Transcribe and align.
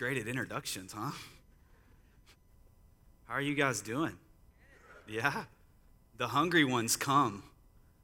Great 0.00 0.16
at 0.16 0.26
introductions, 0.26 0.94
huh? 0.96 1.10
How 3.26 3.34
are 3.34 3.40
you 3.42 3.54
guys 3.54 3.82
doing? 3.82 4.16
Yeah. 5.06 5.44
The 6.16 6.26
hungry 6.26 6.64
ones 6.64 6.96
come 6.96 7.42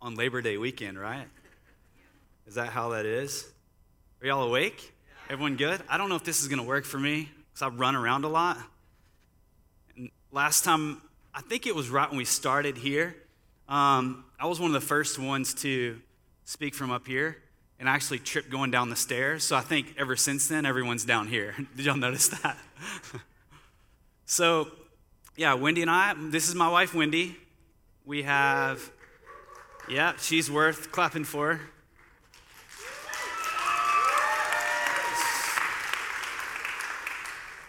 on 0.02 0.14
Labor 0.14 0.42
Day 0.42 0.59
weekend, 0.59 1.00
right? 1.00 1.27
Is 2.46 2.56
that 2.56 2.68
how 2.68 2.90
that 2.90 3.06
is? 3.06 3.50
Are 4.20 4.27
y'all 4.27 4.42
awake? 4.42 4.92
Everyone 5.30 5.56
good? 5.56 5.80
I 5.88 5.96
don't 5.96 6.10
know 6.10 6.16
if 6.16 6.24
this 6.24 6.42
is 6.42 6.48
going 6.48 6.60
to 6.60 6.68
work 6.68 6.84
for 6.84 6.98
me 6.98 7.30
because 7.54 7.62
I 7.62 7.68
run 7.74 7.96
around 7.96 8.26
a 8.26 8.28
lot. 8.28 8.59
And 9.96 10.10
last 10.30 10.65
time, 10.65 11.01
I 11.34 11.40
think 11.40 11.66
it 11.66 11.74
was 11.74 11.88
right 11.88 12.10
when 12.10 12.18
we 12.18 12.26
started 12.26 12.76
here, 12.76 13.16
um, 13.70 14.26
I 14.38 14.45
was 14.45 14.60
one 14.60 14.68
of 14.68 14.74
the 14.74 14.87
first 14.87 15.18
ones 15.18 15.54
to 15.62 15.98
speak 16.45 16.74
from 16.74 16.90
up 16.90 17.06
here 17.06 17.38
and 17.79 17.89
I 17.89 17.95
actually 17.95 18.19
tripped 18.19 18.51
going 18.51 18.71
down 18.71 18.89
the 18.89 18.97
stairs. 18.97 19.45
So 19.45 19.57
I 19.57 19.61
think 19.61 19.95
ever 19.98 20.16
since 20.16 20.48
then, 20.48 20.65
everyone's 20.65 21.05
down 21.05 21.29
here. 21.29 21.55
Did 21.77 21.87
y'all 21.87 21.97
notice 21.97 22.29
that? 22.29 22.57
so, 24.27 24.69
yeah, 25.37 25.55
Wendy 25.55 25.83
and 25.83 25.91
I, 25.91 26.15
this 26.16 26.49
is 26.49 26.55
my 26.55 26.69
wife, 26.69 26.95
Wendy. 26.95 27.37
We 28.05 28.23
have, 28.23 28.91
yeah, 29.89 30.15
she's 30.19 30.51
worth 30.51 30.91
clapping 30.93 31.25
for. 31.25 31.61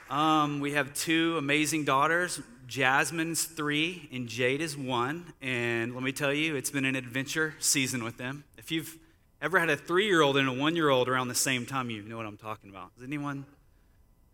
Um, 0.09 0.61
we 0.61 0.71
have 0.71 0.94
two 0.94 1.38
amazing 1.38 1.83
daughters. 1.83 2.39
Jasmine's 2.66 3.44
three 3.44 4.08
and 4.11 4.27
Jade 4.30 4.61
is 4.61 4.77
one. 4.77 5.33
And 5.42 5.94
let 5.94 6.03
me 6.03 6.14
tell 6.14 6.31
you, 6.31 6.55
it's 6.55 6.71
been 6.71 6.86
an 6.86 6.95
adventure 6.95 7.55
season 7.59 8.05
with 8.05 8.17
them. 8.17 8.45
If 8.58 8.71
you've 8.71 8.97
Ever 9.41 9.59
had 9.59 9.69
a 9.69 9.77
three 9.77 10.07
year 10.07 10.21
old 10.21 10.38
and 10.38 10.49
a 10.49 10.53
one 10.53 10.75
year 10.75 10.89
old 10.89 11.07
around 11.07 11.27
the 11.27 11.35
same 11.35 11.66
time? 11.66 11.89
You 11.89 12.02
know 12.02 12.17
what 12.17 12.25
I'm 12.25 12.38
talking 12.38 12.69
about. 12.69 12.91
Has 12.95 13.03
anyone 13.03 13.45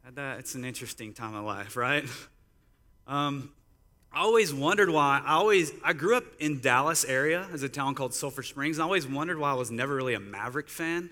had 0.05 0.15
that? 0.15 0.39
It's 0.39 0.55
an 0.55 0.63
interesting 0.63 1.13
time 1.13 1.35
of 1.35 1.43
life, 1.43 1.75
right? 1.75 2.05
Um, 3.05 3.51
I 4.13 4.21
always 4.21 4.53
wondered 4.53 4.89
why. 4.89 5.21
I 5.25 5.33
always 5.33 5.73
I 5.83 5.91
grew 5.91 6.15
up 6.15 6.23
in 6.39 6.61
Dallas 6.61 7.03
area 7.03 7.47
as 7.51 7.63
a 7.63 7.67
town 7.67 7.95
called 7.95 8.13
Sulphur 8.13 8.43
Springs. 8.43 8.79
I 8.79 8.83
always 8.83 9.05
wondered 9.05 9.37
why 9.39 9.51
I 9.51 9.55
was 9.55 9.71
never 9.71 9.93
really 9.93 10.13
a 10.13 10.21
Maverick 10.21 10.69
fan. 10.69 11.09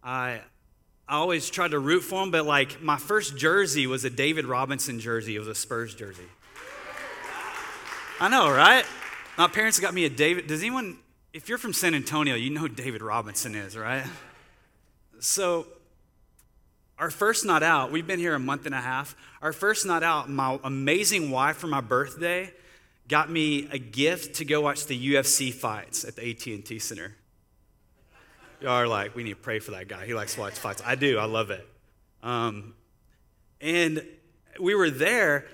I 0.00 0.42
I 1.08 1.16
always 1.16 1.50
tried 1.50 1.72
to 1.72 1.80
root 1.80 2.02
for 2.02 2.22
him, 2.22 2.30
but 2.30 2.46
like 2.46 2.80
my 2.80 2.98
first 2.98 3.36
jersey 3.36 3.88
was 3.88 4.04
a 4.04 4.10
David 4.10 4.44
Robinson 4.44 5.00
jersey. 5.00 5.34
It 5.34 5.40
was 5.40 5.48
a 5.48 5.56
Spurs 5.56 5.92
jersey. 5.92 6.22
I 8.20 8.28
know, 8.28 8.48
right? 8.48 8.84
My 9.36 9.48
parents 9.48 9.80
got 9.80 9.92
me 9.92 10.04
a 10.04 10.08
David. 10.08 10.46
Does 10.46 10.60
anyone 10.60 10.98
if 11.32 11.48
you're 11.48 11.58
from 11.58 11.72
San 11.72 11.94
Antonio, 11.94 12.34
you 12.34 12.50
know 12.50 12.60
who 12.60 12.68
David 12.68 13.02
Robinson 13.02 13.54
is, 13.54 13.76
right? 13.76 14.04
So, 15.18 15.66
our 16.98 17.10
first 17.10 17.46
night 17.46 17.62
out, 17.62 17.90
we've 17.90 18.06
been 18.06 18.18
here 18.18 18.34
a 18.34 18.38
month 18.38 18.66
and 18.66 18.74
a 18.74 18.80
half. 18.80 19.16
Our 19.40 19.52
first 19.52 19.86
night 19.86 20.02
out, 20.02 20.28
my 20.28 20.58
amazing 20.62 21.30
wife 21.30 21.56
for 21.56 21.68
my 21.68 21.80
birthday 21.80 22.52
got 23.08 23.30
me 23.30 23.68
a 23.72 23.78
gift 23.78 24.36
to 24.36 24.44
go 24.44 24.60
watch 24.60 24.86
the 24.86 25.14
UFC 25.14 25.52
fights 25.52 26.04
at 26.04 26.16
the 26.16 26.30
AT&T 26.30 26.78
Center. 26.78 27.16
Y'all 28.60 28.72
are 28.72 28.86
like, 28.86 29.16
we 29.16 29.24
need 29.24 29.30
to 29.30 29.36
pray 29.36 29.58
for 29.58 29.72
that 29.72 29.88
guy. 29.88 30.06
He 30.06 30.14
likes 30.14 30.34
to 30.34 30.40
watch 30.40 30.54
fights. 30.54 30.82
I 30.84 30.94
do. 30.94 31.18
I 31.18 31.24
love 31.24 31.50
it. 31.50 31.66
Um, 32.22 32.74
and 33.60 34.06
we 34.60 34.74
were 34.74 34.90
there, 34.90 35.46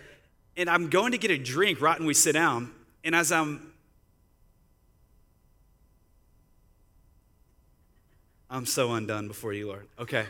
and 0.56 0.68
I'm 0.68 0.90
going 0.90 1.12
to 1.12 1.18
get 1.18 1.30
a 1.30 1.38
drink 1.38 1.80
right 1.80 1.98
when 1.98 2.06
we 2.06 2.14
sit 2.14 2.32
down. 2.32 2.72
And 3.04 3.14
as 3.14 3.32
I'm 3.32 3.67
I'm 8.50 8.66
so 8.66 8.92
undone 8.92 9.28
before 9.28 9.52
you, 9.52 9.66
Lord. 9.66 9.86
Okay. 9.98 10.24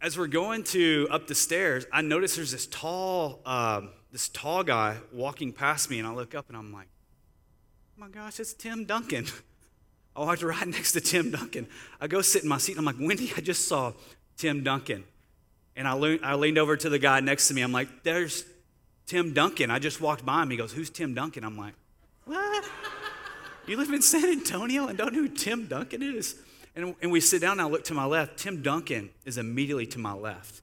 As 0.00 0.18
we're 0.18 0.26
going 0.26 0.64
to 0.64 1.08
up 1.10 1.26
the 1.26 1.34
stairs, 1.34 1.86
I 1.92 2.02
notice 2.02 2.36
there's 2.36 2.50
this 2.50 2.66
tall, 2.66 3.40
um, 3.46 3.90
this 4.10 4.28
tall 4.28 4.62
guy 4.62 4.96
walking 5.12 5.52
past 5.52 5.88
me, 5.90 5.98
and 5.98 6.06
I 6.06 6.12
look 6.12 6.34
up 6.34 6.48
and 6.48 6.56
I'm 6.56 6.72
like, 6.72 6.88
oh 7.96 8.00
my 8.00 8.08
gosh, 8.08 8.40
it's 8.40 8.52
Tim 8.52 8.84
Duncan. 8.84 9.26
I 10.16 10.20
walked 10.20 10.42
right 10.42 10.66
next 10.66 10.92
to 10.92 11.00
Tim 11.00 11.30
Duncan. 11.30 11.66
I 12.00 12.06
go 12.06 12.20
sit 12.20 12.42
in 12.42 12.48
my 12.48 12.58
seat, 12.58 12.76
and 12.76 12.80
I'm 12.80 12.84
like, 12.84 13.06
Wendy, 13.06 13.32
I 13.36 13.40
just 13.40 13.66
saw 13.66 13.92
Tim 14.36 14.62
Duncan. 14.62 15.04
And 15.74 15.88
I, 15.88 15.92
le- 15.94 16.18
I 16.22 16.34
leaned 16.34 16.58
over 16.58 16.76
to 16.76 16.90
the 16.90 16.98
guy 16.98 17.20
next 17.20 17.48
to 17.48 17.54
me. 17.54 17.62
I'm 17.62 17.72
like, 17.72 18.02
there's 18.02 18.44
Tim 19.06 19.32
Duncan. 19.32 19.70
I 19.70 19.78
just 19.78 20.00
walked 20.02 20.24
by 20.26 20.42
him. 20.42 20.50
He 20.50 20.56
goes, 20.58 20.72
Who's 20.72 20.90
Tim 20.90 21.14
Duncan? 21.14 21.44
I'm 21.44 21.56
like, 21.56 21.74
What? 22.26 22.64
You 23.72 23.78
live 23.78 23.90
in 23.90 24.02
San 24.02 24.26
Antonio 24.26 24.86
and 24.88 24.98
don't 24.98 25.14
know 25.14 25.20
who 25.20 25.28
Tim 25.30 25.64
Duncan 25.64 26.02
is? 26.02 26.36
And, 26.76 26.94
and 27.00 27.10
we 27.10 27.20
sit 27.20 27.40
down 27.40 27.52
and 27.52 27.62
I 27.62 27.64
look 27.64 27.84
to 27.84 27.94
my 27.94 28.04
left. 28.04 28.36
Tim 28.36 28.60
Duncan 28.60 29.08
is 29.24 29.38
immediately 29.38 29.86
to 29.86 29.98
my 29.98 30.12
left. 30.12 30.60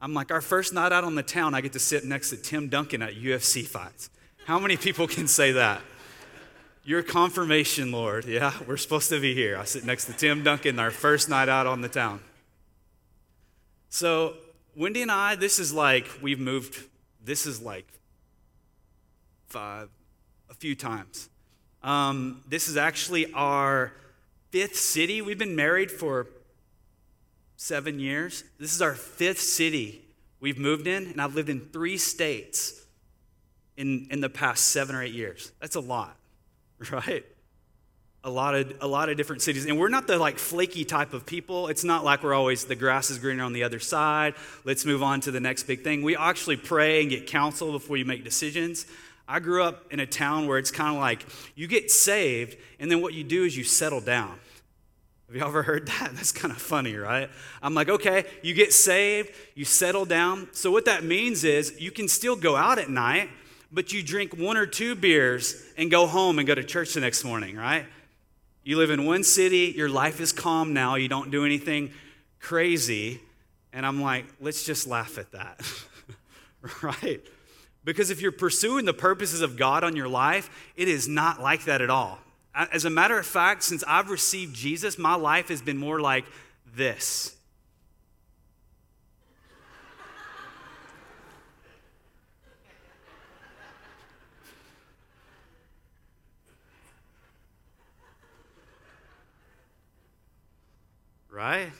I'm 0.00 0.14
like, 0.14 0.30
our 0.30 0.40
first 0.40 0.72
night 0.72 0.92
out 0.92 1.02
on 1.02 1.16
the 1.16 1.24
town, 1.24 1.56
I 1.56 1.60
get 1.60 1.72
to 1.72 1.80
sit 1.80 2.04
next 2.04 2.30
to 2.30 2.36
Tim 2.36 2.68
Duncan 2.68 3.02
at 3.02 3.16
UFC 3.16 3.66
fights. 3.66 4.10
How 4.44 4.60
many 4.60 4.76
people 4.76 5.08
can 5.08 5.26
say 5.26 5.50
that? 5.50 5.80
Your 6.84 7.02
confirmation, 7.02 7.90
Lord. 7.90 8.26
Yeah, 8.26 8.52
we're 8.64 8.76
supposed 8.76 9.08
to 9.08 9.20
be 9.20 9.34
here. 9.34 9.58
I 9.58 9.64
sit 9.64 9.84
next 9.84 10.04
to 10.04 10.12
Tim 10.12 10.44
Duncan, 10.44 10.78
our 10.78 10.92
first 10.92 11.28
night 11.28 11.48
out 11.48 11.66
on 11.66 11.80
the 11.80 11.88
town. 11.88 12.20
So, 13.88 14.34
Wendy 14.76 15.02
and 15.02 15.10
I, 15.10 15.34
this 15.34 15.58
is 15.58 15.72
like, 15.72 16.08
we've 16.22 16.38
moved, 16.38 16.80
this 17.20 17.44
is 17.44 17.60
like 17.60 17.88
five, 19.48 19.88
a 20.48 20.54
few 20.54 20.76
times. 20.76 21.28
Um, 21.86 22.42
this 22.48 22.68
is 22.68 22.76
actually 22.76 23.32
our 23.32 23.92
fifth 24.50 24.74
city. 24.74 25.22
We've 25.22 25.38
been 25.38 25.54
married 25.54 25.92
for 25.92 26.26
seven 27.56 28.00
years. 28.00 28.42
This 28.58 28.74
is 28.74 28.82
our 28.82 28.94
fifth 28.94 29.40
city 29.40 30.02
we've 30.40 30.58
moved 30.58 30.88
in, 30.88 31.06
and 31.06 31.20
I've 31.20 31.36
lived 31.36 31.48
in 31.48 31.60
three 31.72 31.96
states 31.96 32.84
in, 33.76 34.08
in 34.10 34.20
the 34.20 34.28
past 34.28 34.64
seven 34.66 34.96
or 34.96 35.02
eight 35.04 35.14
years. 35.14 35.52
That's 35.60 35.76
a 35.76 35.80
lot, 35.80 36.16
right? 36.90 37.24
A 38.24 38.30
lot 38.30 38.56
of 38.56 38.74
a 38.80 38.88
lot 38.88 39.08
of 39.08 39.16
different 39.16 39.42
cities, 39.42 39.66
and 39.66 39.78
we're 39.78 39.88
not 39.88 40.08
the 40.08 40.18
like 40.18 40.40
flaky 40.40 40.84
type 40.84 41.12
of 41.12 41.24
people. 41.24 41.68
It's 41.68 41.84
not 41.84 42.04
like 42.04 42.24
we're 42.24 42.34
always 42.34 42.64
the 42.64 42.74
grass 42.74 43.08
is 43.10 43.20
greener 43.20 43.44
on 43.44 43.52
the 43.52 43.62
other 43.62 43.78
side. 43.78 44.34
Let's 44.64 44.84
move 44.84 45.04
on 45.04 45.20
to 45.20 45.30
the 45.30 45.38
next 45.38 45.62
big 45.68 45.84
thing. 45.84 46.02
We 46.02 46.16
actually 46.16 46.56
pray 46.56 47.02
and 47.02 47.10
get 47.10 47.28
counsel 47.28 47.70
before 47.70 47.96
you 47.96 48.04
make 48.04 48.24
decisions. 48.24 48.86
I 49.28 49.40
grew 49.40 49.62
up 49.62 49.92
in 49.92 50.00
a 50.00 50.06
town 50.06 50.46
where 50.46 50.58
it's 50.58 50.70
kind 50.70 50.94
of 50.94 51.00
like 51.00 51.26
you 51.54 51.66
get 51.66 51.90
saved, 51.90 52.56
and 52.78 52.90
then 52.90 53.00
what 53.00 53.12
you 53.14 53.24
do 53.24 53.44
is 53.44 53.56
you 53.56 53.64
settle 53.64 54.00
down. 54.00 54.38
Have 55.26 55.34
you 55.34 55.42
ever 55.42 55.62
heard 55.62 55.86
that? 55.98 56.12
That's 56.14 56.32
kind 56.32 56.52
of 56.52 56.58
funny, 56.58 56.96
right? 56.96 57.28
I'm 57.62 57.74
like, 57.74 57.88
okay, 57.88 58.24
you 58.42 58.54
get 58.54 58.72
saved, 58.72 59.30
you 59.54 59.64
settle 59.64 60.04
down. 60.04 60.48
So, 60.52 60.70
what 60.70 60.84
that 60.84 61.04
means 61.04 61.44
is 61.44 61.80
you 61.80 61.90
can 61.90 62.08
still 62.08 62.36
go 62.36 62.56
out 62.56 62.78
at 62.78 62.88
night, 62.88 63.28
but 63.72 63.92
you 63.92 64.02
drink 64.02 64.36
one 64.36 64.56
or 64.56 64.66
two 64.66 64.94
beers 64.94 65.62
and 65.76 65.90
go 65.90 66.06
home 66.06 66.38
and 66.38 66.46
go 66.46 66.54
to 66.54 66.64
church 66.64 66.94
the 66.94 67.00
next 67.00 67.24
morning, 67.24 67.56
right? 67.56 67.86
You 68.62 68.78
live 68.78 68.90
in 68.90 69.04
one 69.04 69.22
city, 69.22 69.72
your 69.76 69.88
life 69.88 70.20
is 70.20 70.32
calm 70.32 70.72
now, 70.72 70.96
you 70.96 71.08
don't 71.08 71.30
do 71.30 71.44
anything 71.44 71.92
crazy. 72.40 73.20
And 73.72 73.84
I'm 73.84 74.00
like, 74.00 74.24
let's 74.40 74.64
just 74.64 74.86
laugh 74.86 75.18
at 75.18 75.32
that, 75.32 75.60
right? 76.82 77.20
Because 77.86 78.10
if 78.10 78.20
you're 78.20 78.32
pursuing 78.32 78.84
the 78.84 78.92
purposes 78.92 79.42
of 79.42 79.56
God 79.56 79.84
on 79.84 79.94
your 79.94 80.08
life, 80.08 80.50
it 80.74 80.88
is 80.88 81.06
not 81.06 81.40
like 81.40 81.66
that 81.66 81.80
at 81.80 81.88
all. 81.88 82.18
As 82.52 82.84
a 82.84 82.90
matter 82.90 83.16
of 83.16 83.24
fact, 83.24 83.62
since 83.62 83.84
I've 83.86 84.10
received 84.10 84.56
Jesus, 84.56 84.98
my 84.98 85.14
life 85.14 85.50
has 85.50 85.62
been 85.62 85.78
more 85.78 86.00
like 86.00 86.24
this. 86.74 87.36
Right? 101.30 101.70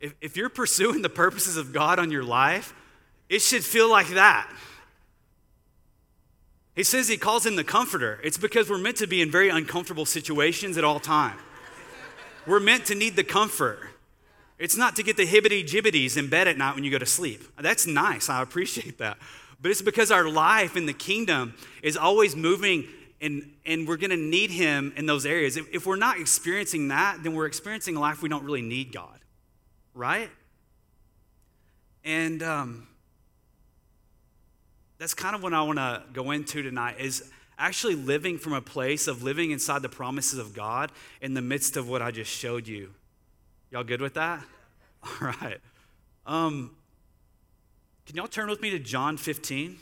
If, 0.00 0.14
if 0.20 0.36
you're 0.36 0.50
pursuing 0.50 1.00
the 1.00 1.08
purposes 1.08 1.56
of 1.56 1.72
God 1.72 1.98
on 1.98 2.10
your 2.10 2.24
life, 2.24 2.74
it 3.30 3.40
should 3.40 3.64
feel 3.64 3.88
like 3.88 4.08
that. 4.08 4.46
He 6.74 6.84
says 6.84 7.08
he 7.08 7.16
calls 7.16 7.44
him 7.44 7.56
the 7.56 7.64
comforter. 7.64 8.20
It's 8.22 8.38
because 8.38 8.70
we're 8.70 8.78
meant 8.78 8.96
to 8.98 9.06
be 9.06 9.20
in 9.20 9.30
very 9.30 9.48
uncomfortable 9.48 10.06
situations 10.06 10.78
at 10.78 10.84
all 10.84 11.00
time. 11.00 11.36
We're 12.46 12.60
meant 12.60 12.86
to 12.86 12.94
need 12.94 13.16
the 13.16 13.24
comfort. 13.24 13.80
It's 14.58 14.76
not 14.76 14.96
to 14.96 15.02
get 15.02 15.16
the 15.16 15.26
hibbity 15.26 15.66
jibbities 15.66 16.16
in 16.16 16.28
bed 16.28 16.46
at 16.46 16.56
night 16.56 16.74
when 16.74 16.84
you 16.84 16.90
go 16.90 16.98
to 16.98 17.06
sleep. 17.06 17.42
That's 17.60 17.86
nice. 17.86 18.28
I 18.28 18.42
appreciate 18.42 18.98
that. 18.98 19.18
But 19.60 19.70
it's 19.70 19.82
because 19.82 20.10
our 20.10 20.28
life 20.28 20.76
in 20.76 20.86
the 20.86 20.92
kingdom 20.92 21.54
is 21.82 21.96
always 21.96 22.34
moving 22.36 22.86
and, 23.20 23.52
and 23.66 23.86
we're 23.86 23.98
going 23.98 24.10
to 24.10 24.16
need 24.16 24.50
him 24.50 24.92
in 24.96 25.06
those 25.06 25.26
areas. 25.26 25.56
If, 25.56 25.66
if 25.74 25.86
we're 25.86 25.96
not 25.96 26.18
experiencing 26.18 26.88
that, 26.88 27.22
then 27.22 27.34
we're 27.34 27.46
experiencing 27.46 27.96
a 27.96 28.00
life 28.00 28.22
we 28.22 28.28
don't 28.28 28.44
really 28.44 28.62
need 28.62 28.92
God, 28.92 29.18
right? 29.94 30.30
And 32.04 32.42
um, 32.42 32.88
that's 35.00 35.14
kind 35.14 35.34
of 35.34 35.42
what 35.42 35.54
I 35.54 35.62
want 35.62 35.78
to 35.78 36.02
go 36.12 36.30
into 36.30 36.62
tonight 36.62 36.96
is 37.00 37.32
actually 37.58 37.94
living 37.94 38.36
from 38.36 38.52
a 38.52 38.60
place 38.60 39.08
of 39.08 39.22
living 39.22 39.50
inside 39.50 39.80
the 39.80 39.88
promises 39.88 40.38
of 40.38 40.54
God 40.54 40.92
in 41.22 41.32
the 41.32 41.40
midst 41.40 41.78
of 41.78 41.88
what 41.88 42.02
I 42.02 42.10
just 42.10 42.30
showed 42.30 42.68
you. 42.68 42.90
Y'all 43.70 43.82
good 43.82 44.02
with 44.02 44.12
that? 44.14 44.44
All 45.02 45.28
right. 45.28 45.58
Um, 46.26 46.76
can 48.04 48.14
y'all 48.16 48.28
turn 48.28 48.50
with 48.50 48.60
me 48.60 48.68
to 48.70 48.78
John 48.78 49.16
15? 49.16 49.78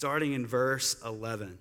Starting 0.00 0.32
in 0.32 0.46
verse 0.46 0.96
11. 1.04 1.58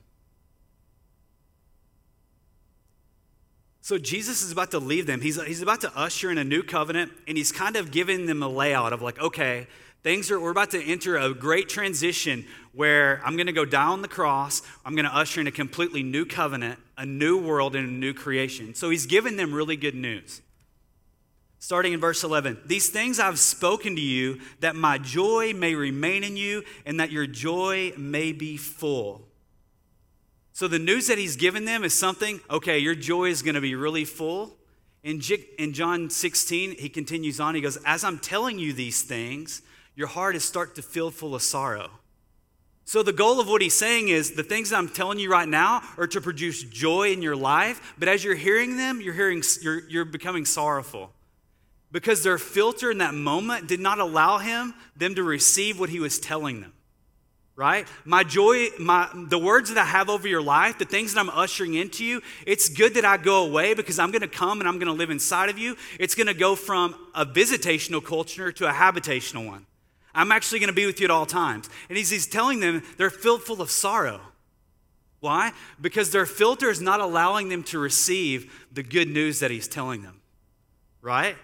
So 3.82 3.98
Jesus 3.98 4.42
is 4.42 4.54
about 4.54 4.72
to 4.72 4.80
leave 4.80 5.08
them. 5.08 5.20
He's, 5.20 5.44
he's 5.44 5.62
about 5.62 5.82
to 5.82 5.92
usher 5.94 6.32
in 6.32 6.38
a 6.38 6.46
new 6.46 6.64
covenant, 6.64 7.12
and 7.28 7.38
he's 7.38 7.52
kind 7.52 7.76
of 7.76 7.92
giving 7.92 8.28
them 8.28 8.42
a 8.42 8.48
layout 8.48 8.94
of 8.94 9.02
like, 9.02 9.20
okay, 9.20 9.68
things 10.04 10.32
are, 10.32 10.40
we're 10.40 10.52
about 10.52 10.72
to 10.72 10.82
enter 10.82 11.18
a 11.18 11.34
great 11.34 11.68
transition 11.68 12.46
where 12.72 13.22
I'm 13.26 13.36
going 13.36 13.48
to 13.48 13.52
go 13.52 13.66
down 13.66 14.02
the 14.02 14.08
cross. 14.08 14.62
I'm 14.86 14.96
going 14.96 15.04
to 15.04 15.14
usher 15.14 15.42
in 15.42 15.48
a 15.48 15.52
completely 15.52 16.02
new 16.02 16.24
covenant, 16.24 16.80
a 16.98 17.06
new 17.06 17.38
world, 17.38 17.76
and 17.76 17.90
a 17.90 17.92
new 17.92 18.14
creation. 18.14 18.74
So 18.74 18.90
he's 18.90 19.06
giving 19.06 19.36
them 19.36 19.54
really 19.54 19.76
good 19.76 19.96
news. 19.96 20.42
Starting 21.62 21.92
in 21.92 22.00
verse 22.00 22.24
11, 22.24 22.58
these 22.66 22.88
things 22.88 23.20
I've 23.20 23.38
spoken 23.38 23.94
to 23.98 24.02
you 24.02 24.40
that 24.62 24.78
my 24.78 24.98
joy 24.98 25.52
may 25.54 25.76
remain 25.76 26.24
in 26.24 26.38
you 26.38 26.64
and 26.86 27.02
that 27.02 27.12
your 27.12 27.28
joy 27.28 27.92
may 27.98 28.32
be 28.32 28.56
full. 28.56 29.28
So 30.54 30.70
the 30.70 30.80
news 30.80 31.08
that 31.08 31.18
he's 31.18 31.36
given 31.36 31.66
them 31.66 31.84
is 31.84 31.94
something, 31.94 32.40
okay, 32.50 32.80
your 32.80 32.96
joy 32.96 33.26
is 33.26 33.42
going 33.42 33.56
to 33.56 33.62
be 33.62 33.76
really 33.76 34.06
full. 34.06 34.56
In, 35.04 35.22
in 35.58 35.74
John 35.74 36.10
16, 36.10 36.78
he 36.78 36.88
continues 36.88 37.42
on, 37.42 37.56
he 37.56 37.62
goes, 37.62 37.78
As 37.86 38.06
I'm 38.06 38.20
telling 38.20 38.58
you 38.58 38.72
these 38.72 39.02
things, 39.02 39.62
your 39.96 40.08
heart 40.08 40.38
is 40.38 40.46
start 40.46 40.76
to 40.76 40.82
feel 40.82 41.12
full 41.12 41.36
of 41.36 41.42
sorrow. 41.42 41.92
So 42.86 43.04
the 43.04 43.14
goal 43.14 43.40
of 43.40 43.50
what 43.50 43.62
he's 43.62 43.78
saying 43.78 44.08
is 44.08 44.32
the 44.32 44.44
things 44.44 44.72
I'm 44.72 44.90
telling 44.90 45.20
you 45.20 45.30
right 45.30 45.48
now 45.48 45.84
are 45.98 46.08
to 46.08 46.22
produce 46.22 46.64
joy 46.64 47.12
in 47.12 47.22
your 47.22 47.36
life, 47.36 47.94
but 48.00 48.08
as 48.08 48.24
you're 48.24 48.36
hearing 48.36 48.78
them, 48.78 49.02
you're 49.02 49.14
hearing 49.14 49.44
you're, 49.62 49.88
you're 49.90 50.06
becoming 50.06 50.46
sorrowful 50.46 51.12
because 51.92 52.24
their 52.24 52.38
filter 52.38 52.92
in 52.92 53.00
that 53.00 53.14
moment 53.14 53.68
did 53.68 53.80
not 53.80 54.00
allow 54.00 54.38
him 54.38 54.74
them 54.96 55.16
to 55.16 55.24
receive 55.24 55.80
what 55.80 55.90
he 55.90 56.00
was 56.00 56.20
telling 56.20 56.62
them 56.62 56.74
right? 57.60 57.90
My 58.06 58.24
joy 58.24 58.70
my 58.80 59.10
the 59.14 59.38
words 59.38 59.74
that 59.74 59.78
i 59.78 59.84
have 59.84 60.10
over 60.10 60.30
your 60.30 60.42
life 60.42 60.78
the 60.78 60.86
things 60.86 61.14
that 61.14 61.20
i'm 61.20 61.30
ushering 61.30 61.74
into 61.74 62.06
you 62.06 62.22
it's 62.48 62.70
good 62.70 62.94
that 62.94 63.04
i 63.04 63.18
go 63.18 63.46
away 63.46 63.74
because 63.74 64.00
i'm 64.00 64.12
going 64.12 64.22
to 64.22 64.30
come 64.30 64.62
and 64.62 64.68
i'm 64.70 64.80
going 64.80 64.88
to 64.88 64.94
live 64.94 65.10
inside 65.10 65.50
of 65.50 65.58
you. 65.58 65.76
It's 66.00 66.16
going 66.16 66.28
to 66.28 66.34
go 66.34 66.56
from 66.56 66.96
a 67.14 67.26
visitational 67.26 68.02
culture 68.04 68.54
to 68.54 68.70
a 68.70 68.72
habitational 68.72 69.46
one. 69.46 69.66
I'm 70.16 70.32
actually 70.32 70.60
going 70.60 70.70
to 70.70 70.74
be 70.74 70.86
with 70.86 71.02
you 71.02 71.06
at 71.06 71.12
all 71.12 71.26
times. 71.26 71.70
And 71.90 71.98
he's, 71.98 72.10
he's 72.10 72.28
telling 72.28 72.62
them 72.62 72.82
they're 72.98 73.10
filled 73.10 73.44
full 73.44 73.62
of 73.62 73.70
sorrow. 73.70 74.22
Why? 75.20 75.52
Because 75.80 76.12
their 76.12 76.26
filter 76.26 76.70
is 76.70 76.80
not 76.80 77.02
allowing 77.02 77.50
them 77.50 77.64
to 77.64 77.80
receive 77.80 78.68
the 78.72 78.84
good 78.84 79.10
news 79.10 79.40
that 79.42 79.52
he's 79.52 79.68
telling 79.68 80.02
them 80.02 80.22
right 81.02 81.36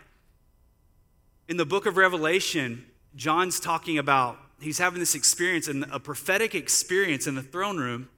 in 1.47 1.57
the 1.57 1.65
book 1.65 1.85
of 1.85 1.97
Revelation, 1.97 2.85
John's 3.15 3.59
talking 3.59 3.97
about, 3.97 4.37
he's 4.59 4.79
having 4.79 4.99
this 4.99 5.15
experience, 5.15 5.67
and 5.67 5.85
a 5.91 5.99
prophetic 5.99 6.55
experience 6.55 7.27
in 7.27 7.35
the 7.35 7.43
throne 7.43 7.77
room. 7.77 8.09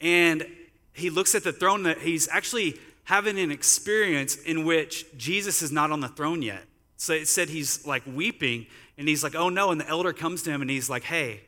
And 0.00 0.46
he 0.92 1.10
looks 1.10 1.34
at 1.34 1.44
the 1.44 1.52
throne 1.52 1.82
that 1.84 1.98
he's 1.98 2.28
actually 2.28 2.78
having 3.04 3.38
an 3.38 3.50
experience 3.50 4.36
in 4.36 4.64
which 4.64 5.06
Jesus 5.16 5.62
is 5.62 5.72
not 5.72 5.90
on 5.90 6.00
the 6.00 6.08
throne 6.08 6.42
yet. 6.42 6.64
So 6.96 7.14
it 7.14 7.26
said 7.26 7.48
he's 7.48 7.84
like 7.84 8.02
weeping, 8.06 8.66
and 8.96 9.08
he's 9.08 9.24
like, 9.24 9.34
oh 9.34 9.48
no. 9.48 9.70
And 9.70 9.80
the 9.80 9.88
elder 9.88 10.12
comes 10.12 10.42
to 10.44 10.50
him 10.50 10.60
and 10.62 10.70
he's 10.70 10.88
like, 10.88 11.02
hey, 11.02 11.40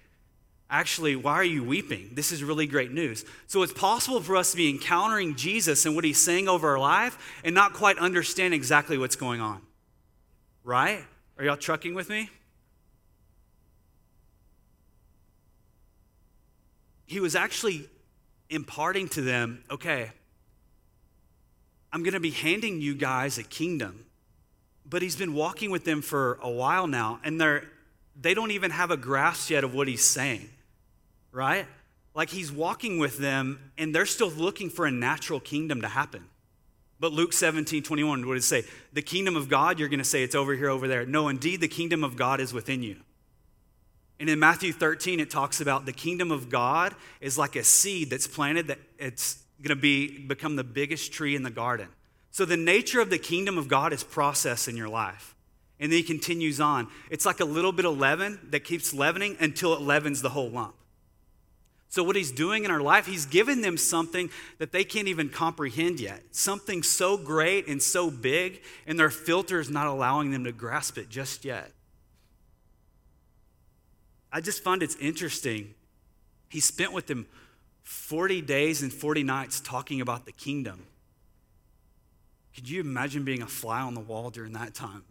actually, 0.69 1.15
why 1.15 1.35
are 1.35 1.45
you 1.45 1.63
weeping? 1.63 2.11
This 2.15 2.33
is 2.33 2.43
really 2.43 2.67
great 2.67 2.91
news. 2.91 3.25
So 3.47 3.63
it's 3.63 3.73
possible 3.73 4.21
for 4.21 4.35
us 4.35 4.51
to 4.51 4.57
be 4.57 4.69
encountering 4.69 5.37
Jesus 5.37 5.87
and 5.87 5.95
what 5.95 6.03
he's 6.03 6.21
saying 6.21 6.49
over 6.49 6.71
our 6.71 6.79
life 6.79 7.17
and 7.45 7.55
not 7.55 7.73
quite 7.73 7.99
understand 7.99 8.53
exactly 8.55 8.99
what's 8.99 9.15
going 9.15 9.41
on 9.41 9.61
right? 10.65 11.05
Are 11.39 11.45
y'all 11.45 11.57
trucking 11.57 11.95
with 11.95 12.09
me? 12.09 12.31
He 17.07 17.21
was 17.21 17.37
actually 17.37 17.89
imparting 18.49 19.09
to 19.11 19.21
them, 19.21 19.63
okay, 19.71 20.11
I'm 21.93 22.03
going 22.03 22.15
to 22.15 22.21
be 22.21 22.31
handing 22.31 22.81
you 22.81 22.95
guys 22.95 23.39
a 23.39 23.45
kingdom. 23.45 24.07
But 24.85 25.03
he's 25.03 25.17
been 25.17 25.35
walking 25.35 25.71
with 25.71 25.85
them 25.85 26.03
for 26.03 26.39
a 26.43 26.51
while 26.51 26.87
now, 26.87 27.21
and 27.23 27.41
they're, 27.41 27.65
they 28.21 28.35
don't 28.35 28.51
even 28.51 28.71
have 28.71 28.91
a 28.91 28.97
grasp 28.97 29.51
yet 29.51 29.65
of 29.65 29.75
what 29.75 29.87
he's 29.87 30.05
saying, 30.05 30.49
right? 31.31 31.67
Like 32.15 32.31
he's 32.31 32.51
walking 32.51 32.99
with 32.99 33.19
them, 33.19 33.73
and 33.79 33.95
they're 33.95 34.07
still 34.07 34.31
looking 34.31 34.71
for 34.71 34.87
a 34.87 34.91
natural 34.91 35.41
kingdom 35.41 35.83
to 35.83 35.89
happen. 35.89 36.25
But 37.05 37.13
Luke 37.13 37.35
17, 37.35 37.83
21, 37.83 38.27
what 38.27 38.33
does 38.33 38.45
it 38.45 38.65
say? 38.65 38.71
The 38.95 39.03
kingdom 39.03 39.37
of 39.37 39.51
God, 39.51 39.79
you're 39.79 39.91
going 39.91 39.99
to 39.99 40.07
say 40.07 40.23
it's 40.23 40.35
over 40.35 40.55
here, 40.55 40.71
over 40.71 40.89
there. 40.89 41.05
No, 41.05 41.29
indeed, 41.29 41.61
the 41.61 41.69
kingdom 41.69 42.03
of 42.03 42.17
God 42.17 42.41
is 42.41 42.55
within 42.55 42.83
you. 42.83 42.97
And 44.19 44.31
in 44.31 44.39
Matthew 44.39 44.73
13, 44.73 45.21
it 45.21 45.29
talks 45.29 45.61
about 45.61 45.85
the 45.85 45.93
kingdom 45.93 46.33
of 46.33 46.49
God 46.49 46.95
is 47.21 47.37
like 47.37 47.57
a 47.57 47.63
seed 47.63 48.09
that's 48.09 48.27
planted 48.27 48.69
that 48.69 48.79
it's 48.99 49.43
going 49.61 49.77
to 49.77 49.83
be 49.83 50.17
become 50.19 50.57
the 50.57 50.65
biggest 50.65 51.13
tree 51.13 51.37
in 51.37 51.43
the 51.43 51.51
garden. 51.51 51.89
So 52.31 52.47
the 52.47 52.57
nature 52.57 53.03
of 53.03 53.11
the 53.11 53.19
kingdom 53.19 53.59
of 53.59 53.69
God 53.69 53.93
is 53.93 54.03
process 54.03 54.67
in 54.67 54.75
your 54.75 54.89
life. 54.89 55.35
And 55.79 55.93
then 55.93 55.99
he 55.99 56.03
continues 56.03 56.59
on. 56.59 56.89
It's 57.11 57.27
like 57.27 57.41
a 57.41 57.45
little 57.45 57.73
bit 57.73 57.85
of 57.85 57.99
leaven 57.99 58.41
that 58.49 58.65
keeps 58.65 58.95
leavening 58.95 59.37
until 59.41 59.75
it 59.75 59.83
leavens 59.83 60.23
the 60.23 60.31
whole 60.31 60.49
lump. 60.49 60.75
So, 61.95 62.03
what 62.03 62.17
he's 62.17 62.33
doing 62.33 62.65
in 62.65 62.73
our 62.73 62.81
life, 62.81 63.07
he's 63.07 63.25
given 63.25 63.61
them 63.61 63.77
something 63.77 64.29
that 64.59 64.73
they 64.73 64.83
can't 64.83 65.07
even 65.07 65.29
comprehend 65.29 66.01
yet. 66.01 66.25
Something 66.33 66.83
so 66.83 67.17
great 67.17 67.69
and 67.69 67.81
so 67.81 68.11
big, 68.11 68.63
and 68.85 68.99
their 68.99 69.11
filter 69.11 69.61
is 69.61 69.71
not 69.71 69.87
allowing 69.87 70.33
them 70.33 70.43
to 70.43 70.51
grasp 70.51 70.99
it 70.99 71.09
just 71.09 71.45
yet. 71.45 71.71
I 74.33 74.41
just 74.41 74.65
find 74.65 74.83
it's 74.83 74.97
interesting. 74.97 75.73
He 76.49 76.59
spent 76.59 76.93
with 76.93 77.07
them 77.07 77.29
40 77.85 78.41
days 78.41 78.83
and 78.83 78.93
40 78.93 79.23
nights 79.23 79.61
talking 79.61 80.01
about 80.01 80.27
the 80.27 80.33
kingdom. 80.33 80.87
Could 82.57 82.69
you 82.69 82.81
imagine 82.81 83.23
being 83.23 83.43
a 83.43 83.47
fly 83.47 83.83
on 83.83 83.95
the 83.95 84.01
wall 84.01 84.31
during 84.31 84.55
that 84.55 84.75
time? 84.75 85.05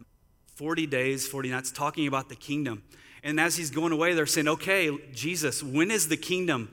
40 0.56 0.86
days, 0.86 1.26
40 1.26 1.48
nights 1.48 1.72
talking 1.72 2.06
about 2.06 2.28
the 2.28 2.36
kingdom. 2.36 2.82
And 3.24 3.40
as 3.40 3.56
he's 3.56 3.70
going 3.70 3.90
away, 3.90 4.12
they're 4.12 4.26
saying, 4.26 4.46
Okay, 4.46 4.96
Jesus, 5.12 5.62
when 5.62 5.90
is 5.90 6.08
the 6.08 6.16
kingdom 6.16 6.68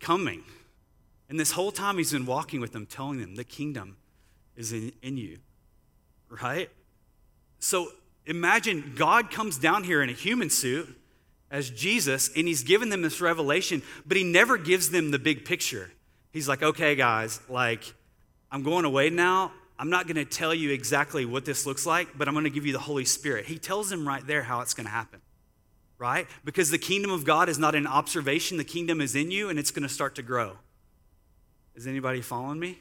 coming? 0.00 0.42
And 1.28 1.38
this 1.38 1.52
whole 1.52 1.70
time 1.70 1.98
he's 1.98 2.10
been 2.10 2.26
walking 2.26 2.60
with 2.60 2.72
them, 2.72 2.86
telling 2.86 3.20
them, 3.20 3.36
The 3.36 3.44
kingdom 3.44 3.98
is 4.56 4.72
in, 4.72 4.92
in 5.02 5.18
you, 5.18 5.38
right? 6.30 6.70
So 7.58 7.92
imagine 8.24 8.94
God 8.96 9.30
comes 9.30 9.58
down 9.58 9.84
here 9.84 10.02
in 10.02 10.08
a 10.08 10.14
human 10.14 10.48
suit 10.48 10.88
as 11.50 11.68
Jesus, 11.68 12.30
and 12.34 12.48
he's 12.48 12.62
given 12.62 12.88
them 12.88 13.02
this 13.02 13.20
revelation, 13.20 13.82
but 14.06 14.16
he 14.16 14.24
never 14.24 14.56
gives 14.56 14.90
them 14.90 15.10
the 15.10 15.18
big 15.18 15.44
picture. 15.44 15.92
He's 16.32 16.48
like, 16.48 16.62
Okay, 16.62 16.94
guys, 16.94 17.40
like, 17.50 17.84
I'm 18.50 18.62
going 18.62 18.86
away 18.86 19.10
now. 19.10 19.52
I'm 19.78 19.90
not 19.90 20.06
going 20.06 20.16
to 20.16 20.26
tell 20.26 20.54
you 20.54 20.70
exactly 20.72 21.24
what 21.24 21.44
this 21.44 21.64
looks 21.64 21.86
like, 21.86 22.08
but 22.16 22.26
I'm 22.26 22.34
going 22.34 22.44
to 22.44 22.50
give 22.50 22.66
you 22.66 22.72
the 22.72 22.78
Holy 22.78 23.04
Spirit. 23.06 23.46
He 23.46 23.58
tells 23.58 23.88
them 23.88 24.06
right 24.06 24.26
there 24.26 24.42
how 24.42 24.60
it's 24.60 24.74
going 24.74 24.84
to 24.84 24.92
happen 24.92 25.20
right? 26.00 26.26
Because 26.44 26.70
the 26.70 26.78
kingdom 26.78 27.10
of 27.10 27.24
God 27.24 27.50
is 27.50 27.58
not 27.58 27.74
an 27.74 27.86
observation, 27.86 28.56
the 28.56 28.64
kingdom 28.64 29.02
is 29.02 29.14
in 29.14 29.30
you 29.30 29.50
and 29.50 29.58
it's 29.58 29.70
going 29.70 29.82
to 29.82 29.88
start 29.88 30.14
to 30.14 30.22
grow. 30.22 30.56
Is 31.76 31.86
anybody 31.86 32.22
following 32.22 32.58
me? 32.58 32.78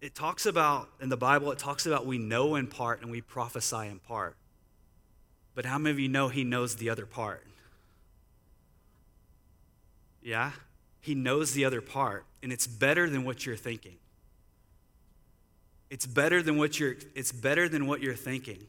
It 0.00 0.14
talks 0.14 0.46
about, 0.46 0.88
in 1.02 1.10
the 1.10 1.16
Bible, 1.18 1.52
it 1.52 1.58
talks 1.58 1.84
about 1.84 2.06
we 2.06 2.16
know 2.16 2.54
in 2.54 2.66
part 2.66 3.02
and 3.02 3.10
we 3.10 3.20
prophesy 3.20 3.86
in 3.86 3.98
part. 3.98 4.34
But 5.54 5.66
how 5.66 5.76
many 5.76 5.92
of 5.92 6.00
you 6.00 6.08
know 6.08 6.28
he 6.28 6.42
knows 6.42 6.76
the 6.76 6.88
other 6.88 7.04
part? 7.04 7.46
Yeah? 10.22 10.52
He 11.02 11.14
knows 11.14 11.52
the 11.52 11.66
other 11.66 11.82
part, 11.82 12.24
and 12.42 12.50
it's 12.50 12.66
better 12.66 13.10
than 13.10 13.24
what 13.24 13.44
you're 13.44 13.56
thinking. 13.56 13.99
It's 15.90 16.06
better 16.06 16.40
than 16.40 16.56
what 16.56 16.78
you're, 16.78 16.94
it's 17.14 17.32
better 17.32 17.68
than 17.68 17.86
what 17.86 18.00
you're 18.00 18.14
thinking. 18.14 18.66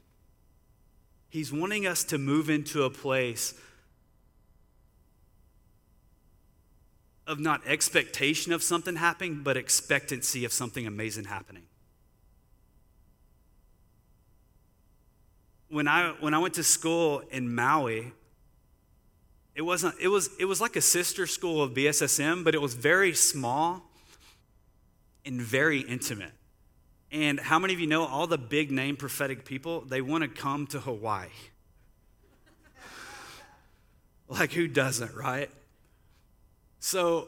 He's 1.30 1.54
wanting 1.54 1.88
us 1.88 2.04
to 2.06 2.18
move 2.18 2.50
into 2.50 2.84
a 2.84 2.90
place 2.90 3.54
of 7.28 7.40
not 7.40 7.62
expectation 7.66 8.51
of 8.51 8.63
something 8.63 8.96
happening, 8.96 9.42
but 9.44 9.56
expectancy 9.56 10.44
of 10.44 10.51
something 10.51 10.86
amazing 10.88 11.25
happening. 11.25 11.63
When 15.70 15.88
I, 15.88 16.10
when 16.20 16.34
I 16.34 16.40
went 16.40 16.56
to 16.56 16.63
school 16.63 17.22
in 17.32 17.54
Maui, 17.54 18.12
it 19.56 19.62
wasn't 19.62 19.96
it 20.00 20.08
was 20.08 20.30
it 20.40 20.46
was 20.46 20.60
like 20.60 20.75
a 20.75 20.82
sister 20.82 21.28
school 21.28 21.62
of 21.62 21.74
BSSM, 21.74 22.44
but 22.44 22.56
it 22.56 22.62
was 22.62 22.74
very 22.74 23.13
small 23.13 23.90
and 25.25 25.42
very 25.42 25.82
intimate. 25.82 26.32
And 27.12 27.39
how 27.39 27.60
many 27.60 27.74
of 27.74 27.80
you 27.80 27.88
know 27.88 28.06
all 28.06 28.27
the 28.27 28.38
big 28.38 28.72
name 28.72 28.96
prophetic 28.96 29.44
people, 29.44 29.82
they 29.82 30.01
want 30.01 30.24
to 30.24 30.30
come 30.30 30.68
to 30.68 30.80
Hawaii? 30.80 31.27
like, 34.30 34.53
who 34.53 34.68
doesn't, 34.68 35.13
right? 35.13 35.50
So, 36.80 37.27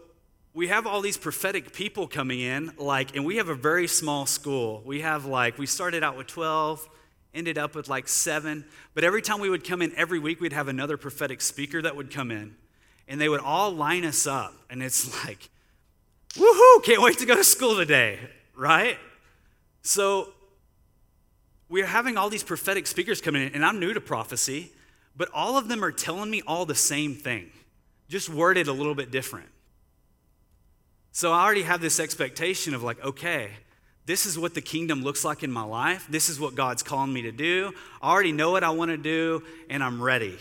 we 0.54 0.68
have 0.68 0.86
all 0.86 1.02
these 1.02 1.18
prophetic 1.18 1.74
people 1.74 2.08
coming 2.08 2.40
in, 2.40 2.72
like, 2.78 3.16
and 3.16 3.26
we 3.26 3.38
have 3.38 3.50
a 3.50 3.56
very 3.56 3.88
small 3.88 4.26
school. 4.26 4.84
We 4.86 5.02
have 5.02 5.26
like, 5.26 5.58
we 5.58 5.66
started 5.66 6.04
out 6.04 6.16
with 6.16 6.28
12, 6.28 6.88
ended 7.34 7.58
up 7.58 7.76
with 7.76 7.88
like 7.90 8.08
seven, 8.08 8.64
but 8.94 9.04
every 9.04 9.22
time 9.22 9.40
we 9.40 9.50
would 9.50 9.64
come 9.64 9.82
in 9.82 9.92
every 9.96 10.20
week, 10.20 10.40
we'd 10.40 10.54
have 10.54 10.68
another 10.68 10.96
prophetic 10.96 11.42
speaker 11.42 11.82
that 11.82 11.96
would 11.96 12.12
come 12.12 12.30
in, 12.30 12.56
and 13.08 13.20
they 13.20 13.30
would 13.30 13.40
all 13.40 13.72
line 13.72 14.06
us 14.06 14.28
up, 14.28 14.54
and 14.70 14.84
it's 14.84 15.26
like, 15.26 15.50
woohoo, 16.36 16.84
can't 16.84 17.02
wait 17.02 17.18
to 17.18 17.26
go 17.26 17.36
to 17.36 17.44
school 17.44 17.76
today, 17.76 18.20
right? 18.56 18.98
So 19.84 20.30
we're 21.70 21.86
having 21.86 22.18
all 22.18 22.30
these 22.30 22.44
prophetic 22.44 22.88
speakers 22.88 23.22
coming 23.22 23.44
in, 23.44 23.54
and 23.54 23.66
I'm 23.66 23.80
new 23.80 23.94
to 23.94 24.02
prophecy, 24.02 24.72
but 25.16 25.30
all 25.34 25.58
of 25.58 25.68
them 25.68 25.84
are 25.84 25.92
telling 25.92 26.32
me 26.32 26.42
all 26.48 26.66
the 26.66 26.76
same 26.76 27.16
thing, 27.16 27.52
just 28.08 28.30
worded 28.30 28.68
a 28.68 28.74
little 28.74 28.96
bit 28.96 29.12
different. 29.12 29.50
So 31.12 31.32
I 31.32 31.44
already 31.44 31.64
have 31.64 31.82
this 31.82 32.00
expectation 32.00 32.74
of 32.74 32.82
like, 32.82 33.04
okay, 33.04 33.52
this 34.06 34.26
is 34.26 34.40
what 34.40 34.54
the 34.54 34.62
kingdom 34.62 35.04
looks 35.04 35.24
like 35.24 35.44
in 35.44 35.52
my 35.52 35.64
life. 35.64 36.08
This 36.10 36.28
is 36.28 36.40
what 36.40 36.56
God's 36.56 36.82
calling 36.82 37.14
me 37.14 37.22
to 37.24 37.32
do. 37.32 37.72
I 38.02 38.10
already 38.10 38.32
know 38.32 38.52
what 38.52 38.64
I 38.64 38.72
want 38.72 38.92
to 38.92 38.98
do, 38.98 39.44
and 39.70 39.84
I'm 39.84 40.02
ready, 40.02 40.38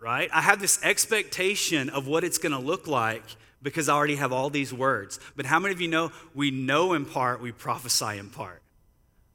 right? 0.00 0.30
I 0.32 0.40
have 0.40 0.60
this 0.60 0.82
expectation 0.82 1.90
of 1.90 2.06
what 2.06 2.24
it's 2.24 2.38
going 2.38 2.52
to 2.52 2.58
look 2.58 2.86
like 2.86 3.22
because 3.62 3.88
I 3.88 3.94
already 3.94 4.16
have 4.16 4.32
all 4.32 4.50
these 4.50 4.72
words. 4.72 5.20
But 5.36 5.46
how 5.46 5.58
many 5.58 5.74
of 5.74 5.80
you 5.80 5.88
know 5.88 6.12
we 6.34 6.50
know 6.50 6.94
in 6.94 7.04
part, 7.04 7.40
we 7.40 7.52
prophesy 7.52 8.18
in 8.18 8.30
part? 8.30 8.62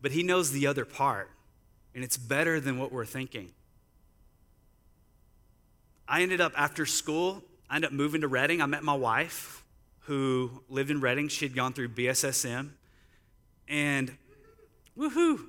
But 0.06 0.12
He 0.12 0.22
knows 0.22 0.52
the 0.52 0.68
other 0.68 0.86
part, 0.86 1.32
and 1.96 2.04
it's 2.04 2.16
better 2.16 2.60
than 2.60 2.78
what 2.78 2.92
we're 2.92 3.08
thinking. 3.08 3.54
I 6.08 6.22
ended 6.22 6.40
up 6.40 6.54
after 6.56 6.86
school, 6.86 7.44
I 7.72 7.78
ended 7.78 7.88
up 7.88 7.94
moving 7.96 8.22
to 8.22 8.28
Redding. 8.28 8.62
I 8.62 8.68
met 8.68 8.84
my 8.84 8.94
wife 8.94 9.64
who 10.02 10.62
lived 10.70 10.92
in 10.92 11.02
Redding. 11.02 11.28
She 11.30 11.46
had 11.46 11.56
gone 11.56 11.74
through 11.74 11.90
BSSM. 11.90 12.70
And 13.68 14.16
woohoo! 14.96 15.44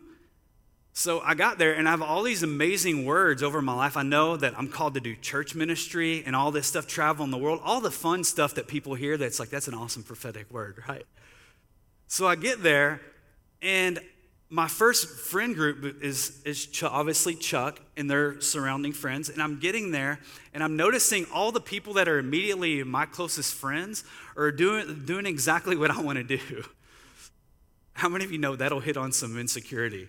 So 0.95 1.21
I 1.21 1.35
got 1.35 1.59
there 1.59 1.75
and 1.75 1.87
I 1.87 1.91
have 1.91 2.01
all 2.01 2.23
these 2.23 2.43
amazing 2.43 3.05
words 3.05 3.43
over 3.43 3.61
my 3.61 3.75
life. 3.75 3.95
I 3.95 4.05
know 4.05 4.39
that 4.39 4.55
I'm 4.57 4.69
called 4.69 4.95
to 4.95 5.01
do 5.01 5.15
church 5.17 5.55
ministry 5.55 6.23
and 6.25 6.35
all 6.35 6.51
this 6.51 6.67
stuff, 6.67 6.87
travel 6.87 7.27
in 7.27 7.31
the 7.31 7.37
world, 7.37 7.61
all 7.63 7.83
the 7.83 7.91
fun 7.91 8.25
stuff 8.25 8.55
that 8.55 8.69
people 8.69 8.95
hear 8.95 9.19
that's 9.19 9.39
like, 9.39 9.51
that's 9.51 9.69
an 9.69 9.75
awesome 9.75 10.03
prophetic 10.03 10.51
word, 10.51 10.83
right? 10.89 11.05
So 12.09 12.27
I 12.27 12.37
get 12.37 12.63
there 12.63 13.03
and 13.61 14.01
my 14.49 14.69
first 14.69 15.09
friend 15.09 15.55
group 15.55 16.03
is, 16.03 16.41
is 16.45 16.67
Ch- 16.67 16.85
obviously 16.85 17.35
Chuck 17.35 17.81
and 17.97 18.09
their 18.09 18.41
surrounding 18.41 18.93
friends. 18.93 19.29
And 19.29 19.43
I'm 19.43 19.59
getting 19.59 19.91
there 19.91 20.21
and 20.55 20.63
I'm 20.63 20.77
noticing 20.77 21.27
all 21.35 21.51
the 21.51 21.61
people 21.61 21.95
that 21.95 22.09
are 22.09 22.19
immediately 22.19 22.85
my 22.85 23.07
closest 23.07 23.55
friends 23.55 24.05
are 24.37 24.53
doing, 24.53 25.03
doing 25.05 25.27
exactly 25.27 25.77
what 25.77 25.91
I 25.91 26.01
want 26.01 26.19
to 26.19 26.25
do. 26.25 26.65
How 27.95 28.09
many 28.09 28.25
of 28.25 28.31
you 28.31 28.39
know 28.39 28.55
that'll 28.55 28.81
hit 28.81 28.97
on 28.97 29.11
some 29.11 29.39
insecurity? 29.39 30.09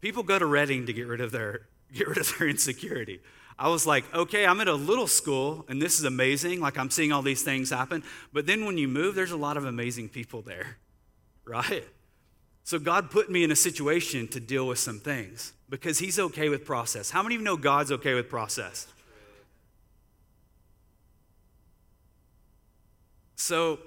People 0.00 0.22
go 0.22 0.38
to 0.38 0.46
Redding 0.46 0.86
to 0.86 0.92
get 0.92 1.06
rid 1.06 1.20
of 1.20 1.32
their, 1.32 1.66
get 1.92 2.08
rid 2.08 2.18
of 2.18 2.38
their 2.38 2.48
insecurity. 2.48 3.20
I 3.58 3.68
was 3.68 3.86
like, 3.86 4.04
okay, 4.14 4.46
I'm 4.46 4.60
at 4.60 4.68
a 4.68 4.74
little 4.74 5.06
school 5.06 5.66
and 5.68 5.82
this 5.82 5.98
is 5.98 6.04
amazing. 6.04 6.60
Like 6.60 6.78
I'm 6.78 6.90
seeing 6.90 7.12
all 7.12 7.22
these 7.22 7.42
things 7.42 7.70
happen. 7.70 8.04
But 8.32 8.46
then 8.46 8.64
when 8.64 8.78
you 8.78 8.88
move, 8.88 9.14
there's 9.14 9.32
a 9.32 9.36
lot 9.36 9.58
of 9.58 9.66
amazing 9.66 10.08
people 10.08 10.40
there, 10.40 10.78
right? 11.44 11.84
So 12.66 12.80
God 12.80 13.12
put 13.12 13.30
me 13.30 13.44
in 13.44 13.52
a 13.52 13.56
situation 13.56 14.26
to 14.26 14.40
deal 14.40 14.66
with 14.66 14.80
some 14.80 14.98
things 14.98 15.52
because 15.68 16.00
He's 16.00 16.18
okay 16.18 16.48
with 16.48 16.64
process. 16.64 17.10
How 17.10 17.22
many 17.22 17.36
of 17.36 17.40
you 17.40 17.44
know 17.44 17.56
God's 17.56 17.92
okay 17.92 18.14
with 18.14 18.28
process? 18.28 18.88
So 23.36 23.78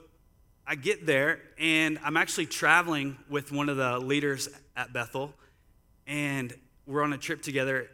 I 0.65 0.75
get 0.75 1.05
there 1.05 1.41
and 1.57 1.99
I'm 2.05 2.15
actually 2.15 2.45
traveling 2.45 3.17
with 3.29 3.51
one 3.51 3.67
of 3.67 3.75
the 3.75 3.99
leaders 3.99 4.47
at 4.77 4.93
Bethel, 4.93 5.33
and 6.07 6.53
we're 6.87 7.03
on 7.03 7.11
a 7.11 7.17
trip 7.17 7.41
together. 7.41 7.89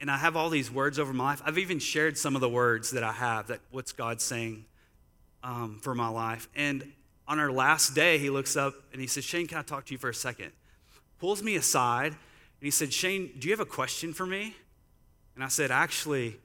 And 0.00 0.10
I 0.10 0.16
have 0.16 0.34
all 0.34 0.50
these 0.50 0.68
words 0.68 0.98
over 0.98 1.12
my 1.12 1.26
life. 1.26 1.42
I've 1.44 1.58
even 1.58 1.78
shared 1.78 2.18
some 2.18 2.34
of 2.34 2.40
the 2.40 2.48
words 2.48 2.90
that 2.90 3.04
I 3.04 3.12
have 3.12 3.46
that 3.46 3.60
what's 3.70 3.92
God 3.92 4.20
saying 4.20 4.64
um, 5.44 5.78
for 5.80 5.94
my 5.94 6.08
life. 6.08 6.48
And 6.56 6.92
on 7.28 7.38
our 7.38 7.52
last 7.52 7.94
day, 7.94 8.18
he 8.18 8.30
looks 8.30 8.56
up 8.56 8.74
and 8.90 9.00
he 9.00 9.06
says, 9.06 9.22
Shane, 9.22 9.46
can 9.46 9.58
I 9.58 9.62
talk 9.62 9.84
to 9.86 9.92
you 9.92 9.98
for 9.98 10.08
a 10.08 10.14
second? 10.14 10.50
Pulls 11.20 11.42
me 11.42 11.56
aside 11.56 12.12
and 12.12 12.16
he 12.62 12.70
said, 12.70 12.92
Shane, 12.92 13.30
do 13.38 13.48
you 13.48 13.52
have 13.52 13.60
a 13.60 13.66
question 13.66 14.14
for 14.14 14.26
me? 14.26 14.56
And 15.34 15.44
I 15.44 15.48
said, 15.48 15.70
Actually, 15.70 16.36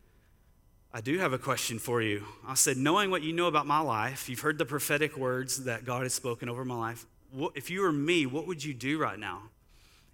I 0.94 1.02
do 1.02 1.18
have 1.18 1.34
a 1.34 1.40
question 1.40 1.80
for 1.80 2.02
you. 2.02 2.26
I 2.46 2.54
said, 2.54 2.78
Knowing 2.78 3.10
what 3.10 3.24
you 3.24 3.34
know 3.34 3.48
about 3.48 3.66
my 3.66 3.80
life, 3.80 4.30
you've 4.30 4.42
heard 4.42 4.58
the 4.58 4.66
prophetic 4.66 5.18
words 5.18 5.64
that 5.64 5.86
God 5.86 6.04
has 6.04 6.14
spoken 6.14 6.50
over 6.50 6.66
my 6.66 6.76
life. 6.76 7.06
What, 7.32 7.54
if 7.56 7.72
you 7.72 7.82
were 7.82 7.92
me, 7.92 8.26
what 8.26 8.46
would 8.46 8.64
you 8.64 8.74
do 8.74 9.00
right 9.00 9.18
now? 9.18 9.44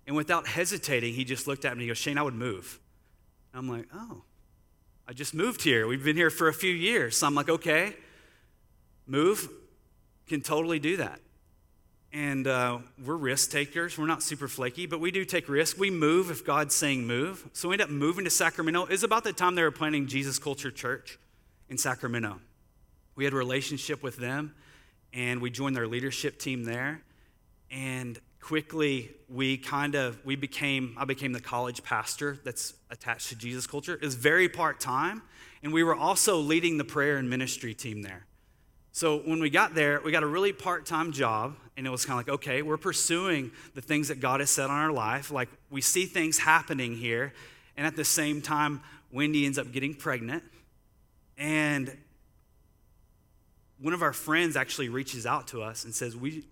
And 0.07 0.15
without 0.15 0.47
hesitating, 0.47 1.13
he 1.15 1.25
just 1.25 1.47
looked 1.47 1.65
at 1.65 1.69
me 1.69 1.73
and 1.73 1.81
he 1.81 1.87
goes, 1.87 1.97
Shane, 1.97 2.17
I 2.17 2.21
would 2.21 2.35
move. 2.35 2.79
And 3.53 3.59
I'm 3.59 3.77
like, 3.77 3.87
Oh, 3.93 4.21
I 5.07 5.13
just 5.13 5.33
moved 5.33 5.63
here. 5.63 5.87
We've 5.87 6.03
been 6.03 6.15
here 6.15 6.29
for 6.29 6.47
a 6.47 6.53
few 6.53 6.73
years. 6.73 7.17
So 7.17 7.27
I'm 7.27 7.35
like, 7.35 7.49
Okay, 7.49 7.95
move 9.07 9.49
can 10.29 10.41
totally 10.41 10.79
do 10.79 10.97
that. 10.97 11.19
And 12.11 12.47
uh, 12.47 12.79
we're 13.05 13.15
risk 13.15 13.51
takers. 13.51 13.97
We're 13.97 14.07
not 14.07 14.23
super 14.23 14.47
flaky, 14.47 14.87
but 14.87 14.99
we 14.99 15.11
do 15.11 15.25
take 15.25 15.47
risks. 15.47 15.77
We 15.77 15.91
move 15.91 16.31
if 16.31 16.43
God's 16.43 16.73
saying 16.73 17.05
move. 17.05 17.47
So 17.53 17.69
we 17.69 17.75
end 17.75 17.81
up 17.83 17.89
moving 17.89 18.23
to 18.23 18.31
Sacramento. 18.31 18.85
It's 18.85 19.03
about 19.03 19.23
the 19.23 19.33
time 19.33 19.55
they 19.55 19.61
were 19.61 19.69
planning 19.69 20.07
Jesus 20.07 20.39
Culture 20.39 20.71
Church 20.71 21.19
in 21.67 21.77
Sacramento. 21.77 22.39
We 23.15 23.25
had 23.25 23.33
a 23.33 23.35
relationship 23.35 24.01
with 24.01 24.17
them, 24.17 24.55
and 25.13 25.41
we 25.41 25.51
joined 25.51 25.75
their 25.75 25.87
leadership 25.87 26.39
team 26.39 26.63
there. 26.63 27.01
And 27.69 28.19
quickly, 28.41 29.11
we 29.27 29.57
kind 29.57 29.93
of 29.93 30.25
we 30.25 30.35
became. 30.35 30.95
I 30.97 31.05
became 31.05 31.33
the 31.33 31.41
college 31.41 31.83
pastor 31.83 32.39
that's 32.43 32.73
attached 32.89 33.29
to 33.29 33.35
Jesus 33.35 33.67
Culture. 33.67 33.93
It 33.93 34.01
was 34.01 34.15
very 34.15 34.49
part 34.49 34.79
time, 34.79 35.21
and 35.61 35.71
we 35.71 35.83
were 35.83 35.95
also 35.95 36.37
leading 36.37 36.79
the 36.79 36.85
prayer 36.85 37.17
and 37.17 37.29
ministry 37.29 37.75
team 37.75 38.01
there. 38.01 38.25
So 38.91 39.19
when 39.19 39.39
we 39.39 39.49
got 39.49 39.75
there, 39.75 40.01
we 40.03 40.11
got 40.11 40.23
a 40.23 40.27
really 40.27 40.51
part 40.51 40.85
time 40.85 41.11
job, 41.11 41.55
and 41.77 41.85
it 41.85 41.89
was 41.89 42.05
kind 42.05 42.19
of 42.19 42.27
like, 42.27 42.35
okay, 42.35 42.61
we're 42.61 42.77
pursuing 42.77 43.51
the 43.75 43.81
things 43.81 44.07
that 44.07 44.19
God 44.19 44.39
has 44.39 44.49
set 44.49 44.69
on 44.69 44.75
our 44.75 44.91
life. 44.91 45.31
Like 45.31 45.49
we 45.69 45.81
see 45.81 46.05
things 46.05 46.39
happening 46.39 46.95
here, 46.95 47.33
and 47.77 47.85
at 47.85 47.95
the 47.95 48.05
same 48.05 48.41
time, 48.41 48.81
Wendy 49.11 49.45
ends 49.45 49.57
up 49.57 49.71
getting 49.71 49.93
pregnant. 49.93 50.43
And 51.37 51.95
one 53.79 53.93
of 53.93 54.01
our 54.01 54.13
friends 54.13 54.57
actually 54.57 54.89
reaches 54.89 55.25
out 55.25 55.47
to 55.49 55.61
us 55.61 55.85
and 55.85 55.93
says, 55.93 56.15
We 56.15 56.43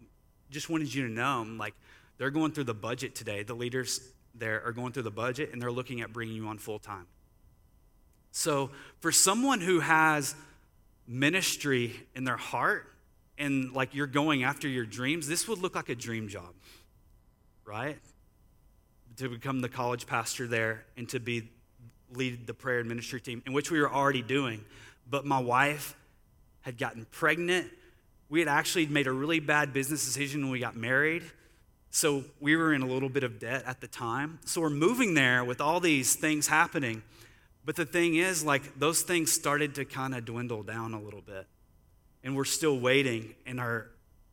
just 0.50 0.70
wanted 0.70 0.94
you 0.94 1.08
to 1.08 1.14
know, 1.14 1.46
like, 1.58 1.74
they're 2.18 2.32
going 2.32 2.52
through 2.52 2.64
the 2.64 2.74
budget 2.74 3.14
today. 3.14 3.44
The 3.44 3.54
leaders 3.54 4.02
there 4.34 4.64
are 4.66 4.72
going 4.72 4.94
through 4.94 5.04
the 5.04 5.12
budget, 5.12 5.52
and 5.52 5.62
they're 5.62 5.72
looking 5.72 6.02
at 6.02 6.14
bringing 6.14 6.36
you 6.36 6.48
on 6.48 6.58
full 6.58 6.80
time. 6.80 7.08
So, 8.32 8.72
for 9.00 9.12
someone 9.12 9.62
who 9.62 9.80
has 9.80 10.36
ministry 11.08 11.94
in 12.16 12.24
their 12.24 12.38
heart 12.38 12.92
and 13.38 13.74
like 13.74 13.94
you're 13.94 14.08
going 14.08 14.44
after 14.44 14.68
your 14.68 14.86
dreams, 14.86 15.28
this 15.28 15.48
would 15.48 15.60
look 15.60 15.76
like 15.76 15.90
a 15.90 15.96
dream 15.96 16.28
job, 16.28 16.54
right? 17.66 17.98
To 19.18 19.30
become 19.30 19.62
the 19.62 19.70
college 19.70 20.08
pastor 20.08 20.48
there 20.48 20.86
and 20.98 21.08
to 21.10 21.20
be 21.20 21.50
lead 22.14 22.48
the 22.48 22.54
prayer 22.54 22.80
and 22.80 22.90
ministry 22.90 23.20
team, 23.20 23.44
in 23.46 23.54
which 23.54 23.70
we 23.70 23.80
were 23.80 23.92
already 23.92 24.22
doing. 24.22 24.64
But 25.10 25.26
my 25.26 25.40
wife 25.40 25.96
had 26.62 26.78
gotten 26.78 27.06
pregnant. 27.12 27.70
We 28.30 28.40
had 28.40 28.50
actually 28.50 28.88
made 28.88 29.08
a 29.08 29.12
really 29.12 29.40
bad 29.40 29.74
business 29.74 30.06
decision 30.06 30.42
when 30.42 30.52
we 30.52 30.60
got 30.60 30.76
married. 30.76 31.24
So 31.90 32.24
we 32.40 32.56
were 32.56 32.74
in 32.74 32.82
a 32.82 32.88
little 32.88 33.10
bit 33.10 33.24
of 33.24 33.40
debt 33.40 33.64
at 33.66 33.82
the 33.82 33.88
time. 33.88 34.40
So 34.46 34.62
we're 34.62 34.70
moving 34.70 35.14
there 35.14 35.44
with 35.44 35.62
all 35.62 35.80
these 35.80 36.16
things 36.16 36.48
happening. 36.48 37.04
But 37.68 37.76
the 37.76 37.86
thing 37.86 38.16
is, 38.16 38.46
like, 38.46 38.80
those 38.80 39.02
things 39.02 39.30
started 39.30 39.76
to 39.76 39.84
kind 39.84 40.16
of 40.16 40.24
dwindle 40.24 40.64
down 40.64 40.94
a 40.94 41.02
little 41.02 41.20
bit. 41.20 41.48
And 42.24 42.34
we're 42.34 42.46
still 42.46 42.80
waiting. 42.80 43.36
And 43.46 43.60
our 43.60 43.88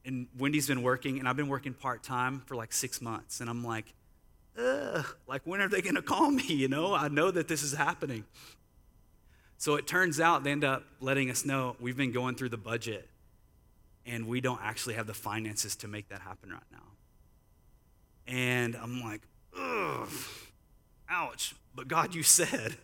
and 0.04 0.28
Wendy's 0.38 0.68
been 0.68 0.82
working, 0.82 1.18
and 1.18 1.28
I've 1.28 1.36
been 1.36 1.48
working 1.48 1.74
part 1.74 2.04
time 2.04 2.42
for 2.46 2.54
like 2.54 2.72
six 2.72 3.02
months. 3.02 3.40
And 3.40 3.50
I'm 3.50 3.64
like, 3.64 3.92
Ugh, 4.56 5.04
like, 5.26 5.42
when 5.44 5.60
are 5.60 5.68
they 5.68 5.82
going 5.82 5.96
to 5.96 6.02
call 6.02 6.30
me? 6.30 6.44
You 6.44 6.68
know, 6.68 6.94
I 6.94 7.08
know 7.08 7.32
that 7.32 7.48
this 7.48 7.64
is 7.64 7.72
happening. 7.72 8.22
So 9.58 9.74
it 9.74 9.88
turns 9.88 10.20
out 10.20 10.44
they 10.44 10.52
end 10.52 10.62
up 10.62 10.84
letting 11.00 11.28
us 11.28 11.44
know 11.44 11.74
we've 11.80 11.96
been 11.96 12.12
going 12.12 12.36
through 12.36 12.50
the 12.50 12.56
budget, 12.56 13.08
and 14.06 14.28
we 14.28 14.40
don't 14.40 14.60
actually 14.62 14.94
have 14.94 15.08
the 15.08 15.14
finances 15.14 15.74
to 15.76 15.88
make 15.88 16.08
that 16.10 16.20
happen 16.20 16.50
right 16.50 16.62
now. 16.70 16.86
And 18.28 18.76
I'm 18.76 19.02
like, 19.02 19.22
ugh, 19.58 20.08
ouch. 21.10 21.56
But 21.74 21.88
God, 21.88 22.14
you 22.14 22.22
said 22.22 22.76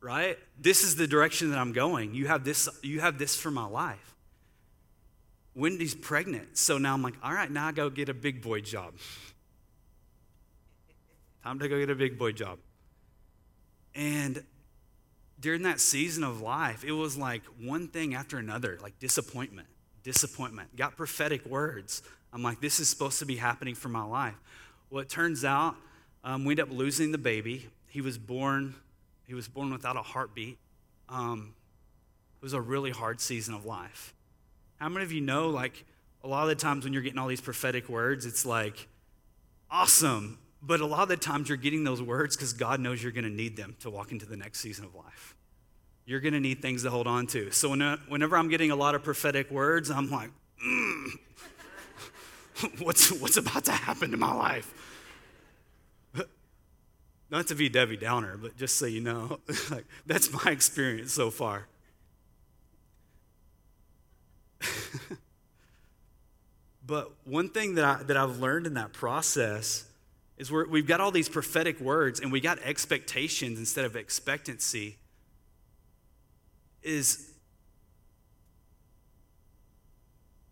right? 0.00 0.38
This 0.58 0.84
is 0.84 0.96
the 0.96 1.06
direction 1.06 1.50
that 1.50 1.58
I'm 1.58 1.72
going. 1.72 2.14
You 2.14 2.26
have 2.26 2.44
this, 2.44 2.68
you 2.82 3.00
have 3.00 3.18
this 3.18 3.36
for 3.36 3.50
my 3.50 3.66
life. 3.66 4.14
Wendy's 5.54 5.94
pregnant. 5.94 6.56
So 6.56 6.78
now 6.78 6.94
I'm 6.94 7.02
like, 7.02 7.14
all 7.22 7.32
right, 7.32 7.50
now 7.50 7.68
I 7.68 7.72
go 7.72 7.90
get 7.90 8.08
a 8.08 8.14
big 8.14 8.42
boy 8.42 8.60
job. 8.60 8.94
Time 11.42 11.58
to 11.58 11.68
go 11.68 11.78
get 11.78 11.90
a 11.90 11.94
big 11.94 12.18
boy 12.18 12.32
job. 12.32 12.58
And 13.94 14.44
during 15.40 15.62
that 15.62 15.80
season 15.80 16.22
of 16.22 16.40
life, 16.40 16.84
it 16.84 16.92
was 16.92 17.16
like 17.16 17.42
one 17.60 17.88
thing 17.88 18.14
after 18.14 18.38
another, 18.38 18.78
like 18.80 18.98
disappointment, 18.98 19.68
disappointment. 20.04 20.76
Got 20.76 20.96
prophetic 20.96 21.44
words. 21.46 22.02
I'm 22.32 22.42
like, 22.42 22.60
this 22.60 22.78
is 22.78 22.88
supposed 22.88 23.18
to 23.20 23.26
be 23.26 23.36
happening 23.36 23.74
for 23.74 23.88
my 23.88 24.04
life. 24.04 24.34
Well, 24.90 25.02
it 25.02 25.08
turns 25.08 25.44
out 25.44 25.76
um, 26.24 26.44
we 26.44 26.52
end 26.52 26.60
up 26.60 26.70
losing 26.70 27.12
the 27.12 27.18
baby. 27.18 27.68
He 27.88 28.00
was 28.00 28.18
born. 28.18 28.74
He 29.28 29.34
was 29.34 29.46
born 29.46 29.70
without 29.70 29.96
a 29.96 30.02
heartbeat. 30.02 30.58
Um, 31.10 31.54
it 32.40 32.42
was 32.42 32.54
a 32.54 32.60
really 32.60 32.90
hard 32.90 33.20
season 33.20 33.54
of 33.54 33.66
life. 33.66 34.14
How 34.76 34.88
many 34.88 35.04
of 35.04 35.12
you 35.12 35.20
know, 35.20 35.50
like, 35.50 35.84
a 36.24 36.28
lot 36.28 36.44
of 36.44 36.48
the 36.48 36.54
times 36.54 36.84
when 36.84 36.94
you're 36.94 37.02
getting 37.02 37.18
all 37.18 37.28
these 37.28 37.40
prophetic 37.40 37.90
words, 37.90 38.24
it's 38.24 38.46
like, 38.46 38.88
awesome. 39.70 40.38
But 40.62 40.80
a 40.80 40.86
lot 40.86 41.02
of 41.02 41.08
the 41.08 41.16
times 41.16 41.50
you're 41.50 41.58
getting 41.58 41.84
those 41.84 42.00
words 42.00 42.36
because 42.36 42.54
God 42.54 42.80
knows 42.80 43.02
you're 43.02 43.12
going 43.12 43.24
to 43.24 43.30
need 43.30 43.54
them 43.54 43.76
to 43.80 43.90
walk 43.90 44.12
into 44.12 44.24
the 44.24 44.36
next 44.36 44.60
season 44.60 44.86
of 44.86 44.94
life. 44.94 45.36
You're 46.06 46.20
going 46.20 46.32
to 46.32 46.40
need 46.40 46.62
things 46.62 46.82
to 46.84 46.90
hold 46.90 47.06
on 47.06 47.26
to. 47.28 47.50
So 47.50 47.68
whenever 48.08 48.36
I'm 48.36 48.48
getting 48.48 48.70
a 48.70 48.76
lot 48.76 48.94
of 48.94 49.04
prophetic 49.04 49.50
words, 49.50 49.90
I'm 49.90 50.10
like, 50.10 50.30
mm, 50.66 51.10
what's, 52.82 53.12
what's 53.12 53.36
about 53.36 53.64
to 53.64 53.72
happen 53.72 54.10
to 54.12 54.16
my 54.16 54.32
life? 54.32 54.72
Not 57.30 57.46
to 57.48 57.54
be 57.54 57.68
Debbie 57.68 57.98
Downer, 57.98 58.38
but 58.38 58.56
just 58.56 58.76
so 58.76 58.86
you 58.86 59.00
know, 59.00 59.40
like, 59.70 59.84
that's 60.06 60.32
my 60.44 60.50
experience 60.50 61.12
so 61.12 61.30
far. 61.30 61.66
but 66.86 67.12
one 67.24 67.50
thing 67.50 67.74
that, 67.74 67.84
I, 67.84 68.02
that 68.04 68.16
I've 68.16 68.38
learned 68.38 68.66
in 68.66 68.74
that 68.74 68.92
process 68.92 69.84
is 70.38 70.50
we 70.50 70.64
we've 70.64 70.86
got 70.86 71.00
all 71.00 71.10
these 71.10 71.28
prophetic 71.28 71.80
words 71.80 72.20
and 72.20 72.32
we 72.32 72.40
got 72.40 72.58
expectations 72.60 73.58
instead 73.58 73.84
of 73.84 73.96
expectancy. 73.96 74.96
Is 76.82 77.32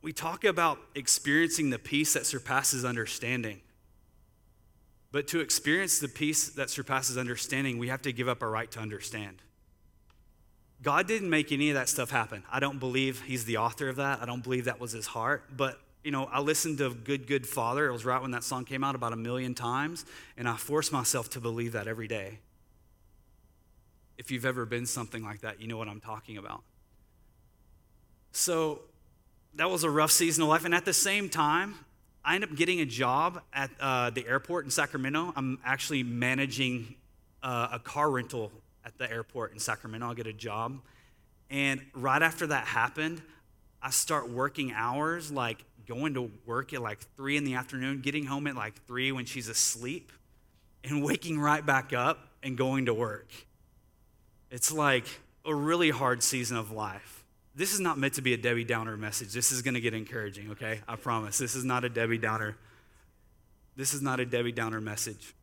we 0.02 0.12
talk 0.12 0.44
about 0.44 0.78
experiencing 0.94 1.70
the 1.70 1.78
peace 1.78 2.12
that 2.14 2.26
surpasses 2.26 2.84
understanding. 2.84 3.60
But 5.12 5.28
to 5.28 5.40
experience 5.40 5.98
the 5.98 6.08
peace 6.08 6.48
that 6.50 6.68
surpasses 6.68 7.16
understanding, 7.16 7.78
we 7.78 7.88
have 7.88 8.02
to 8.02 8.12
give 8.12 8.28
up 8.28 8.42
our 8.42 8.50
right 8.50 8.70
to 8.72 8.80
understand. 8.80 9.42
God 10.82 11.06
didn't 11.06 11.30
make 11.30 11.52
any 11.52 11.70
of 11.70 11.74
that 11.74 11.88
stuff 11.88 12.10
happen. 12.10 12.42
I 12.52 12.60
don't 12.60 12.78
believe 12.78 13.22
he's 13.22 13.44
the 13.44 13.56
author 13.56 13.88
of 13.88 13.96
that. 13.96 14.20
I 14.20 14.26
don't 14.26 14.42
believe 14.42 14.66
that 14.66 14.78
was 14.78 14.92
his 14.92 15.06
heart. 15.06 15.44
But, 15.56 15.80
you 16.04 16.10
know, 16.10 16.24
I 16.26 16.40
listened 16.40 16.78
to 16.78 16.90
Good, 16.90 17.26
Good 17.26 17.46
Father. 17.46 17.86
It 17.86 17.92
was 17.92 18.04
right 18.04 18.20
when 18.20 18.32
that 18.32 18.44
song 18.44 18.64
came 18.64 18.84
out 18.84 18.94
about 18.94 19.12
a 19.12 19.16
million 19.16 19.54
times. 19.54 20.04
And 20.36 20.48
I 20.48 20.56
force 20.56 20.92
myself 20.92 21.30
to 21.30 21.40
believe 21.40 21.72
that 21.72 21.88
every 21.88 22.08
day. 22.08 22.40
If 24.18 24.30
you've 24.30 24.44
ever 24.44 24.66
been 24.66 24.86
something 24.86 25.24
like 25.24 25.40
that, 25.40 25.60
you 25.60 25.66
know 25.66 25.78
what 25.78 25.88
I'm 25.88 26.00
talking 26.00 26.36
about. 26.36 26.62
So 28.32 28.80
that 29.54 29.70
was 29.70 29.82
a 29.82 29.90
rough 29.90 30.10
season 30.10 30.42
of 30.42 30.50
life. 30.50 30.66
And 30.66 30.74
at 30.74 30.84
the 30.84 30.92
same 30.92 31.30
time, 31.30 31.76
I 32.26 32.34
end 32.34 32.42
up 32.42 32.56
getting 32.56 32.80
a 32.80 32.84
job 32.84 33.40
at 33.52 33.70
uh, 33.78 34.10
the 34.10 34.26
airport 34.26 34.64
in 34.64 34.72
Sacramento. 34.72 35.32
I'm 35.36 35.60
actually 35.64 36.02
managing 36.02 36.96
uh, 37.40 37.68
a 37.74 37.78
car 37.78 38.10
rental 38.10 38.50
at 38.84 38.98
the 38.98 39.08
airport 39.08 39.52
in 39.52 39.60
Sacramento. 39.60 40.08
I'll 40.08 40.14
get 40.14 40.26
a 40.26 40.32
job. 40.32 40.80
And 41.50 41.80
right 41.94 42.20
after 42.20 42.48
that 42.48 42.66
happened, 42.66 43.22
I 43.80 43.90
start 43.90 44.28
working 44.28 44.72
hours, 44.72 45.30
like 45.30 45.64
going 45.86 46.14
to 46.14 46.28
work 46.44 46.72
at 46.72 46.82
like 46.82 46.98
three 47.16 47.36
in 47.36 47.44
the 47.44 47.54
afternoon, 47.54 48.00
getting 48.00 48.26
home 48.26 48.48
at 48.48 48.56
like 48.56 48.84
three 48.88 49.12
when 49.12 49.24
she's 49.24 49.48
asleep, 49.48 50.10
and 50.82 51.04
waking 51.04 51.38
right 51.38 51.64
back 51.64 51.92
up 51.92 52.26
and 52.42 52.58
going 52.58 52.86
to 52.86 52.94
work. 52.94 53.30
It's 54.50 54.72
like 54.72 55.06
a 55.44 55.54
really 55.54 55.90
hard 55.90 56.24
season 56.24 56.56
of 56.56 56.72
life. 56.72 57.15
This 57.56 57.72
is 57.72 57.80
not 57.80 57.96
meant 57.96 58.12
to 58.14 58.22
be 58.22 58.34
a 58.34 58.36
Debbie 58.36 58.64
Downer 58.64 58.98
message. 58.98 59.32
This 59.32 59.50
is 59.50 59.62
going 59.62 59.74
to 59.74 59.80
get 59.80 59.94
encouraging, 59.94 60.50
okay? 60.50 60.80
I 60.86 60.96
promise. 60.96 61.38
This 61.38 61.56
is 61.56 61.64
not 61.64 61.84
a 61.84 61.88
Debbie 61.88 62.18
Downer. 62.18 62.54
This 63.76 63.94
is 63.94 64.02
not 64.02 64.20
a 64.20 64.26
Debbie 64.26 64.52
Downer 64.52 64.80
message. 64.80 65.34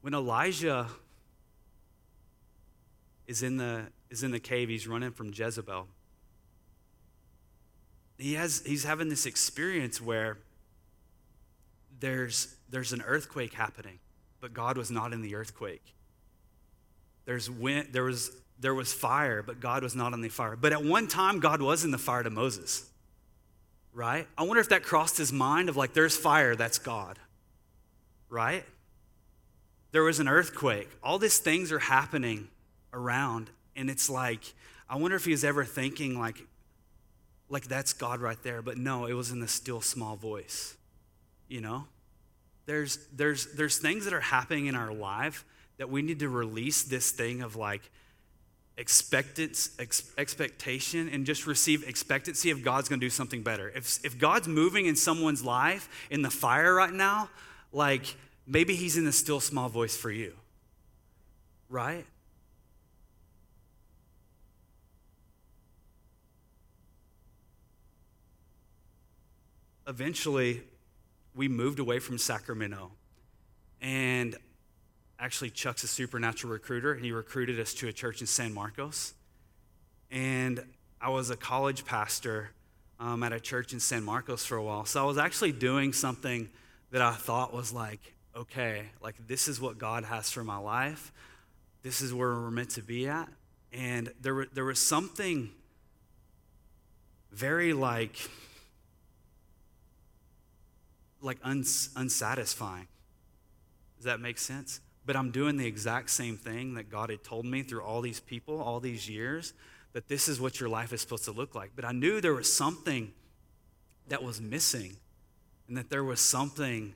When 0.00 0.14
Elijah 0.14 0.86
is 3.26 3.42
in 3.42 3.56
the, 3.56 3.88
is 4.10 4.22
in 4.22 4.30
the 4.30 4.38
cave, 4.38 4.68
he's 4.68 4.86
running 4.86 5.10
from 5.10 5.32
Jezebel. 5.34 5.88
He 8.16 8.34
has, 8.34 8.62
he's 8.64 8.84
having 8.84 9.08
this 9.08 9.26
experience 9.26 10.00
where 10.00 10.38
there's, 11.98 12.54
there's 12.70 12.92
an 12.92 13.02
earthquake 13.04 13.54
happening, 13.54 13.98
but 14.40 14.54
God 14.54 14.78
was 14.78 14.88
not 14.88 15.12
in 15.12 15.20
the 15.20 15.34
earthquake. 15.34 15.94
There's 17.24 17.50
wind, 17.50 17.88
there, 17.90 18.04
was, 18.04 18.30
there 18.60 18.74
was 18.74 18.92
fire, 18.92 19.42
but 19.42 19.60
God 19.60 19.82
was 19.82 19.94
not 19.94 20.12
in 20.12 20.20
the 20.20 20.28
fire. 20.28 20.56
But 20.56 20.72
at 20.72 20.84
one 20.84 21.06
time, 21.06 21.40
God 21.40 21.62
was 21.62 21.84
in 21.84 21.90
the 21.90 21.98
fire 21.98 22.22
to 22.22 22.30
Moses, 22.30 22.84
right? 23.92 24.26
I 24.36 24.42
wonder 24.42 24.60
if 24.60 24.70
that 24.70 24.82
crossed 24.82 25.16
his 25.16 25.32
mind 25.32 25.68
of 25.68 25.76
like, 25.76 25.92
there's 25.92 26.16
fire, 26.16 26.56
that's 26.56 26.78
God, 26.78 27.18
right? 28.28 28.64
There 29.92 30.02
was 30.02 30.20
an 30.20 30.28
earthquake. 30.28 30.88
All 31.02 31.18
these 31.18 31.38
things 31.38 31.72
are 31.72 31.78
happening 31.78 32.48
around. 32.92 33.50
And 33.76 33.88
it's 33.88 34.10
like, 34.10 34.42
I 34.88 34.96
wonder 34.96 35.16
if 35.16 35.24
he 35.24 35.30
was 35.30 35.44
ever 35.44 35.64
thinking, 35.64 36.18
like, 36.18 36.38
like 37.48 37.68
that's 37.68 37.92
God 37.92 38.20
right 38.20 38.42
there. 38.42 38.60
But 38.60 38.76
no, 38.76 39.06
it 39.06 39.14
was 39.14 39.30
in 39.30 39.40
the 39.40 39.48
still 39.48 39.80
small 39.80 40.16
voice. 40.16 40.76
You 41.48 41.60
know? 41.60 41.86
There's, 42.66 42.98
there's, 43.14 43.46
there's 43.54 43.78
things 43.78 44.04
that 44.04 44.12
are 44.12 44.20
happening 44.20 44.66
in 44.66 44.74
our 44.74 44.92
life 44.92 45.44
that 45.78 45.88
we 45.88 46.02
need 46.02 46.18
to 46.18 46.28
release 46.28 46.82
this 46.82 47.12
thing 47.12 47.40
of 47.40 47.56
like 47.56 47.90
expectance, 48.78 49.70
ex- 49.78 50.10
expectation 50.16 51.08
and 51.08 51.26
just 51.26 51.46
receive 51.46 51.86
expectancy 51.86 52.50
of 52.50 52.62
God's 52.62 52.88
going 52.88 53.00
to 53.00 53.04
do 53.04 53.10
something 53.10 53.42
better. 53.42 53.70
If, 53.74 54.04
if 54.04 54.18
God's 54.18 54.48
moving 54.48 54.86
in 54.86 54.96
someone's 54.96 55.44
life 55.44 55.88
in 56.10 56.22
the 56.22 56.30
fire 56.30 56.72
right 56.72 56.92
now, 56.92 57.28
like 57.72 58.14
maybe 58.46 58.74
he's 58.74 58.96
in 58.96 59.04
the 59.04 59.12
still 59.12 59.40
small 59.40 59.68
voice 59.68 59.96
for 59.96 60.10
you, 60.10 60.32
right? 61.68 62.06
Eventually, 69.86 70.62
we 71.34 71.48
moved 71.48 71.78
away 71.78 71.98
from 71.98 72.18
Sacramento. 72.18 72.92
And 73.80 74.36
actually, 75.18 75.50
Chuck's 75.50 75.82
a 75.82 75.88
supernatural 75.88 76.52
recruiter. 76.52 76.92
And 76.92 77.04
he 77.04 77.12
recruited 77.12 77.58
us 77.60 77.74
to 77.74 77.88
a 77.88 77.92
church 77.92 78.20
in 78.20 78.26
San 78.26 78.52
Marcos. 78.52 79.14
And 80.10 80.64
I 81.00 81.10
was 81.10 81.30
a 81.30 81.36
college 81.36 81.84
pastor 81.84 82.50
um, 82.98 83.22
at 83.22 83.32
a 83.32 83.40
church 83.40 83.72
in 83.72 83.80
San 83.80 84.02
Marcos 84.02 84.44
for 84.44 84.56
a 84.56 84.62
while. 84.62 84.84
So 84.84 85.02
I 85.02 85.06
was 85.06 85.18
actually 85.18 85.52
doing 85.52 85.92
something 85.92 86.48
that 86.90 87.02
I 87.02 87.12
thought 87.12 87.52
was 87.52 87.72
like 87.72 88.14
okay, 88.38 88.84
like 89.02 89.16
this 89.26 89.48
is 89.48 89.60
what 89.60 89.78
God 89.78 90.04
has 90.04 90.30
for 90.30 90.44
my 90.44 90.56
life. 90.56 91.12
This 91.82 92.00
is 92.00 92.14
where 92.14 92.28
we're 92.28 92.50
meant 92.50 92.70
to 92.70 92.82
be 92.82 93.08
at. 93.08 93.28
And 93.72 94.12
there, 94.20 94.46
there 94.52 94.64
was 94.64 94.78
something 94.78 95.50
very 97.32 97.72
like, 97.72 98.16
like 101.20 101.38
uns, 101.42 101.90
unsatisfying. 101.96 102.86
Does 103.96 104.04
that 104.04 104.20
make 104.20 104.38
sense? 104.38 104.80
But 105.08 105.16
I'm 105.16 105.30
doing 105.30 105.56
the 105.56 105.66
exact 105.66 106.10
same 106.10 106.36
thing 106.36 106.74
that 106.74 106.90
God 106.90 107.08
had 107.08 107.24
told 107.24 107.46
me 107.46 107.62
through 107.62 107.80
all 107.80 108.02
these 108.02 108.20
people, 108.20 108.60
all 108.60 108.78
these 108.78 109.08
years, 109.08 109.54
that 109.94 110.06
this 110.06 110.28
is 110.28 110.38
what 110.38 110.60
your 110.60 110.68
life 110.68 110.92
is 110.92 111.00
supposed 111.00 111.24
to 111.24 111.32
look 111.32 111.54
like. 111.54 111.70
But 111.74 111.86
I 111.86 111.92
knew 111.92 112.20
there 112.20 112.34
was 112.34 112.52
something 112.52 113.10
that 114.08 114.22
was 114.22 114.38
missing 114.38 114.98
and 115.66 115.78
that 115.78 115.88
there 115.88 116.04
was 116.04 116.20
something 116.20 116.94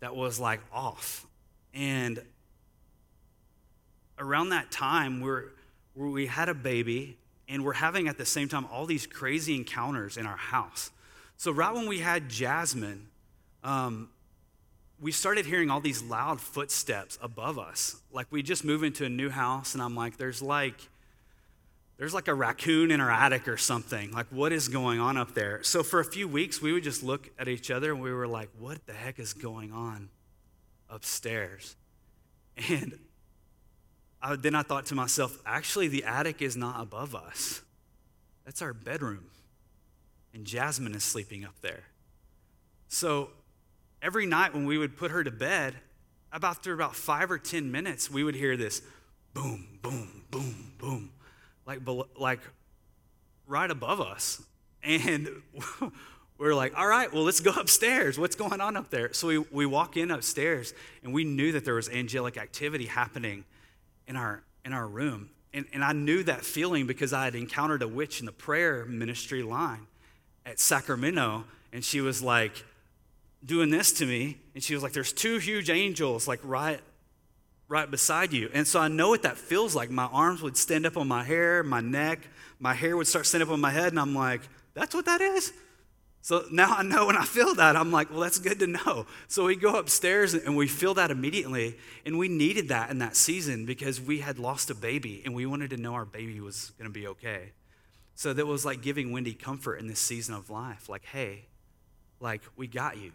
that 0.00 0.16
was 0.16 0.40
like 0.40 0.60
off. 0.72 1.26
And 1.74 2.22
around 4.18 4.48
that 4.48 4.70
time, 4.70 5.20
we're, 5.20 5.50
we 5.94 6.28
had 6.28 6.48
a 6.48 6.54
baby, 6.54 7.18
and 7.50 7.62
we're 7.66 7.74
having 7.74 8.08
at 8.08 8.16
the 8.16 8.24
same 8.24 8.48
time 8.48 8.64
all 8.72 8.86
these 8.86 9.06
crazy 9.06 9.54
encounters 9.54 10.16
in 10.16 10.24
our 10.24 10.38
house. 10.38 10.90
So, 11.36 11.52
right 11.52 11.74
when 11.74 11.86
we 11.86 11.98
had 11.98 12.30
Jasmine, 12.30 13.08
um, 13.62 14.08
we 15.00 15.12
started 15.12 15.46
hearing 15.46 15.70
all 15.70 15.80
these 15.80 16.02
loud 16.02 16.40
footsteps 16.40 17.18
above 17.20 17.58
us. 17.58 18.00
Like 18.12 18.26
we 18.30 18.42
just 18.42 18.64
moved 18.64 18.84
into 18.84 19.04
a 19.04 19.08
new 19.08 19.30
house, 19.30 19.74
and 19.74 19.82
I'm 19.82 19.94
like, 19.94 20.16
there's 20.16 20.42
like 20.42 20.88
there's 21.98 22.12
like 22.12 22.28
a 22.28 22.34
raccoon 22.34 22.90
in 22.90 23.00
our 23.00 23.10
attic 23.10 23.48
or 23.48 23.56
something. 23.56 24.12
Like, 24.12 24.26
what 24.30 24.52
is 24.52 24.68
going 24.68 25.00
on 25.00 25.16
up 25.16 25.34
there? 25.34 25.62
So, 25.62 25.82
for 25.82 26.00
a 26.00 26.04
few 26.04 26.28
weeks, 26.28 26.60
we 26.60 26.72
would 26.72 26.82
just 26.82 27.02
look 27.02 27.30
at 27.38 27.48
each 27.48 27.70
other 27.70 27.92
and 27.92 28.02
we 28.02 28.12
were 28.12 28.26
like, 28.26 28.50
what 28.58 28.84
the 28.86 28.92
heck 28.92 29.18
is 29.18 29.32
going 29.32 29.72
on 29.72 30.10
upstairs? 30.90 31.76
And 32.70 32.98
I, 34.22 34.36
then 34.36 34.54
I 34.54 34.62
thought 34.62 34.86
to 34.86 34.94
myself, 34.94 35.38
actually, 35.44 35.88
the 35.88 36.04
attic 36.04 36.40
is 36.40 36.56
not 36.56 36.80
above 36.80 37.14
us. 37.14 37.62
That's 38.44 38.62
our 38.62 38.72
bedroom. 38.72 39.26
And 40.32 40.46
Jasmine 40.46 40.94
is 40.94 41.04
sleeping 41.04 41.44
up 41.44 41.60
there. 41.60 41.84
So 42.88 43.30
every 44.02 44.26
night 44.26 44.54
when 44.54 44.66
we 44.66 44.78
would 44.78 44.96
put 44.96 45.10
her 45.10 45.24
to 45.24 45.30
bed, 45.30 45.74
about 46.32 46.62
through 46.62 46.74
about 46.74 46.94
five 46.94 47.30
or 47.30 47.38
10 47.38 47.70
minutes, 47.70 48.10
we 48.10 48.22
would 48.22 48.34
hear 48.34 48.56
this 48.56 48.82
boom, 49.32 49.78
boom, 49.82 50.24
boom, 50.30 50.72
boom, 50.78 51.10
like, 51.66 51.80
like 52.18 52.40
right 53.46 53.70
above 53.70 54.00
us. 54.00 54.42
And 54.82 55.28
we 56.38 56.46
are 56.46 56.54
like, 56.54 56.76
all 56.76 56.86
right, 56.86 57.12
well, 57.12 57.24
let's 57.24 57.40
go 57.40 57.52
upstairs. 57.52 58.18
What's 58.18 58.36
going 58.36 58.60
on 58.60 58.76
up 58.76 58.90
there? 58.90 59.12
So 59.12 59.28
we, 59.28 59.38
we 59.38 59.66
walk 59.66 59.96
in 59.96 60.10
upstairs, 60.10 60.74
and 61.02 61.12
we 61.12 61.24
knew 61.24 61.52
that 61.52 61.64
there 61.64 61.74
was 61.74 61.88
angelic 61.88 62.36
activity 62.36 62.86
happening 62.86 63.44
in 64.06 64.16
our, 64.16 64.42
in 64.64 64.72
our 64.72 64.86
room. 64.86 65.30
And, 65.54 65.64
and 65.72 65.82
I 65.82 65.92
knew 65.92 66.22
that 66.24 66.44
feeling 66.44 66.86
because 66.86 67.12
I 67.12 67.24
had 67.24 67.34
encountered 67.34 67.82
a 67.82 67.88
witch 67.88 68.20
in 68.20 68.26
the 68.26 68.32
prayer 68.32 68.84
ministry 68.84 69.42
line 69.42 69.86
at 70.44 70.60
Sacramento, 70.60 71.44
and 71.72 71.82
she 71.82 72.00
was 72.00 72.22
like 72.22 72.64
doing 73.46 73.70
this 73.70 73.92
to 73.92 74.06
me, 74.06 74.38
and 74.54 74.62
she 74.62 74.74
was 74.74 74.82
like, 74.82 74.92
There's 74.92 75.12
two 75.12 75.38
huge 75.38 75.70
angels, 75.70 76.28
like 76.28 76.40
right, 76.42 76.80
right 77.68 77.90
beside 77.90 78.32
you. 78.32 78.50
And 78.52 78.66
so 78.66 78.80
I 78.80 78.88
know 78.88 79.08
what 79.08 79.22
that 79.22 79.38
feels 79.38 79.74
like. 79.74 79.90
My 79.90 80.06
arms 80.06 80.42
would 80.42 80.56
stand 80.56 80.84
up 80.86 80.96
on 80.96 81.08
my 81.08 81.24
hair, 81.24 81.62
my 81.62 81.80
neck, 81.80 82.20
my 82.58 82.74
hair 82.74 82.96
would 82.96 83.06
start 83.06 83.26
standing 83.26 83.48
up 83.48 83.52
on 83.52 83.60
my 83.60 83.70
head, 83.70 83.88
and 83.88 84.00
I'm 84.00 84.14
like, 84.14 84.42
That's 84.74 84.94
what 84.94 85.06
that 85.06 85.20
is? 85.20 85.52
So 86.26 86.44
now 86.50 86.74
I 86.74 86.82
know 86.82 87.06
when 87.06 87.16
I 87.16 87.24
feel 87.24 87.54
that, 87.54 87.76
I'm 87.76 87.92
like, 87.92 88.10
well, 88.10 88.18
that's 88.18 88.40
good 88.40 88.58
to 88.58 88.66
know. 88.66 89.06
So 89.28 89.44
we 89.44 89.54
go 89.54 89.76
upstairs 89.76 90.34
and 90.34 90.56
we 90.56 90.66
feel 90.66 90.94
that 90.94 91.12
immediately. 91.12 91.76
And 92.04 92.18
we 92.18 92.26
needed 92.26 92.70
that 92.70 92.90
in 92.90 92.98
that 92.98 93.14
season 93.14 93.64
because 93.64 94.00
we 94.00 94.18
had 94.18 94.36
lost 94.36 94.68
a 94.68 94.74
baby 94.74 95.22
and 95.24 95.36
we 95.36 95.46
wanted 95.46 95.70
to 95.70 95.76
know 95.76 95.94
our 95.94 96.04
baby 96.04 96.40
was 96.40 96.72
going 96.78 96.90
to 96.90 96.92
be 96.92 97.06
okay. 97.06 97.52
So 98.16 98.32
that 98.32 98.44
was 98.44 98.64
like 98.64 98.82
giving 98.82 99.12
Wendy 99.12 99.34
comfort 99.34 99.76
in 99.76 99.86
this 99.86 100.00
season 100.00 100.34
of 100.34 100.50
life. 100.50 100.88
Like, 100.88 101.04
hey, 101.04 101.44
like, 102.18 102.42
we 102.56 102.66
got 102.66 102.96
you. 102.96 103.12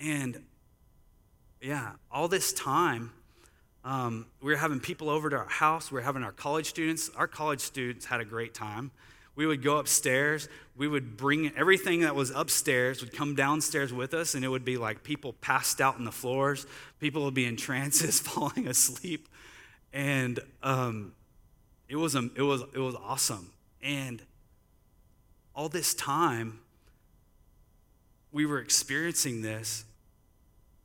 And 0.00 0.42
yeah, 1.60 1.92
all 2.10 2.28
this 2.28 2.52
time, 2.52 3.12
um, 3.84 4.26
we 4.42 4.52
were 4.52 4.58
having 4.58 4.80
people 4.80 5.08
over 5.08 5.30
to 5.30 5.36
our 5.36 5.48
house. 5.48 5.90
We 5.90 5.96
were 5.96 6.02
having 6.02 6.22
our 6.22 6.32
college 6.32 6.66
students. 6.66 7.10
Our 7.16 7.26
college 7.26 7.60
students 7.60 8.06
had 8.06 8.20
a 8.20 8.24
great 8.24 8.54
time. 8.54 8.90
We 9.34 9.46
would 9.46 9.62
go 9.62 9.78
upstairs. 9.78 10.48
We 10.76 10.88
would 10.88 11.16
bring 11.16 11.52
everything 11.56 12.00
that 12.00 12.14
was 12.14 12.30
upstairs, 12.30 13.00
would 13.00 13.12
come 13.12 13.34
downstairs 13.34 13.92
with 13.92 14.12
us, 14.12 14.34
and 14.34 14.44
it 14.44 14.48
would 14.48 14.64
be 14.64 14.76
like 14.76 15.02
people 15.02 15.34
passed 15.34 15.80
out 15.80 15.96
on 15.96 16.04
the 16.04 16.12
floors. 16.12 16.66
People 16.98 17.24
would 17.24 17.34
be 17.34 17.46
in 17.46 17.56
trances, 17.58 18.20
falling 18.20 18.68
asleep. 18.68 19.28
And 19.92 20.40
um, 20.62 21.12
it, 21.88 21.96
was, 21.96 22.14
it, 22.14 22.42
was, 22.42 22.62
it 22.74 22.78
was 22.78 22.94
awesome. 22.94 23.50
And 23.82 24.22
all 25.54 25.68
this 25.68 25.94
time, 25.94 26.60
we 28.32 28.46
were 28.46 28.60
experiencing 28.60 29.42
this 29.42 29.84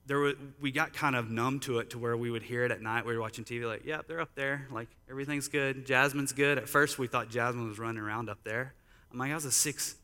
there 0.08 0.20
were, 0.20 0.34
we 0.62 0.72
got 0.72 0.94
kind 0.94 1.16
of 1.16 1.30
numb 1.32 1.60
to 1.62 1.80
it 1.80 1.90
to 1.92 1.98
where 1.98 2.16
we 2.16 2.30
would 2.30 2.44
hear 2.44 2.64
it 2.64 2.72
at 2.72 2.82
night. 2.82 3.06
We 3.06 3.16
were 3.16 3.22
watching 3.22 3.44
TV, 3.44 3.68
like, 3.68 3.86
yeah, 3.86 4.02
they're 4.08 4.22
up 4.22 4.36
there. 4.36 4.68
Like, 4.72 4.88
everything's 5.10 5.48
good. 5.48 5.86
Jasmine's 5.86 6.32
good. 6.32 6.58
At 6.58 6.70
first, 6.70 7.00
we 7.00 7.08
thought 7.08 7.30
Jasmine 7.30 7.68
was 7.68 7.80
running 7.80 8.02
around 8.02 8.30
up 8.30 8.44
there. 8.44 8.74
I'm 9.12 9.18
like, 9.18 9.32
I 9.32 9.36
was 9.36 9.46
a 9.46 9.52
six, 9.52 9.96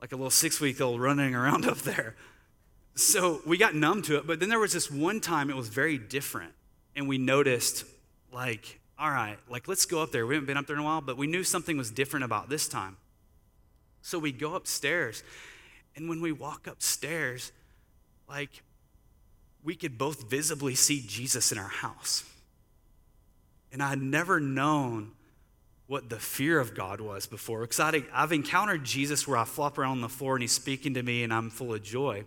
like 0.00 0.12
a 0.12 0.16
little 0.16 0.30
six 0.30 0.60
week 0.60 0.80
old 0.80 1.00
running 1.00 1.34
around 1.34 1.66
up 1.66 1.78
there. 1.78 2.14
So 2.94 3.40
we 3.46 3.58
got 3.58 3.74
numb 3.74 4.02
to 4.02 4.16
it. 4.18 4.26
But 4.26 4.40
then 4.40 4.48
there 4.48 4.58
was 4.58 4.72
this 4.72 4.90
one 4.90 5.20
time 5.20 5.50
it 5.50 5.56
was 5.56 5.68
very 5.68 5.98
different. 5.98 6.52
And 6.94 7.08
we 7.08 7.18
noticed, 7.18 7.84
like, 8.32 8.80
all 8.98 9.10
right, 9.10 9.38
like, 9.48 9.68
let's 9.68 9.86
go 9.86 10.02
up 10.02 10.12
there. 10.12 10.26
We 10.26 10.34
haven't 10.34 10.46
been 10.46 10.56
up 10.56 10.66
there 10.66 10.76
in 10.76 10.82
a 10.82 10.84
while, 10.84 11.00
but 11.00 11.16
we 11.16 11.26
knew 11.26 11.42
something 11.44 11.76
was 11.76 11.90
different 11.90 12.24
about 12.24 12.48
this 12.48 12.68
time. 12.68 12.96
So 14.02 14.18
we 14.18 14.32
go 14.32 14.54
upstairs. 14.54 15.22
And 15.96 16.08
when 16.08 16.20
we 16.20 16.30
walk 16.30 16.66
upstairs, 16.66 17.52
like 18.28 18.62
we 19.62 19.74
could 19.74 19.98
both 19.98 20.30
visibly 20.30 20.74
see 20.74 21.02
Jesus 21.06 21.52
in 21.52 21.58
our 21.58 21.68
house. 21.68 22.24
And 23.72 23.82
I 23.82 23.88
had 23.88 24.00
never 24.00 24.40
known 24.40 25.12
what 25.86 26.10
the 26.10 26.18
fear 26.18 26.60
of 26.60 26.74
God 26.74 27.00
was 27.00 27.26
before. 27.26 27.62
Because 27.62 27.80
I've 27.80 28.32
encountered 28.32 28.84
Jesus 28.84 29.26
where 29.26 29.36
I 29.36 29.44
flop 29.44 29.78
around 29.78 29.92
on 29.92 30.00
the 30.02 30.08
floor 30.08 30.36
and 30.36 30.42
he's 30.42 30.52
speaking 30.52 30.94
to 30.94 31.02
me 31.02 31.22
and 31.22 31.32
I'm 31.32 31.50
full 31.50 31.74
of 31.74 31.82
joy. 31.82 32.24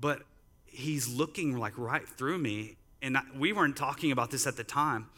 But 0.00 0.22
he's 0.64 1.08
looking 1.08 1.58
like 1.58 1.74
right 1.76 2.06
through 2.08 2.38
me. 2.38 2.76
And 3.00 3.18
we 3.38 3.52
weren't 3.52 3.76
talking 3.76 4.12
about 4.12 4.30
this 4.30 4.46
at 4.46 4.56
the 4.56 4.64
time. 4.64 5.08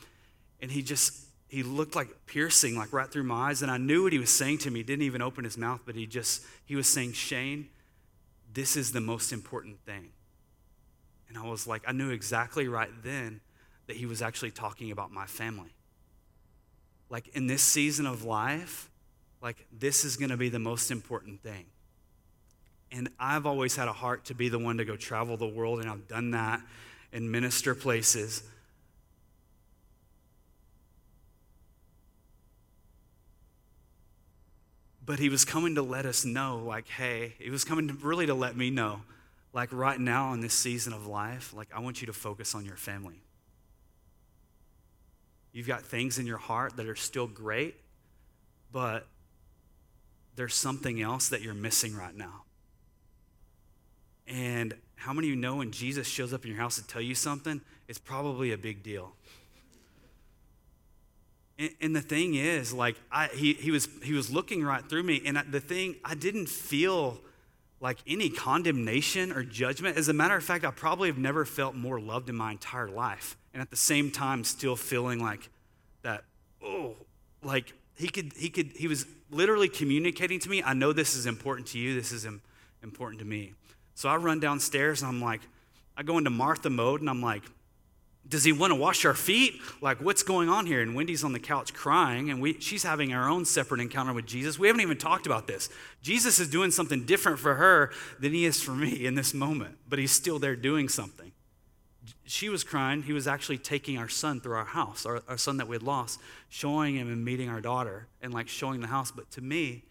And 0.60 0.70
he 0.70 0.82
just, 0.82 1.24
he 1.48 1.62
looked 1.62 1.94
like 1.94 2.08
piercing, 2.26 2.76
like 2.76 2.92
right 2.92 3.10
through 3.10 3.24
my 3.24 3.50
eyes. 3.50 3.62
And 3.62 3.70
I 3.70 3.78
knew 3.78 4.02
what 4.02 4.12
he 4.12 4.18
was 4.18 4.30
saying 4.30 4.58
to 4.58 4.70
me. 4.70 4.80
He 4.80 4.84
didn't 4.84 5.02
even 5.02 5.22
open 5.22 5.44
his 5.44 5.56
mouth, 5.56 5.80
but 5.86 5.94
he 5.94 6.06
just, 6.06 6.42
he 6.64 6.74
was 6.74 6.88
saying, 6.88 7.12
Shane, 7.12 7.68
this 8.52 8.76
is 8.76 8.90
the 8.90 9.00
most 9.00 9.32
important 9.32 9.78
thing. 9.84 10.08
And 11.28 11.36
I 11.36 11.44
was 11.44 11.66
like, 11.66 11.82
I 11.86 11.92
knew 11.92 12.10
exactly 12.10 12.68
right 12.68 12.90
then 13.02 13.40
that 13.86 13.96
he 13.96 14.06
was 14.06 14.22
actually 14.22 14.50
talking 14.50 14.90
about 14.90 15.10
my 15.10 15.26
family. 15.26 15.74
Like 17.08 17.28
in 17.28 17.46
this 17.46 17.62
season 17.62 18.06
of 18.06 18.24
life, 18.24 18.90
like 19.42 19.66
this 19.72 20.04
is 20.04 20.16
going 20.16 20.30
to 20.30 20.36
be 20.36 20.48
the 20.48 20.58
most 20.58 20.90
important 20.90 21.42
thing. 21.42 21.66
And 22.92 23.08
I've 23.18 23.46
always 23.46 23.76
had 23.76 23.88
a 23.88 23.92
heart 23.92 24.26
to 24.26 24.34
be 24.34 24.48
the 24.48 24.58
one 24.58 24.78
to 24.78 24.84
go 24.84 24.96
travel 24.96 25.36
the 25.36 25.46
world, 25.46 25.80
and 25.80 25.88
I've 25.88 26.08
done 26.08 26.30
that 26.32 26.60
and 27.12 27.30
minister 27.30 27.74
places. 27.74 28.42
But 35.04 35.18
he 35.18 35.28
was 35.28 35.44
coming 35.44 35.74
to 35.76 35.82
let 35.82 36.06
us 36.06 36.24
know, 36.24 36.58
like, 36.64 36.88
hey, 36.88 37.34
he 37.38 37.50
was 37.50 37.64
coming 37.64 37.88
to 37.88 37.94
really 37.94 38.26
to 38.26 38.34
let 38.34 38.56
me 38.56 38.70
know 38.70 39.02
like 39.56 39.72
right 39.72 39.98
now 39.98 40.34
in 40.34 40.40
this 40.40 40.52
season 40.52 40.92
of 40.92 41.06
life, 41.06 41.54
like 41.54 41.68
I 41.74 41.80
want 41.80 42.02
you 42.02 42.06
to 42.08 42.12
focus 42.12 42.54
on 42.54 42.66
your 42.66 42.76
family. 42.76 43.22
You've 45.50 45.66
got 45.66 45.80
things 45.80 46.18
in 46.18 46.26
your 46.26 46.36
heart 46.36 46.76
that 46.76 46.86
are 46.86 46.94
still 46.94 47.26
great, 47.26 47.74
but 48.70 49.06
there's 50.34 50.54
something 50.54 51.00
else 51.00 51.30
that 51.30 51.40
you're 51.40 51.54
missing 51.54 51.96
right 51.96 52.14
now. 52.14 52.42
And 54.26 54.74
how 54.96 55.14
many 55.14 55.28
of 55.28 55.30
you 55.30 55.40
know 55.40 55.56
when 55.56 55.70
Jesus 55.70 56.06
shows 56.06 56.34
up 56.34 56.44
in 56.44 56.50
your 56.50 56.60
house 56.60 56.76
to 56.76 56.86
tell 56.86 57.00
you 57.00 57.14
something, 57.14 57.62
it's 57.88 57.98
probably 57.98 58.52
a 58.52 58.58
big 58.58 58.82
deal. 58.82 59.14
And, 61.58 61.70
and 61.80 61.96
the 61.96 62.02
thing 62.02 62.34
is, 62.34 62.74
like, 62.74 62.96
I, 63.10 63.28
he, 63.28 63.54
he, 63.54 63.70
was, 63.70 63.88
he 64.02 64.12
was 64.12 64.30
looking 64.30 64.62
right 64.62 64.86
through 64.86 65.04
me, 65.04 65.22
and 65.24 65.38
the 65.50 65.60
thing, 65.60 65.96
I 66.04 66.14
didn't 66.14 66.50
feel 66.50 67.22
like 67.80 67.98
any 68.06 68.30
condemnation 68.30 69.32
or 69.32 69.42
judgment. 69.42 69.96
As 69.96 70.08
a 70.08 70.12
matter 70.12 70.36
of 70.36 70.44
fact, 70.44 70.64
I 70.64 70.70
probably 70.70 71.08
have 71.08 71.18
never 71.18 71.44
felt 71.44 71.74
more 71.74 72.00
loved 72.00 72.28
in 72.28 72.34
my 72.34 72.52
entire 72.52 72.88
life. 72.88 73.36
And 73.52 73.60
at 73.60 73.70
the 73.70 73.76
same 73.76 74.10
time, 74.10 74.44
still 74.44 74.76
feeling 74.76 75.20
like 75.20 75.48
that, 76.02 76.24
oh, 76.64 76.94
like 77.42 77.72
he 77.96 78.08
could, 78.08 78.32
he 78.36 78.48
could, 78.48 78.72
he 78.76 78.88
was 78.88 79.06
literally 79.30 79.68
communicating 79.68 80.38
to 80.40 80.48
me, 80.48 80.62
I 80.62 80.72
know 80.72 80.92
this 80.92 81.14
is 81.16 81.26
important 81.26 81.68
to 81.68 81.78
you, 81.78 81.94
this 81.94 82.12
is 82.12 82.26
important 82.82 83.18
to 83.20 83.26
me. 83.26 83.54
So 83.94 84.08
I 84.08 84.16
run 84.16 84.40
downstairs 84.40 85.02
and 85.02 85.08
I'm 85.08 85.20
like, 85.20 85.40
I 85.96 86.02
go 86.02 86.18
into 86.18 86.30
Martha 86.30 86.70
mode 86.70 87.00
and 87.00 87.08
I'm 87.08 87.22
like, 87.22 87.42
does 88.28 88.44
he 88.44 88.52
want 88.52 88.72
to 88.72 88.74
wash 88.74 89.04
our 89.04 89.14
feet? 89.14 89.60
Like, 89.80 90.00
what's 90.00 90.22
going 90.22 90.48
on 90.48 90.66
here? 90.66 90.80
And 90.80 90.94
Wendy's 90.94 91.22
on 91.22 91.32
the 91.32 91.38
couch 91.38 91.72
crying, 91.72 92.30
and 92.30 92.40
we, 92.40 92.58
she's 92.60 92.82
having 92.82 93.10
her 93.10 93.28
own 93.28 93.44
separate 93.44 93.80
encounter 93.80 94.12
with 94.12 94.26
Jesus. 94.26 94.58
We 94.58 94.66
haven't 94.66 94.82
even 94.82 94.98
talked 94.98 95.26
about 95.26 95.46
this. 95.46 95.68
Jesus 96.02 96.38
is 96.38 96.48
doing 96.48 96.70
something 96.70 97.04
different 97.04 97.38
for 97.38 97.54
her 97.54 97.90
than 98.18 98.32
he 98.32 98.44
is 98.44 98.62
for 98.62 98.72
me 98.72 99.06
in 99.06 99.14
this 99.14 99.32
moment, 99.32 99.76
but 99.88 99.98
he's 99.98 100.12
still 100.12 100.38
there 100.38 100.56
doing 100.56 100.88
something. 100.88 101.32
She 102.24 102.48
was 102.48 102.64
crying. 102.64 103.02
He 103.02 103.12
was 103.12 103.28
actually 103.28 103.58
taking 103.58 103.98
our 103.98 104.08
son 104.08 104.40
through 104.40 104.56
our 104.56 104.64
house, 104.64 105.06
our, 105.06 105.22
our 105.28 105.38
son 105.38 105.58
that 105.58 105.68
we 105.68 105.76
had 105.76 105.82
lost, 105.82 106.20
showing 106.48 106.96
him 106.96 107.08
and 107.08 107.24
meeting 107.24 107.48
our 107.48 107.60
daughter, 107.60 108.08
and 108.20 108.34
like 108.34 108.48
showing 108.48 108.80
the 108.80 108.88
house. 108.88 109.12
But 109.12 109.30
to 109.32 109.40
me, 109.40 109.84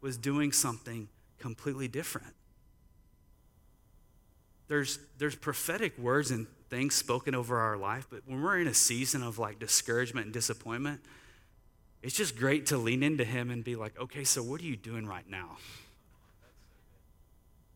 was 0.00 0.16
doing 0.16 0.52
something 0.52 1.08
completely 1.38 1.88
different. 1.88 2.34
There's, 4.74 4.98
there's 5.18 5.36
prophetic 5.36 5.96
words 5.96 6.32
and 6.32 6.48
things 6.68 6.96
spoken 6.96 7.32
over 7.32 7.58
our 7.58 7.76
life, 7.76 8.08
but 8.10 8.22
when 8.26 8.42
we're 8.42 8.58
in 8.58 8.66
a 8.66 8.74
season 8.74 9.22
of 9.22 9.38
like 9.38 9.60
discouragement 9.60 10.24
and 10.24 10.34
disappointment, 10.34 11.00
it's 12.02 12.16
just 12.16 12.36
great 12.36 12.66
to 12.66 12.76
lean 12.76 13.04
into 13.04 13.22
Him 13.22 13.52
and 13.52 13.62
be 13.62 13.76
like, 13.76 13.96
okay, 14.00 14.24
so 14.24 14.42
what 14.42 14.60
are 14.60 14.64
you 14.64 14.74
doing 14.74 15.06
right 15.06 15.30
now? 15.30 15.58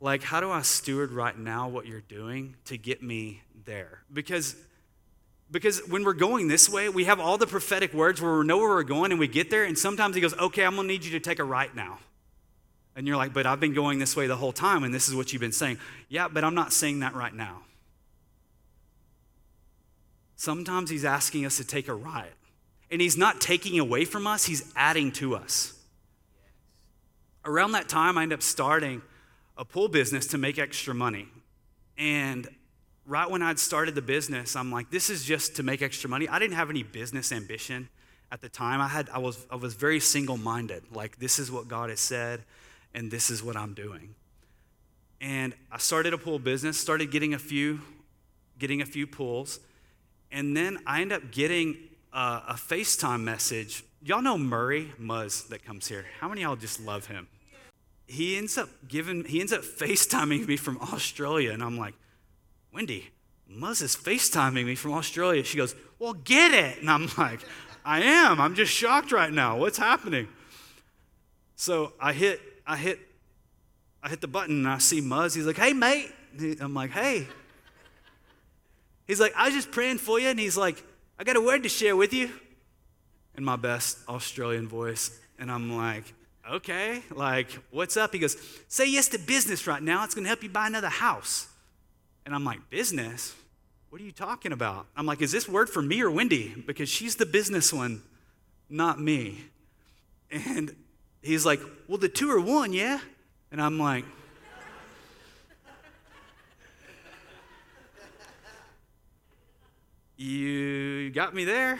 Like, 0.00 0.24
how 0.24 0.40
do 0.40 0.50
I 0.50 0.62
steward 0.62 1.12
right 1.12 1.38
now 1.38 1.68
what 1.68 1.86
you're 1.86 2.00
doing 2.00 2.56
to 2.64 2.76
get 2.76 3.00
me 3.00 3.42
there? 3.64 4.00
Because 4.12 4.56
because 5.52 5.78
when 5.86 6.02
we're 6.02 6.14
going 6.14 6.48
this 6.48 6.68
way, 6.68 6.88
we 6.88 7.04
have 7.04 7.20
all 7.20 7.38
the 7.38 7.46
prophetic 7.46 7.94
words 7.94 8.20
where 8.20 8.38
we 8.40 8.44
know 8.44 8.58
where 8.58 8.70
we're 8.70 8.82
going 8.82 9.12
and 9.12 9.20
we 9.20 9.28
get 9.28 9.50
there, 9.50 9.62
and 9.62 9.78
sometimes 9.78 10.16
he 10.16 10.20
goes, 10.20 10.34
Okay, 10.34 10.64
I'm 10.64 10.74
gonna 10.74 10.88
need 10.88 11.04
you 11.04 11.12
to 11.12 11.20
take 11.20 11.38
a 11.38 11.44
right 11.44 11.72
now. 11.76 12.00
And 12.98 13.06
you're 13.06 13.16
like, 13.16 13.32
But 13.32 13.46
I've 13.46 13.60
been 13.60 13.74
going 13.74 14.00
this 14.00 14.16
way 14.16 14.26
the 14.26 14.34
whole 14.34 14.50
time, 14.50 14.82
and 14.82 14.92
this 14.92 15.08
is 15.08 15.14
what 15.14 15.32
you've 15.32 15.38
been 15.40 15.52
saying. 15.52 15.78
Yeah, 16.08 16.26
but 16.26 16.42
I'm 16.42 16.56
not 16.56 16.72
saying 16.72 16.98
that 16.98 17.14
right 17.14 17.32
now. 17.32 17.62
Sometimes 20.34 20.90
he's 20.90 21.04
asking 21.04 21.46
us 21.46 21.58
to 21.58 21.64
take 21.64 21.86
a 21.86 21.94
right. 21.94 22.32
And 22.90 23.00
He's 23.00 23.16
not 23.16 23.40
taking 23.40 23.78
away 23.78 24.04
from 24.04 24.26
us, 24.26 24.46
He's 24.46 24.72
adding 24.74 25.12
to 25.12 25.36
us. 25.36 25.74
Around 27.44 27.72
that 27.72 27.88
time, 27.88 28.18
I 28.18 28.24
end 28.24 28.32
up 28.32 28.42
starting 28.42 29.00
a 29.56 29.64
pool 29.64 29.88
business 29.88 30.26
to 30.28 30.38
make 30.38 30.58
extra 30.58 30.92
money. 30.92 31.28
And 31.96 32.48
right 33.06 33.30
when 33.30 33.42
I'd 33.42 33.60
started 33.60 33.94
the 33.94 34.02
business, 34.02 34.56
I'm 34.56 34.72
like, 34.72 34.90
this 34.90 35.08
is 35.08 35.24
just 35.24 35.54
to 35.56 35.62
make 35.62 35.82
extra 35.82 36.10
money. 36.10 36.28
I 36.28 36.40
didn't 36.40 36.56
have 36.56 36.68
any 36.68 36.82
business 36.82 37.30
ambition 37.30 37.88
at 38.32 38.40
the 38.40 38.48
time. 38.48 38.80
I 38.80 38.88
had 38.88 39.08
I 39.10 39.18
was 39.18 39.46
I 39.50 39.56
was 39.56 39.74
very 39.74 40.00
single-minded. 40.00 40.84
Like 40.92 41.18
this 41.18 41.38
is 41.38 41.52
what 41.52 41.68
God 41.68 41.90
has 41.90 42.00
said 42.00 42.42
and 42.98 43.12
this 43.12 43.30
is 43.30 43.44
what 43.44 43.56
I'm 43.56 43.74
doing. 43.74 44.16
And 45.20 45.54
I 45.70 45.78
started 45.78 46.12
a 46.12 46.18
pool 46.18 46.40
business, 46.40 46.80
started 46.80 47.12
getting 47.12 47.32
a 47.32 47.38
few 47.38 47.80
getting 48.58 48.82
a 48.82 48.86
few 48.86 49.06
pools, 49.06 49.60
and 50.32 50.56
then 50.56 50.78
I 50.84 51.00
end 51.00 51.12
up 51.12 51.30
getting 51.30 51.76
a, 52.12 52.42
a 52.48 52.54
FaceTime 52.54 53.22
message. 53.22 53.84
Y'all 54.02 54.20
know 54.20 54.36
Murray 54.36 54.92
Muzz 55.00 55.48
that 55.50 55.64
comes 55.64 55.86
here. 55.86 56.06
How 56.18 56.28
many 56.28 56.40
y'all 56.40 56.56
just 56.56 56.80
love 56.80 57.06
him? 57.06 57.28
He 58.08 58.36
ends 58.36 58.58
up 58.58 58.68
giving 58.88 59.24
he 59.24 59.38
ends 59.38 59.52
up 59.52 59.62
FaceTiming 59.62 60.48
me 60.48 60.56
from 60.56 60.76
Australia, 60.78 61.52
and 61.52 61.62
I'm 61.62 61.78
like, 61.78 61.94
Wendy, 62.74 63.10
Muzz 63.48 63.80
is 63.80 63.94
FaceTiming 63.94 64.66
me 64.66 64.74
from 64.74 64.92
Australia. 64.92 65.44
She 65.44 65.56
goes, 65.56 65.76
Well, 66.00 66.14
get 66.14 66.52
it. 66.52 66.80
And 66.80 66.90
I'm 66.90 67.08
like, 67.16 67.40
I 67.84 68.02
am. 68.02 68.40
I'm 68.40 68.56
just 68.56 68.72
shocked 68.72 69.12
right 69.12 69.32
now. 69.32 69.56
What's 69.56 69.78
happening? 69.78 70.26
So 71.54 71.92
I 72.00 72.12
hit, 72.12 72.40
I 72.68 72.76
hit, 72.76 73.00
I 74.02 74.08
hit 74.08 74.20
the 74.20 74.28
button 74.28 74.58
and 74.58 74.68
I 74.68 74.78
see 74.78 75.00
Muzz. 75.00 75.34
He's 75.34 75.46
like, 75.46 75.56
Hey, 75.56 75.72
mate. 75.72 76.12
I'm 76.60 76.74
like, 76.74 76.90
Hey. 76.90 77.26
He's 79.08 79.18
like, 79.18 79.32
I 79.34 79.46
was 79.46 79.54
just 79.54 79.72
praying 79.72 79.98
for 79.98 80.20
you. 80.20 80.28
And 80.28 80.38
he's 80.38 80.56
like, 80.56 80.84
I 81.18 81.24
got 81.24 81.36
a 81.36 81.40
word 81.40 81.62
to 81.64 81.68
share 81.68 81.96
with 81.96 82.12
you 82.12 82.30
in 83.36 83.42
my 83.42 83.56
best 83.56 83.98
Australian 84.06 84.68
voice. 84.68 85.18
And 85.38 85.50
I'm 85.50 85.74
like, 85.74 86.04
okay, 86.50 87.02
like, 87.14 87.50
what's 87.70 87.96
up? 87.96 88.12
He 88.12 88.18
goes, 88.18 88.36
say 88.68 88.88
yes 88.88 89.08
to 89.08 89.18
business 89.18 89.66
right 89.66 89.82
now. 89.82 90.04
It's 90.04 90.14
going 90.14 90.24
to 90.24 90.28
help 90.28 90.42
you 90.42 90.50
buy 90.50 90.66
another 90.66 90.88
house. 90.88 91.48
And 92.26 92.34
I'm 92.34 92.44
like, 92.44 92.68
business? 92.68 93.34
What 93.88 94.02
are 94.02 94.04
you 94.04 94.12
talking 94.12 94.52
about? 94.52 94.86
I'm 94.94 95.06
like, 95.06 95.22
is 95.22 95.32
this 95.32 95.48
word 95.48 95.70
for 95.70 95.80
me 95.80 96.02
or 96.02 96.10
Wendy? 96.10 96.54
Because 96.66 96.90
she's 96.90 97.16
the 97.16 97.24
business 97.24 97.72
one, 97.72 98.02
not 98.68 99.00
me. 99.00 99.38
And 100.30 100.76
he's 101.22 101.44
like, 101.46 101.60
well, 101.86 101.98
the 101.98 102.08
two 102.08 102.30
are 102.30 102.40
one, 102.40 102.72
yeah? 102.72 103.00
And 103.50 103.62
I'm 103.62 103.78
like, 103.78 104.04
you 110.16 111.10
got 111.10 111.34
me 111.34 111.44
there? 111.44 111.78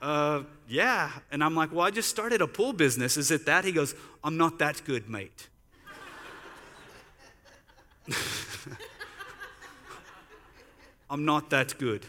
Uh, 0.00 0.42
yeah. 0.68 1.10
And 1.30 1.42
I'm 1.42 1.54
like, 1.54 1.72
well, 1.72 1.86
I 1.86 1.90
just 1.90 2.10
started 2.10 2.40
a 2.42 2.46
pool 2.46 2.72
business. 2.72 3.16
Is 3.16 3.30
it 3.30 3.46
that? 3.46 3.64
He 3.64 3.72
goes, 3.72 3.94
I'm 4.22 4.36
not 4.36 4.58
that 4.58 4.82
good, 4.84 5.08
mate. 5.08 5.48
I'm 11.10 11.24
not 11.24 11.50
that 11.50 11.78
good. 11.78 12.04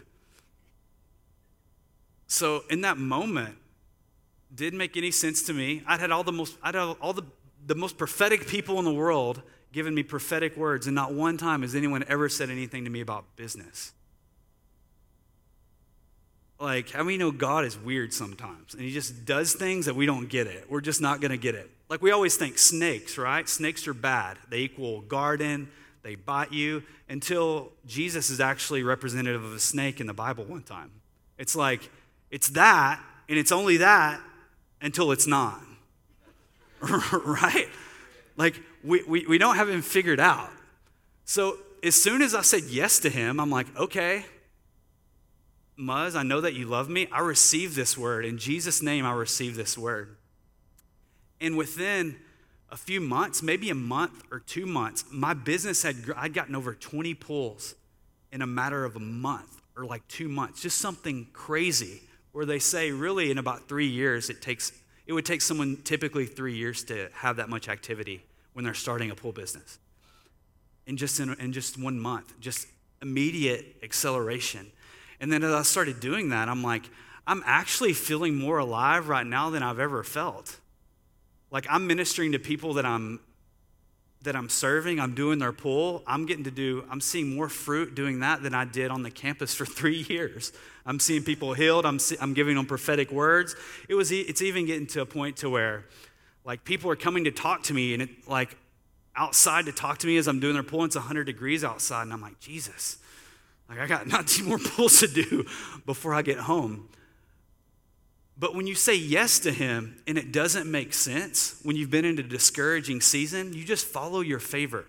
So 2.28 2.63
in 2.69 2.82
that 2.82 2.97
moment, 2.97 3.56
didn't 4.55 4.79
make 4.79 4.97
any 4.97 5.11
sense 5.11 5.43
to 5.43 5.53
me. 5.53 5.83
I'd 5.85 5.99
had 5.99 6.11
all 6.11 6.23
the 6.23 6.31
most, 6.31 6.57
I'd 6.63 6.75
had 6.75 6.95
all 7.01 7.13
the, 7.13 7.23
the 7.65 7.75
most 7.75 7.97
prophetic 7.97 8.47
people 8.47 8.79
in 8.79 8.85
the 8.85 8.93
world 8.93 9.41
giving 9.71 9.93
me 9.93 10.03
prophetic 10.03 10.55
words, 10.55 10.87
and 10.87 10.95
not 10.95 11.13
one 11.13 11.37
time 11.37 11.61
has 11.61 11.75
anyone 11.75 12.03
ever 12.07 12.29
said 12.29 12.49
anything 12.49 12.85
to 12.85 12.89
me 12.89 13.01
about 13.01 13.25
business. 13.35 13.91
Like, 16.59 16.91
how 16.91 17.03
many 17.03 17.17
know 17.17 17.31
God 17.31 17.65
is 17.65 17.77
weird 17.77 18.13
sometimes? 18.13 18.73
And 18.73 18.83
He 18.83 18.91
just 18.93 19.25
does 19.25 19.53
things 19.53 19.85
that 19.87 19.95
we 19.95 20.05
don't 20.05 20.29
get 20.29 20.47
it. 20.47 20.69
We're 20.69 20.79
just 20.79 21.01
not 21.01 21.19
going 21.19 21.31
to 21.31 21.37
get 21.37 21.55
it. 21.55 21.69
Like, 21.89 22.01
we 22.01 22.11
always 22.11 22.37
think 22.37 22.57
snakes, 22.57 23.17
right? 23.17 23.47
Snakes 23.49 23.85
are 23.87 23.93
bad. 23.93 24.37
They 24.49 24.59
equal 24.59 25.01
garden, 25.01 25.69
they 26.03 26.15
bite 26.15 26.53
you 26.53 26.83
until 27.09 27.73
Jesus 27.85 28.29
is 28.29 28.39
actually 28.39 28.83
representative 28.83 29.43
of 29.43 29.53
a 29.53 29.59
snake 29.59 29.99
in 29.99 30.07
the 30.07 30.13
Bible 30.13 30.45
one 30.45 30.63
time. 30.63 30.91
It's 31.37 31.55
like, 31.55 31.89
it's 32.31 32.47
that, 32.49 33.01
and 33.27 33.37
it's 33.37 33.51
only 33.51 33.77
that 33.77 34.21
until 34.81 35.11
it's 35.11 35.27
not. 35.27 35.61
right? 36.81 37.67
Like, 38.38 38.61
we, 38.83 39.03
we, 39.03 39.25
we 39.25 39.38
don't 39.38 39.55
have 39.55 39.69
him 39.69 39.81
figured 39.81 40.19
out. 40.19 40.49
So, 41.23 41.57
as 41.83 41.95
soon 41.95 42.21
as 42.21 42.33
I 42.35 42.41
said 42.41 42.63
yes 42.63 42.99
to 42.99 43.09
him, 43.09 43.39
I'm 43.39 43.49
like, 43.49 43.67
okay, 43.77 44.25
Muzz, 45.77 46.15
I 46.15 46.23
know 46.23 46.41
that 46.41 46.53
you 46.53 46.65
love 46.65 46.89
me. 46.89 47.07
I 47.11 47.19
receive 47.19 47.75
this 47.75 47.97
word. 47.97 48.25
In 48.25 48.38
Jesus' 48.38 48.81
name, 48.81 49.05
I 49.05 49.13
receive 49.13 49.55
this 49.55 49.77
word. 49.77 50.15
And 51.41 51.57
within 51.57 52.15
a 52.69 52.77
few 52.77 53.01
months, 53.01 53.43
maybe 53.43 53.69
a 53.69 53.75
month 53.75 54.23
or 54.31 54.39
two 54.39 54.65
months, 54.65 55.05
my 55.11 55.33
business 55.33 55.83
had, 55.83 55.95
I'd 56.15 56.33
gotten 56.33 56.55
over 56.55 56.73
20 56.73 57.13
pulls 57.15 57.75
in 58.31 58.41
a 58.41 58.47
matter 58.47 58.85
of 58.85 58.95
a 58.95 58.99
month 58.99 59.61
or 59.75 59.85
like 59.85 60.07
two 60.07 60.29
months, 60.29 60.61
just 60.61 60.77
something 60.77 61.27
crazy 61.33 62.01
where 62.36 62.45
they 62.45 62.60
say 62.60 62.91
really 62.91 63.32
in 63.32 63.38
about 63.38 63.69
three 63.69 63.88
years, 63.88 64.30
it 64.30 64.41
takes, 64.41 64.74
it 65.08 65.13
would 65.13 65.26
take 65.26 65.41
someone 65.41 65.78
typically 65.86 66.26
three 66.26 66.54
years 66.54 66.84
to 66.84 67.08
have 67.13 67.38
that 67.38 67.48
much 67.48 67.69
activity 67.69 68.26
when 68.52 68.65
they're 68.65 68.74
starting 68.74 69.10
a 69.10 69.15
pool 69.15 69.32
business. 69.32 69.80
In 70.86 70.98
just, 70.98 71.21
in, 71.21 71.34
in 71.39 71.54
just 71.54 71.80
one 71.80 71.98
month, 71.98 72.38
just 72.41 72.67
immediate 73.02 73.78
acceleration. 73.82 74.69
And 75.21 75.32
then 75.32 75.43
as 75.43 75.54
I 75.54 75.62
started 75.62 76.02
doing 76.02 76.32
that, 76.32 76.50
I'm 76.50 76.62
like, 76.62 76.84
I'm 77.26 77.41
actually 77.45 77.93
feeling 77.93 78.36
more 78.36 78.58
alive 78.58 79.08
right 79.08 79.26
now 79.26 79.50
than 79.50 79.63
I've 79.63 79.80
ever 79.80 80.04
felt. 80.04 80.60
Like 81.52 81.65
I'm 81.69 81.88
ministering 81.88 82.34
to 82.34 82.39
people 82.39 82.74
that 82.74 82.86
I'm 82.86 83.21
that 84.24 84.36
I'm 84.36 84.50
serving, 84.50 85.00
I'm 85.00 85.13
doing 85.13 85.39
their 85.39 85.54
pool, 85.54 86.04
I'm 86.06 86.26
getting 86.26 86.43
to 86.45 86.52
do, 86.52 86.84
I'm 86.89 87.00
seeing 87.00 87.36
more 87.36 87.48
fruit 87.48 87.93
doing 87.93 88.21
that 88.21 88.41
than 88.41 88.56
I 88.56 88.65
did 88.65 88.89
on 88.89 89.04
the 89.04 89.12
campus 89.12 89.54
for 89.56 89.65
three 89.65 90.06
years. 90.10 90.52
I'm 90.86 91.00
seeing 91.00 91.24
people 91.24 91.54
healed, 91.54 91.86
I'm, 91.86 92.00
I'm 92.21 92.34
giving 92.34 92.56
them 92.56 92.65
prophetic 92.65 93.12
words. 93.12 93.56
It 93.89 93.95
was, 93.95 94.12
it's 94.12 94.41
even 94.41 94.65
getting 94.65 94.86
to 94.88 95.02
a 95.02 95.06
point 95.06 95.38
to 95.38 95.50
where 95.50 95.86
like 96.43 96.63
people 96.63 96.91
are 96.91 96.95
coming 96.95 97.24
to 97.24 97.32
talk 97.32 97.63
to 97.63 97.74
me 97.74 97.93
and 97.93 98.04
it 98.04 98.28
like 98.28 98.56
outside 99.15 99.65
to 99.65 99.71
talk 99.71 99.98
to 100.00 100.08
me 100.08 100.17
as 100.17 100.28
I'm 100.28 100.39
doing 100.39 100.54
their 100.54 100.63
and 100.63 100.84
it's 100.84 100.95
100 100.95 101.24
degrees 101.24 101.63
outside 101.63 102.04
and 102.04 102.13
I'm 102.13 102.21
like, 102.21 102.39
Jesus, 102.39 102.98
like 103.67 103.80
I 103.80 103.88
got 103.88 104.08
not 104.12 104.28
two 104.28 104.43
more 104.43 104.60
pulls 104.60 105.00
to 105.00 105.08
do 105.08 105.45
before 105.86 106.13
I 106.13 106.21
get 106.21 106.38
home. 106.38 106.89
But 108.38 108.54
when 108.54 108.67
you 108.67 108.76
say 108.76 108.95
yes 108.95 109.39
to 109.39 109.52
Him 109.52 110.02
and 110.08 110.17
it 110.17 110.32
doesn't 110.32 110.69
make 110.69 110.93
sense, 110.93 111.60
when 111.63 111.76
you've 111.76 111.89
been 111.89 112.06
in 112.06 112.19
a 112.19 112.24
discouraging 112.24 113.00
season, 113.00 113.54
you 113.54 113.63
just 113.63 113.86
follow 113.86 114.19
your 114.19 114.39
favorite. 114.39 114.88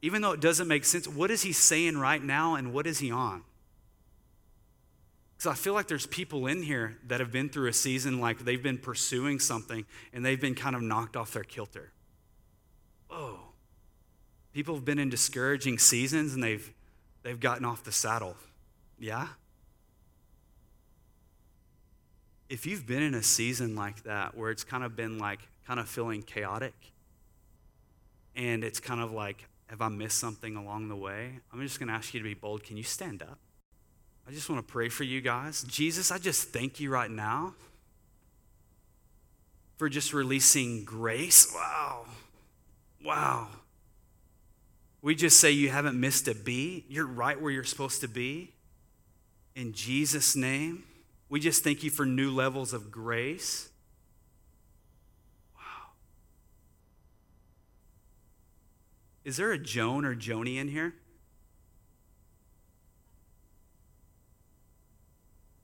Even 0.00 0.22
though 0.22 0.32
it 0.32 0.40
doesn't 0.40 0.68
make 0.68 0.84
sense, 0.84 1.08
what 1.08 1.30
is 1.30 1.42
He 1.42 1.52
saying 1.52 1.98
right 1.98 2.22
now 2.22 2.54
and 2.54 2.72
what 2.72 2.86
is 2.86 3.00
He 3.00 3.10
on? 3.10 3.42
Because 5.42 5.58
I 5.58 5.60
feel 5.60 5.74
like 5.74 5.88
there's 5.88 6.06
people 6.06 6.46
in 6.46 6.62
here 6.62 6.98
that 7.08 7.18
have 7.18 7.32
been 7.32 7.48
through 7.48 7.68
a 7.68 7.72
season 7.72 8.20
like 8.20 8.44
they've 8.44 8.62
been 8.62 8.78
pursuing 8.78 9.40
something 9.40 9.84
and 10.12 10.24
they've 10.24 10.40
been 10.40 10.54
kind 10.54 10.76
of 10.76 10.82
knocked 10.82 11.16
off 11.16 11.32
their 11.32 11.42
kilter. 11.42 11.90
Whoa. 13.08 13.40
People 14.52 14.76
have 14.76 14.84
been 14.84 15.00
in 15.00 15.10
discouraging 15.10 15.78
seasons 15.78 16.34
and 16.34 16.44
they've, 16.44 16.72
they've 17.24 17.40
gotten 17.40 17.64
off 17.64 17.82
the 17.82 17.90
saddle. 17.90 18.36
Yeah? 19.00 19.26
if 22.48 22.66
you've 22.66 22.86
been 22.86 23.02
in 23.02 23.14
a 23.14 23.22
season 23.22 23.74
like 23.74 24.02
that 24.02 24.36
where 24.36 24.50
it's 24.50 24.62
kind 24.62 24.84
of 24.84 24.94
been 24.94 25.18
like 25.18 25.40
kind 25.66 25.80
of 25.80 25.88
feeling 25.88 26.22
chaotic 26.22 26.74
and 28.36 28.62
it's 28.62 28.78
kind 28.78 29.00
of 29.00 29.10
like 29.10 29.48
have 29.68 29.80
i 29.80 29.88
missed 29.88 30.18
something 30.18 30.54
along 30.54 30.88
the 30.88 30.94
way 30.94 31.38
i'm 31.50 31.62
just 31.62 31.78
going 31.78 31.88
to 31.88 31.94
ask 31.94 32.12
you 32.12 32.20
to 32.20 32.24
be 32.24 32.34
bold 32.34 32.62
can 32.62 32.76
you 32.76 32.82
stand 32.82 33.22
up 33.22 33.38
i 34.26 34.30
just 34.30 34.48
want 34.48 34.66
to 34.66 34.72
pray 34.72 34.88
for 34.88 35.04
you 35.04 35.20
guys 35.20 35.62
jesus 35.64 36.10
i 36.10 36.18
just 36.18 36.48
thank 36.48 36.80
you 36.80 36.90
right 36.90 37.10
now 37.10 37.54
for 39.76 39.88
just 39.88 40.12
releasing 40.12 40.84
grace 40.84 41.52
wow 41.54 42.04
wow 43.04 43.48
we 45.00 45.14
just 45.14 45.40
say 45.40 45.50
you 45.50 45.68
haven't 45.68 45.98
missed 45.98 46.28
a 46.28 46.34
beat 46.34 46.84
you're 46.88 47.06
right 47.06 47.40
where 47.40 47.50
you're 47.50 47.64
supposed 47.64 48.00
to 48.00 48.08
be 48.08 48.52
in 49.54 49.72
jesus 49.72 50.36
name 50.36 50.84
we 51.32 51.40
just 51.40 51.64
thank 51.64 51.82
you 51.82 51.88
for 51.88 52.04
new 52.04 52.30
levels 52.30 52.74
of 52.74 52.90
grace. 52.90 53.70
Wow. 55.56 55.92
Is 59.24 59.38
there 59.38 59.50
a 59.50 59.56
Joan 59.56 60.04
or 60.04 60.14
Joni 60.14 60.58
in 60.58 60.68
here? 60.68 60.92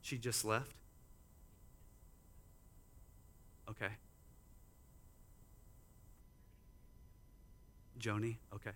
She 0.08 0.16
just 0.16 0.42
left? 0.42 0.72
Okay. 3.68 3.90
Joni? 8.00 8.36
Okay. 8.54 8.70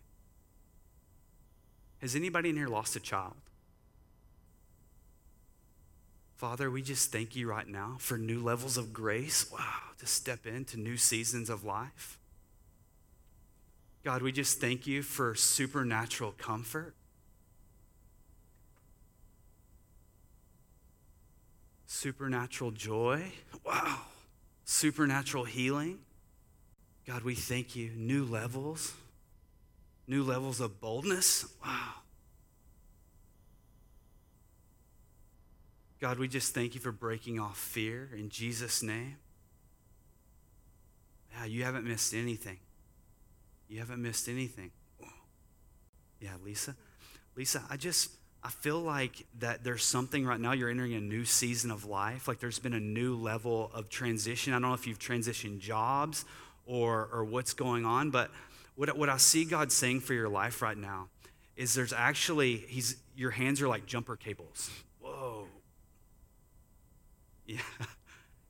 Has 2.03 2.15
anybody 2.15 2.51
in 2.51 2.57
here 2.57 2.69
lost 2.69 2.97
a 2.97 3.01
child? 3.01 3.33
Father, 6.37 6.71
we 6.71 6.83
just 6.83 7.11
thank 7.11 7.35
you 7.35 7.49
right 7.49 7.67
now 7.67 7.97
for 7.99 8.19
new 8.19 8.43
levels 8.43 8.77
of 8.77 8.93
grace. 8.93 9.51
Wow, 9.51 9.95
to 10.01 10.07
step 10.07 10.47
into 10.47 10.79
new 10.79 10.99
seasons 10.99 11.49
of 11.49 11.65
life. 11.65 12.19
God, 14.05 14.21
we 14.21 14.33
just 14.33 14.61
thank 14.61 14.87
you 14.87 15.03
for 15.03 15.35
supernatural 15.35 16.33
comfort. 16.33 16.95
Supernatural 21.93 22.71
joy. 22.71 23.31
Wow. 23.67 23.99
Supernatural 24.65 25.45
healing. 25.45 25.99
God, 27.07 27.23
we 27.23 27.35
thank 27.35 27.77
you. 27.77 27.91
New 27.95 28.25
levels, 28.25 28.95
new 30.07 30.25
levels 30.25 30.59
of 30.59 30.81
boldness. 30.81 31.47
Wow. 31.63 31.93
God, 36.01 36.19
we 36.19 36.29
just 36.29 36.55
thank 36.55 36.75
you 36.75 36.81
for 36.81 36.93
breaking 36.93 37.39
off 37.39 37.59
fear 37.59 38.09
in 38.17 38.31
Jesus' 38.31 38.83
name. 38.83 39.19
Yeah, 41.37 41.45
you 41.45 41.63
haven't 41.63 41.85
missed 41.85 42.15
anything. 42.15 42.59
You 43.69 43.81
haven't 43.81 44.01
missed 44.01 44.31
anything. 44.31 44.71
Yeah, 46.21 46.37
Lisa. 46.43 46.75
Lisa, 47.37 47.63
I 47.69 47.77
just 47.77 48.13
I 48.45 48.49
feel 48.49 48.81
like 48.81 49.25
that 49.39 49.63
there's 49.63 49.85
something 49.85 50.27
right 50.27 50.41
now 50.41 50.53
you're 50.53 50.69
entering 50.69 50.95
a 50.95 51.01
new 51.01 51.25
season 51.25 51.71
of 51.71 51.85
life. 51.85 52.27
Like 52.27 52.41
there's 52.41 52.59
been 52.59 52.75
a 52.75 52.81
new 52.81 53.15
level 53.15 53.71
of 53.73 53.89
transition. 53.89 54.53
I 54.53 54.57
don't 54.57 54.71
know 54.71 54.75
if 54.75 54.87
you've 54.87 54.99
transitioned 54.99 55.61
jobs 55.61 56.25
or 56.67 57.09
or 57.13 57.25
what's 57.25 57.55
going 57.55 57.85
on, 57.85 58.11
but 58.11 58.31
what 58.75 58.97
what 58.97 59.09
I 59.09 59.19
see 59.19 59.45
God 59.45 59.71
saying 59.71 60.01
for 60.01 60.15
your 60.15 60.29
life 60.29 60.61
right 60.61 60.77
now 60.77 61.09
is 61.57 61.75
there's 61.75 61.93
actually 61.93 62.57
he's 62.57 62.97
your 63.17 63.31
hands 63.31 63.63
are 63.63 63.69
like 63.69 63.87
jumper 63.87 64.17
cables. 64.17 64.71
Whoa. 65.01 65.47
Yeah. 67.47 67.61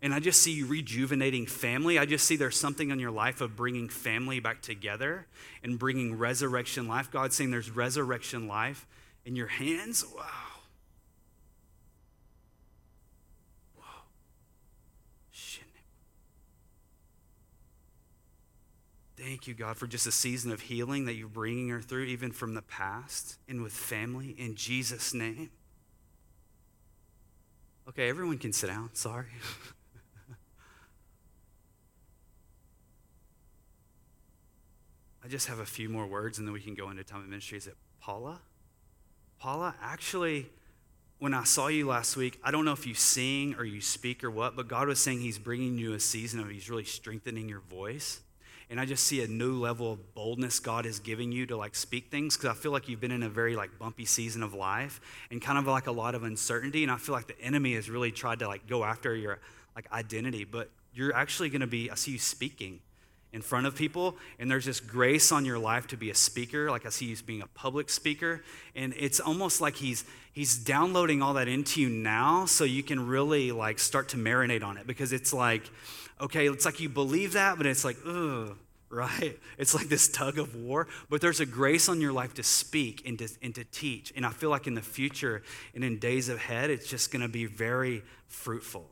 And 0.04 0.12
I 0.12 0.18
just 0.18 0.42
see 0.42 0.50
you 0.50 0.66
rejuvenating 0.66 1.46
family. 1.46 1.96
I 1.96 2.06
just 2.06 2.26
see 2.26 2.34
there's 2.34 2.58
something 2.58 2.90
in 2.90 2.98
your 2.98 3.12
life 3.12 3.40
of 3.40 3.54
bringing 3.54 3.88
family 3.88 4.40
back 4.40 4.60
together 4.60 5.26
and 5.62 5.78
bringing 5.78 6.18
resurrection 6.18 6.88
life. 6.88 7.08
God's 7.08 7.36
saying 7.36 7.52
there's 7.52 7.70
resurrection 7.70 8.48
life 8.48 8.84
in 9.24 9.36
your 9.36 9.46
hands. 9.46 10.04
Wow. 10.14 10.24
Wow. 13.78 14.02
Thank 19.16 19.46
you, 19.46 19.54
God, 19.54 19.76
for 19.76 19.86
just 19.86 20.06
a 20.08 20.12
season 20.12 20.50
of 20.50 20.62
healing 20.62 21.04
that 21.04 21.14
you're 21.14 21.28
bringing 21.28 21.68
her 21.68 21.80
through, 21.80 22.06
even 22.06 22.32
from 22.32 22.54
the 22.54 22.62
past 22.62 23.38
and 23.48 23.62
with 23.62 23.72
family, 23.72 24.34
in 24.36 24.56
Jesus' 24.56 25.14
name. 25.14 25.50
Okay, 27.88 28.08
everyone 28.08 28.38
can 28.38 28.52
sit 28.52 28.66
down. 28.66 28.90
Sorry. 28.94 29.26
I 35.24 35.28
just 35.28 35.46
have 35.46 35.60
a 35.60 35.66
few 35.66 35.88
more 35.88 36.08
words 36.08 36.38
and 36.38 36.46
then 36.48 36.52
we 36.52 36.60
can 36.60 36.74
go 36.74 36.90
into 36.90 37.04
time 37.04 37.20
of 37.20 37.28
ministry. 37.28 37.58
Is 37.58 37.68
it 37.68 37.76
Paula? 38.00 38.40
Paula, 39.42 39.74
actually, 39.82 40.46
when 41.18 41.34
I 41.34 41.42
saw 41.42 41.66
you 41.66 41.88
last 41.88 42.16
week, 42.16 42.38
I 42.44 42.52
don't 42.52 42.64
know 42.64 42.74
if 42.74 42.86
you 42.86 42.94
sing 42.94 43.56
or 43.56 43.64
you 43.64 43.80
speak 43.80 44.22
or 44.22 44.30
what, 44.30 44.54
but 44.54 44.68
God 44.68 44.86
was 44.86 45.00
saying 45.00 45.18
He's 45.18 45.36
bringing 45.36 45.76
you 45.78 45.94
a 45.94 45.98
season 45.98 46.38
of 46.38 46.48
He's 46.48 46.70
really 46.70 46.84
strengthening 46.84 47.48
your 47.48 47.58
voice. 47.58 48.20
And 48.70 48.78
I 48.78 48.84
just 48.84 49.04
see 49.04 49.20
a 49.20 49.26
new 49.26 49.58
level 49.58 49.94
of 49.94 50.14
boldness 50.14 50.60
God 50.60 50.86
is 50.86 51.00
giving 51.00 51.32
you 51.32 51.44
to 51.46 51.56
like 51.56 51.74
speak 51.74 52.08
things 52.08 52.36
because 52.36 52.50
I 52.50 52.54
feel 52.54 52.70
like 52.70 52.88
you've 52.88 53.00
been 53.00 53.10
in 53.10 53.24
a 53.24 53.28
very 53.28 53.56
like 53.56 53.76
bumpy 53.80 54.04
season 54.04 54.44
of 54.44 54.54
life 54.54 55.00
and 55.32 55.42
kind 55.42 55.58
of 55.58 55.66
like 55.66 55.88
a 55.88 55.92
lot 55.92 56.14
of 56.14 56.22
uncertainty. 56.22 56.84
And 56.84 56.92
I 56.92 56.96
feel 56.96 57.12
like 57.12 57.26
the 57.26 57.40
enemy 57.40 57.74
has 57.74 57.90
really 57.90 58.12
tried 58.12 58.38
to 58.38 58.46
like 58.46 58.68
go 58.68 58.84
after 58.84 59.12
your 59.12 59.40
like 59.74 59.90
identity, 59.90 60.44
but 60.44 60.70
you're 60.94 61.16
actually 61.16 61.48
going 61.48 61.62
to 61.62 61.66
be, 61.66 61.90
I 61.90 61.96
see 61.96 62.12
you 62.12 62.20
speaking 62.20 62.78
in 63.32 63.40
front 63.40 63.66
of 63.66 63.74
people 63.74 64.16
and 64.38 64.50
there's 64.50 64.66
this 64.66 64.80
grace 64.80 65.32
on 65.32 65.44
your 65.44 65.58
life 65.58 65.86
to 65.86 65.96
be 65.96 66.10
a 66.10 66.14
speaker 66.14 66.70
like 66.70 66.84
i 66.84 66.90
see 66.90 67.06
you 67.06 67.16
being 67.22 67.42
a 67.42 67.46
public 67.48 67.90
speaker. 67.90 68.42
And 68.74 68.94
it's 68.96 69.20
almost 69.20 69.60
like 69.60 69.76
he's 69.76 70.04
he's 70.32 70.56
downloading 70.56 71.22
all 71.22 71.34
that 71.34 71.48
into 71.48 71.80
you 71.80 71.88
now 71.88 72.46
so 72.46 72.64
you 72.64 72.82
can 72.82 73.06
really 73.06 73.52
like 73.52 73.78
start 73.78 74.08
to 74.10 74.16
marinate 74.16 74.62
on 74.62 74.76
it. 74.76 74.86
Because 74.86 75.12
it's 75.12 75.32
like 75.32 75.62
okay 76.20 76.48
it's 76.48 76.64
like 76.64 76.80
you 76.80 76.88
believe 76.88 77.34
that 77.34 77.56
but 77.56 77.66
it's 77.66 77.84
like 77.84 77.96
ugh 78.06 78.56
right? 78.92 79.38
It's 79.56 79.74
like 79.74 79.88
this 79.88 80.06
tug 80.06 80.38
of 80.38 80.54
war. 80.54 80.86
But 81.08 81.22
there's 81.22 81.40
a 81.40 81.46
grace 81.46 81.88
on 81.88 82.02
your 82.02 82.12
life 82.12 82.34
to 82.34 82.42
speak 82.42 83.08
and 83.08 83.18
to, 83.20 83.28
and 83.42 83.54
to 83.54 83.64
teach. 83.64 84.12
And 84.14 84.26
i 84.26 84.30
feel 84.30 84.50
like 84.50 84.66
in 84.66 84.74
the 84.74 84.82
future 84.82 85.42
and 85.74 85.82
in 85.82 85.98
days 85.98 86.28
ahead 86.28 86.68
it's 86.70 86.88
just 86.88 87.10
going 87.10 87.22
to 87.22 87.28
be 87.28 87.46
very 87.46 88.02
fruitful 88.28 88.90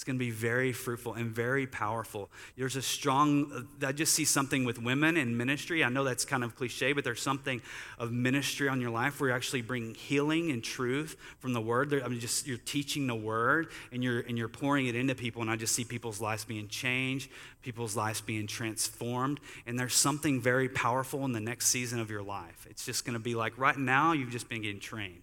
it's 0.00 0.04
going 0.06 0.16
to 0.16 0.24
be 0.24 0.30
very 0.30 0.72
fruitful 0.72 1.12
and 1.12 1.30
very 1.30 1.66
powerful. 1.66 2.30
There's 2.56 2.74
a 2.74 2.80
strong, 2.80 3.68
uh, 3.82 3.88
I 3.88 3.92
just 3.92 4.14
see 4.14 4.24
something 4.24 4.64
with 4.64 4.78
women 4.78 5.18
in 5.18 5.36
ministry. 5.36 5.84
I 5.84 5.90
know 5.90 6.04
that's 6.04 6.24
kind 6.24 6.42
of 6.42 6.56
cliche, 6.56 6.94
but 6.94 7.04
there's 7.04 7.20
something 7.20 7.60
of 7.98 8.10
ministry 8.10 8.66
on 8.66 8.80
your 8.80 8.88
life 8.88 9.20
where 9.20 9.28
you're 9.28 9.36
actually 9.36 9.60
bringing 9.60 9.94
healing 9.94 10.52
and 10.52 10.64
truth 10.64 11.18
from 11.38 11.52
the 11.52 11.60
word. 11.60 11.92
I 12.02 12.08
mean, 12.08 12.18
just 12.18 12.46
you're 12.46 12.56
teaching 12.56 13.08
the 13.08 13.14
word 13.14 13.72
and 13.92 14.02
you're, 14.02 14.20
and 14.20 14.38
you're 14.38 14.48
pouring 14.48 14.86
it 14.86 14.94
into 14.94 15.14
people. 15.14 15.42
And 15.42 15.50
I 15.50 15.56
just 15.56 15.74
see 15.74 15.84
people's 15.84 16.18
lives 16.18 16.46
being 16.46 16.68
changed, 16.68 17.30
people's 17.60 17.94
lives 17.94 18.22
being 18.22 18.46
transformed. 18.46 19.38
And 19.66 19.78
there's 19.78 19.92
something 19.92 20.40
very 20.40 20.70
powerful 20.70 21.26
in 21.26 21.32
the 21.32 21.40
next 21.40 21.66
season 21.66 22.00
of 22.00 22.10
your 22.10 22.22
life. 22.22 22.66
It's 22.70 22.86
just 22.86 23.04
going 23.04 23.18
to 23.18 23.22
be 23.22 23.34
like 23.34 23.58
right 23.58 23.76
now, 23.76 24.12
you've 24.12 24.30
just 24.30 24.48
been 24.48 24.62
getting 24.62 24.80
trained. 24.80 25.20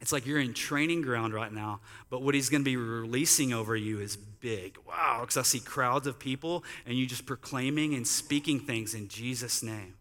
It's 0.00 0.12
like 0.12 0.26
you're 0.26 0.40
in 0.40 0.54
training 0.54 1.02
ground 1.02 1.34
right 1.34 1.52
now, 1.52 1.80
but 2.08 2.22
what 2.22 2.34
he's 2.34 2.48
going 2.48 2.62
to 2.62 2.64
be 2.64 2.76
releasing 2.76 3.52
over 3.52 3.76
you 3.76 4.00
is 4.00 4.16
big. 4.16 4.78
Wow, 4.88 5.18
because 5.20 5.36
I 5.36 5.42
see 5.42 5.60
crowds 5.60 6.06
of 6.06 6.18
people 6.18 6.64
and 6.86 6.96
you 6.96 7.06
just 7.06 7.26
proclaiming 7.26 7.94
and 7.94 8.06
speaking 8.06 8.60
things 8.60 8.94
in 8.94 9.08
Jesus' 9.08 9.62
name. 9.62 9.94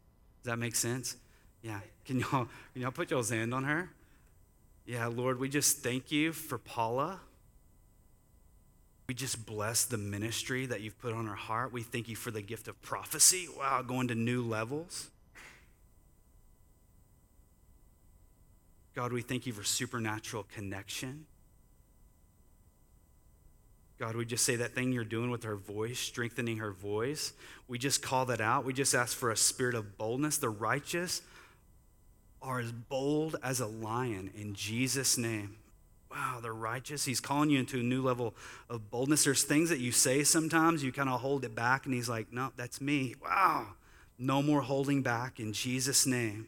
Does 0.43 0.51
that 0.51 0.57
make 0.57 0.75
sense? 0.75 1.17
Yeah. 1.62 1.79
Can 2.05 2.19
y'all, 2.21 2.47
can 2.73 2.81
y'all 2.81 2.91
put 2.91 3.12
y'all's 3.12 3.29
hand 3.29 3.53
on 3.53 3.65
her? 3.65 3.89
Yeah, 4.85 5.07
Lord, 5.07 5.39
we 5.39 5.49
just 5.49 5.83
thank 5.83 6.12
you 6.12 6.31
for 6.31 6.57
Paula. 6.57 7.19
We 9.07 9.13
just 9.13 9.45
bless 9.45 9.85
the 9.85 9.97
ministry 9.97 10.65
that 10.67 10.81
you've 10.81 10.97
put 10.99 11.13
on 11.13 11.27
her 11.27 11.35
heart. 11.35 11.73
We 11.73 11.83
thank 11.83 12.07
you 12.07 12.15
for 12.15 12.31
the 12.31 12.41
gift 12.41 12.67
of 12.67 12.81
prophecy. 12.81 13.47
Wow, 13.57 13.81
going 13.81 14.07
to 14.07 14.15
new 14.15 14.41
levels. 14.41 15.09
God, 18.99 19.13
we 19.13 19.21
thank 19.21 19.47
you 19.47 19.53
for 19.53 19.63
supernatural 19.63 20.45
connection. 20.53 21.25
God, 23.97 24.17
we 24.17 24.25
just 24.25 24.43
say 24.43 24.57
that 24.57 24.75
thing 24.75 24.91
you're 24.91 25.05
doing 25.05 25.31
with 25.31 25.45
her 25.45 25.55
voice, 25.55 25.97
strengthening 25.97 26.57
her 26.57 26.71
voice. 26.73 27.31
We 27.69 27.77
just 27.77 28.01
call 28.01 28.25
that 28.25 28.41
out. 28.41 28.65
We 28.65 28.73
just 28.73 28.93
ask 28.93 29.15
for 29.15 29.31
a 29.31 29.38
spirit 29.38 29.73
of 29.73 29.97
boldness. 29.97 30.38
The 30.39 30.49
righteous 30.49 31.21
are 32.41 32.59
as 32.59 32.73
bold 32.73 33.38
as 33.41 33.62
a 33.62 33.67
lion 33.67 34.31
in 34.35 34.53
Jesus' 34.53 35.17
name. 35.17 35.55
Wow, 36.12 36.39
the 36.41 36.51
righteous. 36.51 37.05
He's 37.05 37.21
calling 37.21 37.49
you 37.49 37.59
into 37.59 37.79
a 37.79 37.83
new 37.83 38.01
level 38.01 38.35
of 38.69 38.91
boldness. 38.91 39.23
There's 39.23 39.43
things 39.43 39.69
that 39.69 39.79
you 39.79 39.93
say 39.93 40.25
sometimes, 40.25 40.83
you 40.83 40.91
kind 40.91 41.07
of 41.07 41.21
hold 41.21 41.45
it 41.45 41.55
back, 41.55 41.85
and 41.85 41.95
he's 41.95 42.09
like, 42.09 42.33
no, 42.33 42.51
that's 42.57 42.81
me. 42.81 43.15
Wow. 43.23 43.67
No 44.17 44.41
more 44.41 44.59
holding 44.59 45.03
back 45.03 45.39
in 45.39 45.53
Jesus' 45.53 46.05
name. 46.05 46.47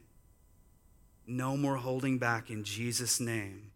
No 1.31 1.55
more 1.55 1.77
holding 1.77 2.17
back 2.17 2.49
in 2.49 2.65
Jesus' 2.65 3.21
name. 3.21 3.71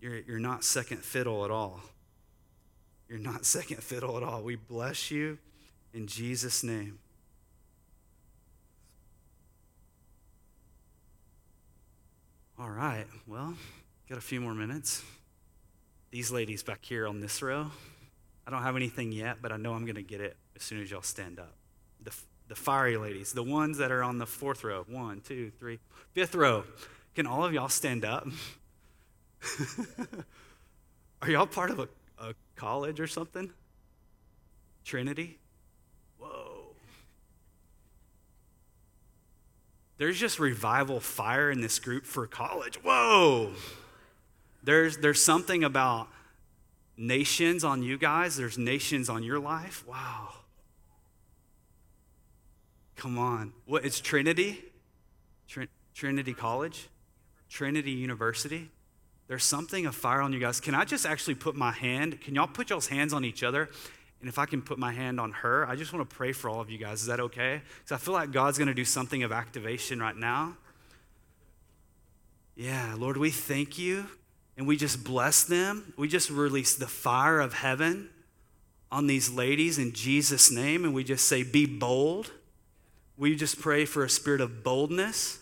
You're, 0.00 0.20
you're 0.20 0.38
not 0.38 0.64
second 0.64 1.04
fiddle 1.04 1.44
at 1.44 1.50
all. 1.50 1.82
You're 3.10 3.18
not 3.18 3.44
second 3.44 3.82
fiddle 3.82 4.16
at 4.16 4.22
all. 4.22 4.42
We 4.42 4.56
bless 4.56 5.10
you 5.10 5.36
in 5.92 6.06
Jesus' 6.06 6.64
name. 6.64 6.98
All 12.58 12.70
right, 12.70 13.06
well, 13.26 13.52
got 14.08 14.16
a 14.16 14.22
few 14.22 14.40
more 14.40 14.54
minutes. 14.54 15.02
These 16.10 16.30
ladies 16.30 16.62
back 16.62 16.82
here 16.82 17.06
on 17.06 17.20
this 17.20 17.42
row, 17.42 17.70
I 18.46 18.50
don't 18.50 18.62
have 18.62 18.76
anything 18.76 19.12
yet, 19.12 19.42
but 19.42 19.52
I 19.52 19.58
know 19.58 19.74
I'm 19.74 19.84
going 19.84 19.96
to 19.96 20.02
get 20.02 20.22
it 20.22 20.38
as 20.56 20.62
soon 20.62 20.80
as 20.80 20.90
y'all 20.90 21.02
stand 21.02 21.38
up. 21.38 21.52
The 22.02 22.14
the 22.48 22.54
fiery 22.54 22.96
ladies, 22.96 23.32
the 23.32 23.42
ones 23.42 23.78
that 23.78 23.90
are 23.90 24.02
on 24.02 24.18
the 24.18 24.26
fourth 24.26 24.64
row. 24.64 24.84
One, 24.88 25.20
two, 25.20 25.50
three, 25.58 25.78
fifth 26.12 26.34
row. 26.34 26.64
Can 27.14 27.26
all 27.26 27.44
of 27.44 27.52
y'all 27.52 27.68
stand 27.68 28.04
up? 28.04 28.26
are 31.22 31.30
y'all 31.30 31.46
part 31.46 31.70
of 31.70 31.78
a, 31.78 31.88
a 32.18 32.34
college 32.56 33.00
or 33.00 33.06
something? 33.06 33.50
Trinity? 34.84 35.38
Whoa. 36.18 36.74
There's 39.96 40.18
just 40.18 40.38
revival 40.38 41.00
fire 41.00 41.50
in 41.50 41.60
this 41.60 41.78
group 41.78 42.04
for 42.04 42.26
college. 42.26 42.76
Whoa. 42.82 43.52
There's, 44.62 44.98
there's 44.98 45.22
something 45.22 45.62
about 45.62 46.08
nations 46.96 47.64
on 47.64 47.82
you 47.82 47.98
guys, 47.98 48.36
there's 48.36 48.58
nations 48.58 49.08
on 49.08 49.22
your 49.22 49.38
life. 49.38 49.84
Wow. 49.86 50.30
Come 52.96 53.18
on. 53.18 53.52
What? 53.66 53.84
It's 53.84 54.00
Trinity? 54.00 54.64
Tr- 55.48 55.64
Trinity 55.94 56.34
College? 56.34 56.88
Trinity 57.48 57.92
University? 57.92 58.70
There's 59.26 59.44
something 59.44 59.86
of 59.86 59.94
fire 59.94 60.20
on 60.20 60.32
you 60.32 60.40
guys. 60.40 60.60
Can 60.60 60.74
I 60.74 60.84
just 60.84 61.06
actually 61.06 61.34
put 61.34 61.54
my 61.54 61.72
hand? 61.72 62.20
Can 62.20 62.34
y'all 62.34 62.46
put 62.46 62.70
y'all's 62.70 62.88
hands 62.88 63.12
on 63.12 63.24
each 63.24 63.42
other? 63.42 63.70
And 64.20 64.28
if 64.28 64.38
I 64.38 64.46
can 64.46 64.62
put 64.62 64.78
my 64.78 64.92
hand 64.92 65.20
on 65.20 65.32
her, 65.32 65.66
I 65.68 65.76
just 65.76 65.92
want 65.92 66.08
to 66.08 66.16
pray 66.16 66.32
for 66.32 66.48
all 66.48 66.60
of 66.60 66.70
you 66.70 66.78
guys. 66.78 67.00
Is 67.00 67.06
that 67.06 67.20
okay? 67.20 67.62
Because 67.78 67.92
I 67.92 67.98
feel 67.98 68.14
like 68.14 68.32
God's 68.32 68.58
going 68.58 68.68
to 68.68 68.74
do 68.74 68.84
something 68.84 69.22
of 69.22 69.32
activation 69.32 70.00
right 70.00 70.16
now. 70.16 70.56
Yeah, 72.56 72.94
Lord, 72.96 73.16
we 73.16 73.30
thank 73.30 73.78
you 73.78 74.06
and 74.56 74.66
we 74.66 74.76
just 74.76 75.04
bless 75.04 75.42
them. 75.42 75.92
We 75.96 76.08
just 76.08 76.30
release 76.30 76.74
the 76.74 76.86
fire 76.86 77.40
of 77.40 77.54
heaven 77.54 78.10
on 78.90 79.06
these 79.08 79.30
ladies 79.30 79.78
in 79.78 79.92
Jesus' 79.92 80.52
name, 80.52 80.84
and 80.84 80.94
we 80.94 81.02
just 81.02 81.26
say, 81.26 81.42
Be 81.42 81.66
bold. 81.66 82.30
We 83.16 83.36
just 83.36 83.60
pray 83.60 83.84
for 83.84 84.04
a 84.04 84.10
spirit 84.10 84.40
of 84.40 84.64
boldness 84.64 85.38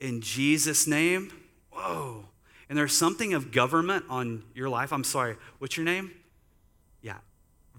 in 0.00 0.20
Jesus' 0.20 0.86
name. 0.86 1.32
Whoa. 1.72 2.26
And 2.68 2.76
there's 2.76 2.94
something 2.94 3.32
of 3.32 3.50
government 3.50 4.04
on 4.10 4.44
your 4.54 4.68
life. 4.68 4.92
I'm 4.92 5.04
sorry, 5.04 5.36
what's 5.58 5.76
your 5.76 5.84
name? 5.84 6.12
Yeah, 7.00 7.16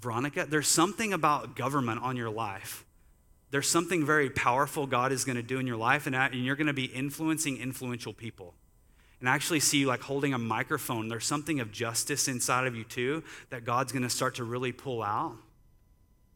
Veronica. 0.02 0.48
There's 0.50 0.68
something 0.68 1.14
about 1.14 1.56
government 1.56 2.02
on 2.02 2.16
your 2.18 2.32
life. 2.32 2.86
There's 3.52 3.70
something 3.70 4.06
very 4.06 4.30
powerful 4.30 4.88
God 4.88 5.12
is 5.12 5.26
going 5.26 5.36
to 5.36 5.44
do 5.44 5.60
in 5.60 5.68
your 5.68 5.78
life, 5.78 6.08
and 6.08 6.34
you're 6.34 6.56
going 6.56 6.68
to 6.68 6.74
be 6.74 6.86
influencing 6.86 7.58
influential 7.58 8.14
people. 8.14 8.56
And 9.20 9.30
I 9.30 9.36
actually 9.36 9.60
see 9.60 9.80
you 9.80 9.88
like 9.88 10.02
holding 10.02 10.34
a 10.34 10.38
microphone. 10.38 11.08
There's 11.08 11.26
something 11.26 11.60
of 11.60 11.72
justice 11.72 12.28
inside 12.28 12.68
of 12.68 12.76
you 12.76 12.84
too 12.84 13.24
that 13.50 13.66
God's 13.66 13.92
going 13.92 14.04
to 14.04 14.10
start 14.10 14.36
to 14.36 14.44
really 14.44 14.72
pull 14.72 15.04
out. 15.04 15.36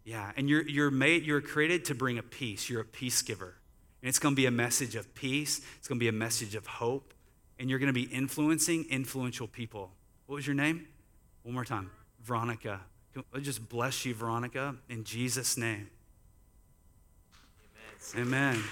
Yeah, 0.04 0.32
and 0.36 0.50
you're, 0.50 0.68
you're 0.68 0.92
made, 0.92 1.24
you're 1.24 1.42
created 1.42 1.86
to 1.86 1.96
bring 1.96 2.18
a 2.18 2.24
peace. 2.24 2.70
You're 2.70 2.82
a 2.82 2.86
peace 2.86 3.22
giver. 3.22 3.56
And 4.02 4.10
it's 4.10 4.20
going 4.20 4.36
to 4.36 4.36
be 4.36 4.46
a 4.46 4.52
message 4.52 4.96
of 4.96 5.14
peace, 5.16 5.62
it's 5.78 5.88
going 5.88 5.98
to 5.98 6.04
be 6.04 6.10
a 6.10 6.12
message 6.12 6.56
of 6.56 6.68
hope, 6.68 7.14
and 7.58 7.70
you're 7.70 7.80
going 7.80 7.88
to 7.88 7.94
be 7.94 8.04
influencing 8.04 8.86
influential 8.90 9.48
people. 9.48 9.92
What 10.26 10.36
was 10.36 10.48
your 10.48 10.56
name? 10.56 10.88
One 11.44 11.54
more 11.54 11.66
time. 11.66 11.90
Veronica. 12.22 12.82
I 13.34 13.40
just 13.40 13.70
bless 13.70 14.06
you, 14.06 14.14
Veronica, 14.14 14.76
in 14.90 15.04
Jesus' 15.04 15.56
name. 15.56 15.90
Amen. 18.16 18.28
Amen. 18.28 18.64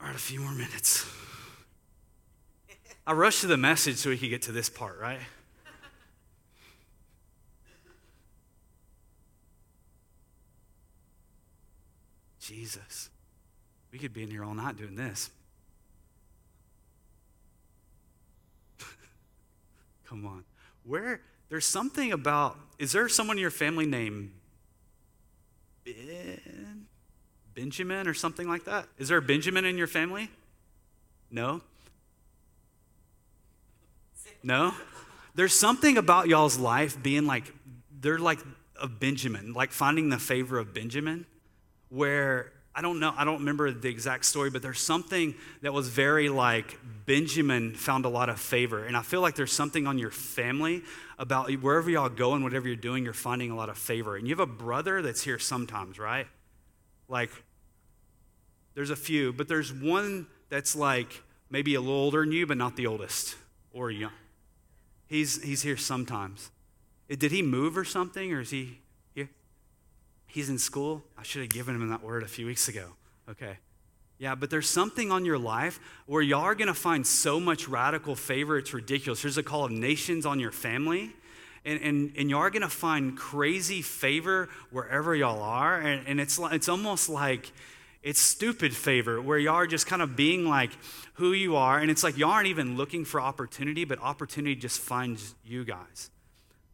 All 0.00 0.06
right, 0.06 0.16
a 0.16 0.18
few 0.18 0.40
more 0.40 0.52
minutes. 0.52 1.06
I 3.06 3.12
rushed 3.12 3.42
to 3.42 3.46
the 3.46 3.56
message 3.56 3.96
so 3.96 4.10
we 4.10 4.18
could 4.18 4.30
get 4.30 4.42
to 4.42 4.52
this 4.52 4.68
part, 4.68 4.98
right? 4.98 5.20
Jesus. 12.44 13.08
We 13.90 13.98
could 13.98 14.12
be 14.12 14.22
in 14.22 14.30
here 14.30 14.44
all 14.44 14.54
night 14.54 14.76
doing 14.76 14.94
this. 14.96 15.30
Come 20.06 20.26
on. 20.26 20.44
Where 20.84 21.22
there's 21.48 21.64
something 21.66 22.12
about 22.12 22.58
is 22.78 22.92
there 22.92 23.08
someone 23.08 23.38
in 23.38 23.40
your 23.40 23.50
family 23.50 23.86
named 23.86 24.32
Ben 25.84 26.86
Benjamin 27.54 28.06
or 28.06 28.12
something 28.14 28.46
like 28.46 28.64
that? 28.64 28.88
Is 28.98 29.08
there 29.08 29.18
a 29.18 29.22
Benjamin 29.22 29.64
in 29.64 29.78
your 29.78 29.86
family? 29.86 30.28
No? 31.30 31.62
No? 34.42 34.74
There's 35.34 35.54
something 35.54 35.96
about 35.96 36.28
y'all's 36.28 36.58
life 36.58 37.02
being 37.02 37.26
like 37.26 37.50
they're 38.00 38.18
like 38.18 38.40
a 38.78 38.86
Benjamin, 38.86 39.54
like 39.54 39.72
finding 39.72 40.10
the 40.10 40.18
favor 40.18 40.58
of 40.58 40.74
Benjamin 40.74 41.24
where 41.88 42.52
I 42.76 42.82
don't 42.82 42.98
know, 42.98 43.14
I 43.16 43.24
don't 43.24 43.38
remember 43.38 43.70
the 43.70 43.88
exact 43.88 44.24
story, 44.24 44.50
but 44.50 44.60
there's 44.60 44.80
something 44.80 45.36
that 45.62 45.72
was 45.72 45.88
very 45.88 46.28
like 46.28 46.76
Benjamin 47.06 47.72
found 47.74 48.04
a 48.04 48.08
lot 48.08 48.28
of 48.28 48.40
favor. 48.40 48.84
And 48.84 48.96
I 48.96 49.02
feel 49.02 49.20
like 49.20 49.36
there's 49.36 49.52
something 49.52 49.86
on 49.86 49.96
your 49.96 50.10
family 50.10 50.82
about 51.16 51.48
wherever 51.60 51.88
y'all 51.88 52.08
go 52.08 52.34
and 52.34 52.42
whatever 52.42 52.66
you're 52.66 52.76
doing, 52.76 53.04
you're 53.04 53.12
finding 53.12 53.52
a 53.52 53.56
lot 53.56 53.68
of 53.68 53.78
favor. 53.78 54.16
And 54.16 54.26
you 54.26 54.34
have 54.34 54.40
a 54.40 54.52
brother 54.52 55.02
that's 55.02 55.22
here 55.22 55.38
sometimes, 55.38 56.00
right? 56.00 56.26
Like, 57.08 57.30
there's 58.74 58.90
a 58.90 58.96
few, 58.96 59.32
but 59.32 59.46
there's 59.46 59.72
one 59.72 60.26
that's 60.48 60.74
like 60.74 61.22
maybe 61.50 61.76
a 61.76 61.80
little 61.80 61.94
older 61.94 62.22
than 62.22 62.32
you, 62.32 62.44
but 62.44 62.56
not 62.56 62.74
the 62.74 62.88
oldest 62.88 63.36
or 63.72 63.92
young. 63.92 64.10
He's, 65.06 65.40
he's 65.44 65.62
here 65.62 65.76
sometimes. 65.76 66.50
Did 67.08 67.30
he 67.30 67.42
move 67.42 67.78
or 67.78 67.84
something, 67.84 68.32
or 68.32 68.40
is 68.40 68.50
he 68.50 68.80
He's 70.34 70.48
in 70.50 70.58
school. 70.58 71.04
I 71.16 71.22
should 71.22 71.42
have 71.42 71.50
given 71.50 71.76
him 71.76 71.88
that 71.90 72.02
word 72.02 72.24
a 72.24 72.26
few 72.26 72.44
weeks 72.44 72.66
ago. 72.66 72.88
Okay. 73.30 73.56
Yeah, 74.18 74.34
but 74.34 74.50
there's 74.50 74.68
something 74.68 75.12
on 75.12 75.24
your 75.24 75.38
life 75.38 75.78
where 76.06 76.22
y'all 76.22 76.42
are 76.42 76.56
going 76.56 76.66
to 76.66 76.74
find 76.74 77.06
so 77.06 77.38
much 77.38 77.68
radical 77.68 78.16
favor, 78.16 78.58
it's 78.58 78.74
ridiculous. 78.74 79.22
There's 79.22 79.38
a 79.38 79.44
call 79.44 79.64
of 79.64 79.70
nations 79.70 80.26
on 80.26 80.40
your 80.40 80.50
family, 80.50 81.14
and, 81.64 81.80
and, 81.80 82.12
and 82.18 82.28
y'all 82.28 82.40
are 82.40 82.50
going 82.50 82.62
to 82.62 82.68
find 82.68 83.16
crazy 83.16 83.80
favor 83.80 84.48
wherever 84.72 85.14
y'all 85.14 85.40
are. 85.40 85.80
And, 85.80 86.04
and 86.08 86.20
it's, 86.20 86.40
it's 86.50 86.68
almost 86.68 87.08
like 87.08 87.52
it's 88.02 88.18
stupid 88.18 88.74
favor 88.74 89.22
where 89.22 89.38
y'all 89.38 89.54
are 89.54 89.68
just 89.68 89.86
kind 89.86 90.02
of 90.02 90.16
being 90.16 90.46
like 90.48 90.70
who 91.12 91.32
you 91.32 91.54
are. 91.54 91.78
And 91.78 91.92
it's 91.92 92.02
like 92.02 92.18
y'all 92.18 92.32
aren't 92.32 92.48
even 92.48 92.76
looking 92.76 93.04
for 93.04 93.20
opportunity, 93.20 93.84
but 93.84 94.00
opportunity 94.00 94.56
just 94.56 94.80
finds 94.80 95.36
you 95.44 95.64
guys. 95.64 96.10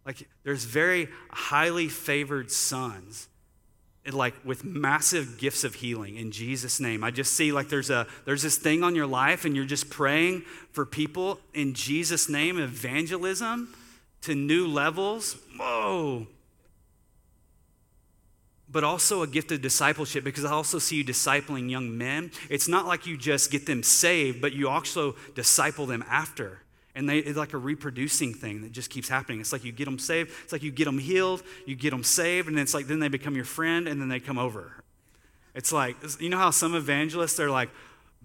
Like 0.07 0.27
there's 0.45 0.65
very 0.65 1.09
highly 1.31 1.89
favored 1.89 2.51
sons 2.51 3.29
like 4.15 4.35
with 4.45 4.65
massive 4.65 5.39
gifts 5.39 5.65
of 5.65 5.75
healing 5.75 6.17
in 6.17 6.31
Jesus 6.31 6.81
name. 6.81 7.03
I 7.05 7.11
just 7.11 7.35
see 7.35 7.53
like 7.53 7.69
there's 7.69 7.91
a 7.91 8.07
there's 8.25 8.43
this 8.43 8.57
thing 8.57 8.83
on 8.85 8.95
your 8.95 9.07
life 9.07 9.45
and 9.45 9.57
you're 9.57 9.65
just 9.65 9.91
praying 9.91 10.43
for 10.73 10.87
people 10.87 11.41
in 11.55 11.75
Jesus 11.75 12.29
name 12.29 12.59
evangelism 12.59 13.75
to 14.23 14.35
new 14.35 14.67
levels. 14.67 15.37
Whoa. 15.59 16.27
But 18.69 18.85
also 18.85 19.23
a 19.23 19.27
gift 19.27 19.51
of 19.51 19.63
discipleship 19.63 20.23
because 20.23 20.45
I 20.45 20.53
also 20.53 20.79
see 20.79 20.97
you 20.97 21.05
discipling 21.05 21.71
young 21.71 21.99
men. 21.99 22.31
It's 22.49 22.69
not 22.69 22.87
like 22.87 23.07
you 23.07 23.17
just 23.17 23.51
get 23.51 23.67
them 23.67 23.83
saved, 23.83 24.41
but 24.41 24.53
you 24.53 24.69
also 24.69 25.17
disciple 25.35 25.87
them 25.87 26.05
after. 26.09 26.63
And 26.95 27.09
they, 27.09 27.19
it's 27.19 27.39
like 27.39 27.53
a 27.53 27.59
reproducing 27.59 28.35
thing 28.35 28.63
that 28.63 28.73
just 28.73 28.91
keeps 28.91 29.09
happening. 29.09 29.41
It's 29.41 29.53
like 29.53 29.65
you 29.65 29.73
get 29.73 29.85
them 29.85 29.99
saved, 29.99 30.33
it's 30.43 30.53
like 30.53 30.63
you 30.63 30.73
get 30.73 30.87
them 30.87 30.99
healed, 30.99 31.43
you 31.67 31.77
get 31.77 31.91
them 31.91 32.03
saved, 32.03 32.49
and 32.49 32.57
then 32.57 32.63
it's 32.63 32.75
like 32.75 32.87
then 32.87 32.99
they 32.99 33.09
become 33.09 33.37
your 33.37 33.45
friend 33.45 33.87
and 33.87 34.01
then 34.01 34.09
they 34.09 34.21
come 34.21 34.39
over. 34.39 34.73
It's 35.55 35.73
like, 35.73 35.97
you 36.21 36.29
know 36.29 36.39
how 36.39 36.51
some 36.51 36.75
evangelists, 36.75 37.37
they're 37.37 37.51
like, 37.51 37.71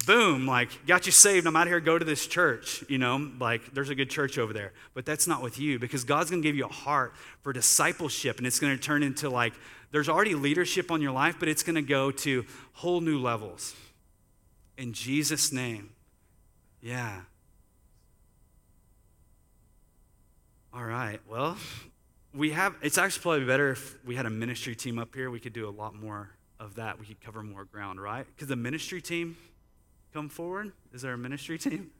boom, 0.06 0.46
like, 0.46 0.86
got 0.86 1.06
you 1.06 1.12
saved, 1.12 1.48
I'm 1.48 1.56
out 1.56 1.68
here, 1.68 1.80
go 1.80 1.98
to 1.98 2.06
this 2.06 2.28
church, 2.28 2.84
you 2.90 2.98
know, 2.98 3.32
like, 3.40 3.74
there's 3.74 3.90
a 3.90 3.96
good 3.96 4.10
church 4.10 4.38
over 4.38 4.54
there. 4.54 4.74
But 4.94 5.06
that's 5.06 5.28
not 5.28 5.42
with 5.42 5.58
you 5.60 5.80
because 5.80 6.04
God's 6.04 6.30
gonna 6.30 6.42
give 6.42 6.56
you 6.56 6.66
a 6.66 6.74
heart 6.74 7.14
for 7.42 7.54
discipleship 7.54 8.38
and 8.38 8.46
it's 8.46 8.60
gonna 8.60 8.78
turn 8.78 9.04
into 9.04 9.30
like, 9.30 9.54
there's 9.92 10.10
already 10.10 10.36
leadership 10.36 10.92
on 10.92 11.02
your 11.02 11.12
life, 11.12 11.38
but 11.40 11.48
it's 11.48 11.64
gonna 11.64 11.82
go 11.82 12.12
to 12.12 12.46
whole 12.74 13.02
new 13.02 13.20
levels. 13.20 13.76
In 14.78 14.92
Jesus' 14.92 15.52
name. 15.52 15.92
Yeah. 16.82 17.22
All 20.76 20.84
right. 20.84 21.22
Well, 21.30 21.56
we 22.34 22.52
have, 22.52 22.76
it's 22.82 22.98
actually 22.98 23.22
probably 23.22 23.46
better 23.46 23.72
if 23.72 23.96
we 24.06 24.18
had 24.18 24.26
a 24.26 24.30
ministry 24.30 24.76
team 24.76 25.00
up 25.00 25.16
here. 25.16 25.32
We 25.32 25.40
could 25.40 25.54
do 25.54 25.70
a 25.70 25.72
lot 25.72 25.96
more 25.96 26.32
of 26.60 26.76
that. 26.76 27.00
We 27.00 27.06
could 27.06 27.22
cover 27.22 27.42
more 27.42 27.64
ground, 27.64 28.02
right? 28.02 28.26
Could 28.38 28.50
the 28.50 28.58
ministry 28.58 29.02
team 29.02 29.38
come 30.14 30.28
forward? 30.28 30.74
Is 30.92 31.02
there 31.02 31.14
a 31.14 31.18
ministry 31.18 31.58
team? 31.58 31.92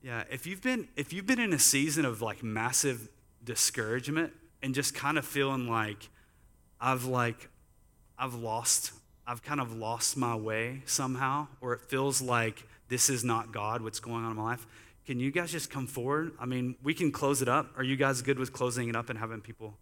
Yeah, 0.00 0.22
if 0.30 0.46
you've 0.46 0.62
been 0.62 0.86
if 0.94 1.12
you've 1.12 1.26
been 1.26 1.40
in 1.40 1.52
a 1.52 1.58
season 1.58 2.04
of 2.04 2.22
like 2.22 2.44
massive 2.44 3.08
discouragement 3.42 4.32
and 4.62 4.72
just 4.72 4.94
kind 4.94 5.18
of 5.18 5.26
feeling 5.26 5.68
like 5.68 6.08
I've 6.80 7.04
like 7.04 7.48
I've 8.16 8.34
lost 8.34 8.92
I've 9.28 9.42
kind 9.42 9.60
of 9.60 9.76
lost 9.76 10.16
my 10.16 10.34
way 10.34 10.80
somehow, 10.86 11.48
or 11.60 11.74
it 11.74 11.82
feels 11.82 12.22
like 12.22 12.66
this 12.88 13.10
is 13.10 13.22
not 13.22 13.52
God, 13.52 13.82
what's 13.82 14.00
going 14.00 14.24
on 14.24 14.30
in 14.30 14.36
my 14.38 14.42
life, 14.42 14.66
can 15.04 15.20
you 15.20 15.30
guys 15.30 15.52
just 15.52 15.70
come 15.70 15.86
forward? 15.86 16.32
I 16.40 16.46
mean, 16.46 16.76
we 16.82 16.94
can 16.94 17.12
close 17.12 17.42
it 17.42 17.48
up. 17.48 17.70
Are 17.76 17.82
you 17.82 17.96
guys 17.96 18.22
good 18.22 18.38
with 18.38 18.54
closing 18.54 18.88
it 18.88 18.96
up 18.96 19.10
and 19.10 19.18
having 19.18 19.42
people 19.42 19.76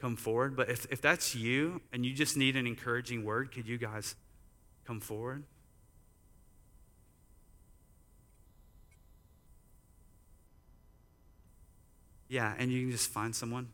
come 0.00 0.16
forward? 0.16 0.54
But 0.54 0.68
if, 0.68 0.86
if 0.90 1.00
that's 1.00 1.34
you 1.34 1.80
and 1.94 2.04
you 2.04 2.12
just 2.12 2.36
need 2.36 2.56
an 2.56 2.66
encouraging 2.66 3.24
word, 3.24 3.52
could 3.52 3.66
you 3.66 3.78
guys 3.78 4.16
come 4.86 5.00
forward? 5.00 5.44
Yeah, 12.28 12.54
and 12.58 12.70
you 12.70 12.82
can 12.82 12.90
just 12.90 13.10
find 13.10 13.34
someone. 13.34 13.68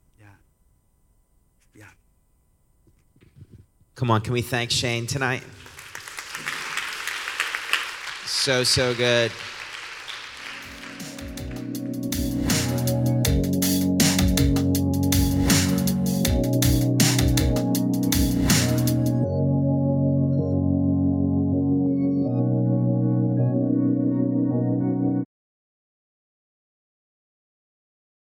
Come 4.01 4.11
on, 4.11 4.22
can 4.22 4.32
we 4.32 4.40
thank 4.40 4.70
Shane 4.70 5.07
tonight? 5.07 5.42
So, 8.24 8.64
so 8.64 8.94
good. 8.94 9.30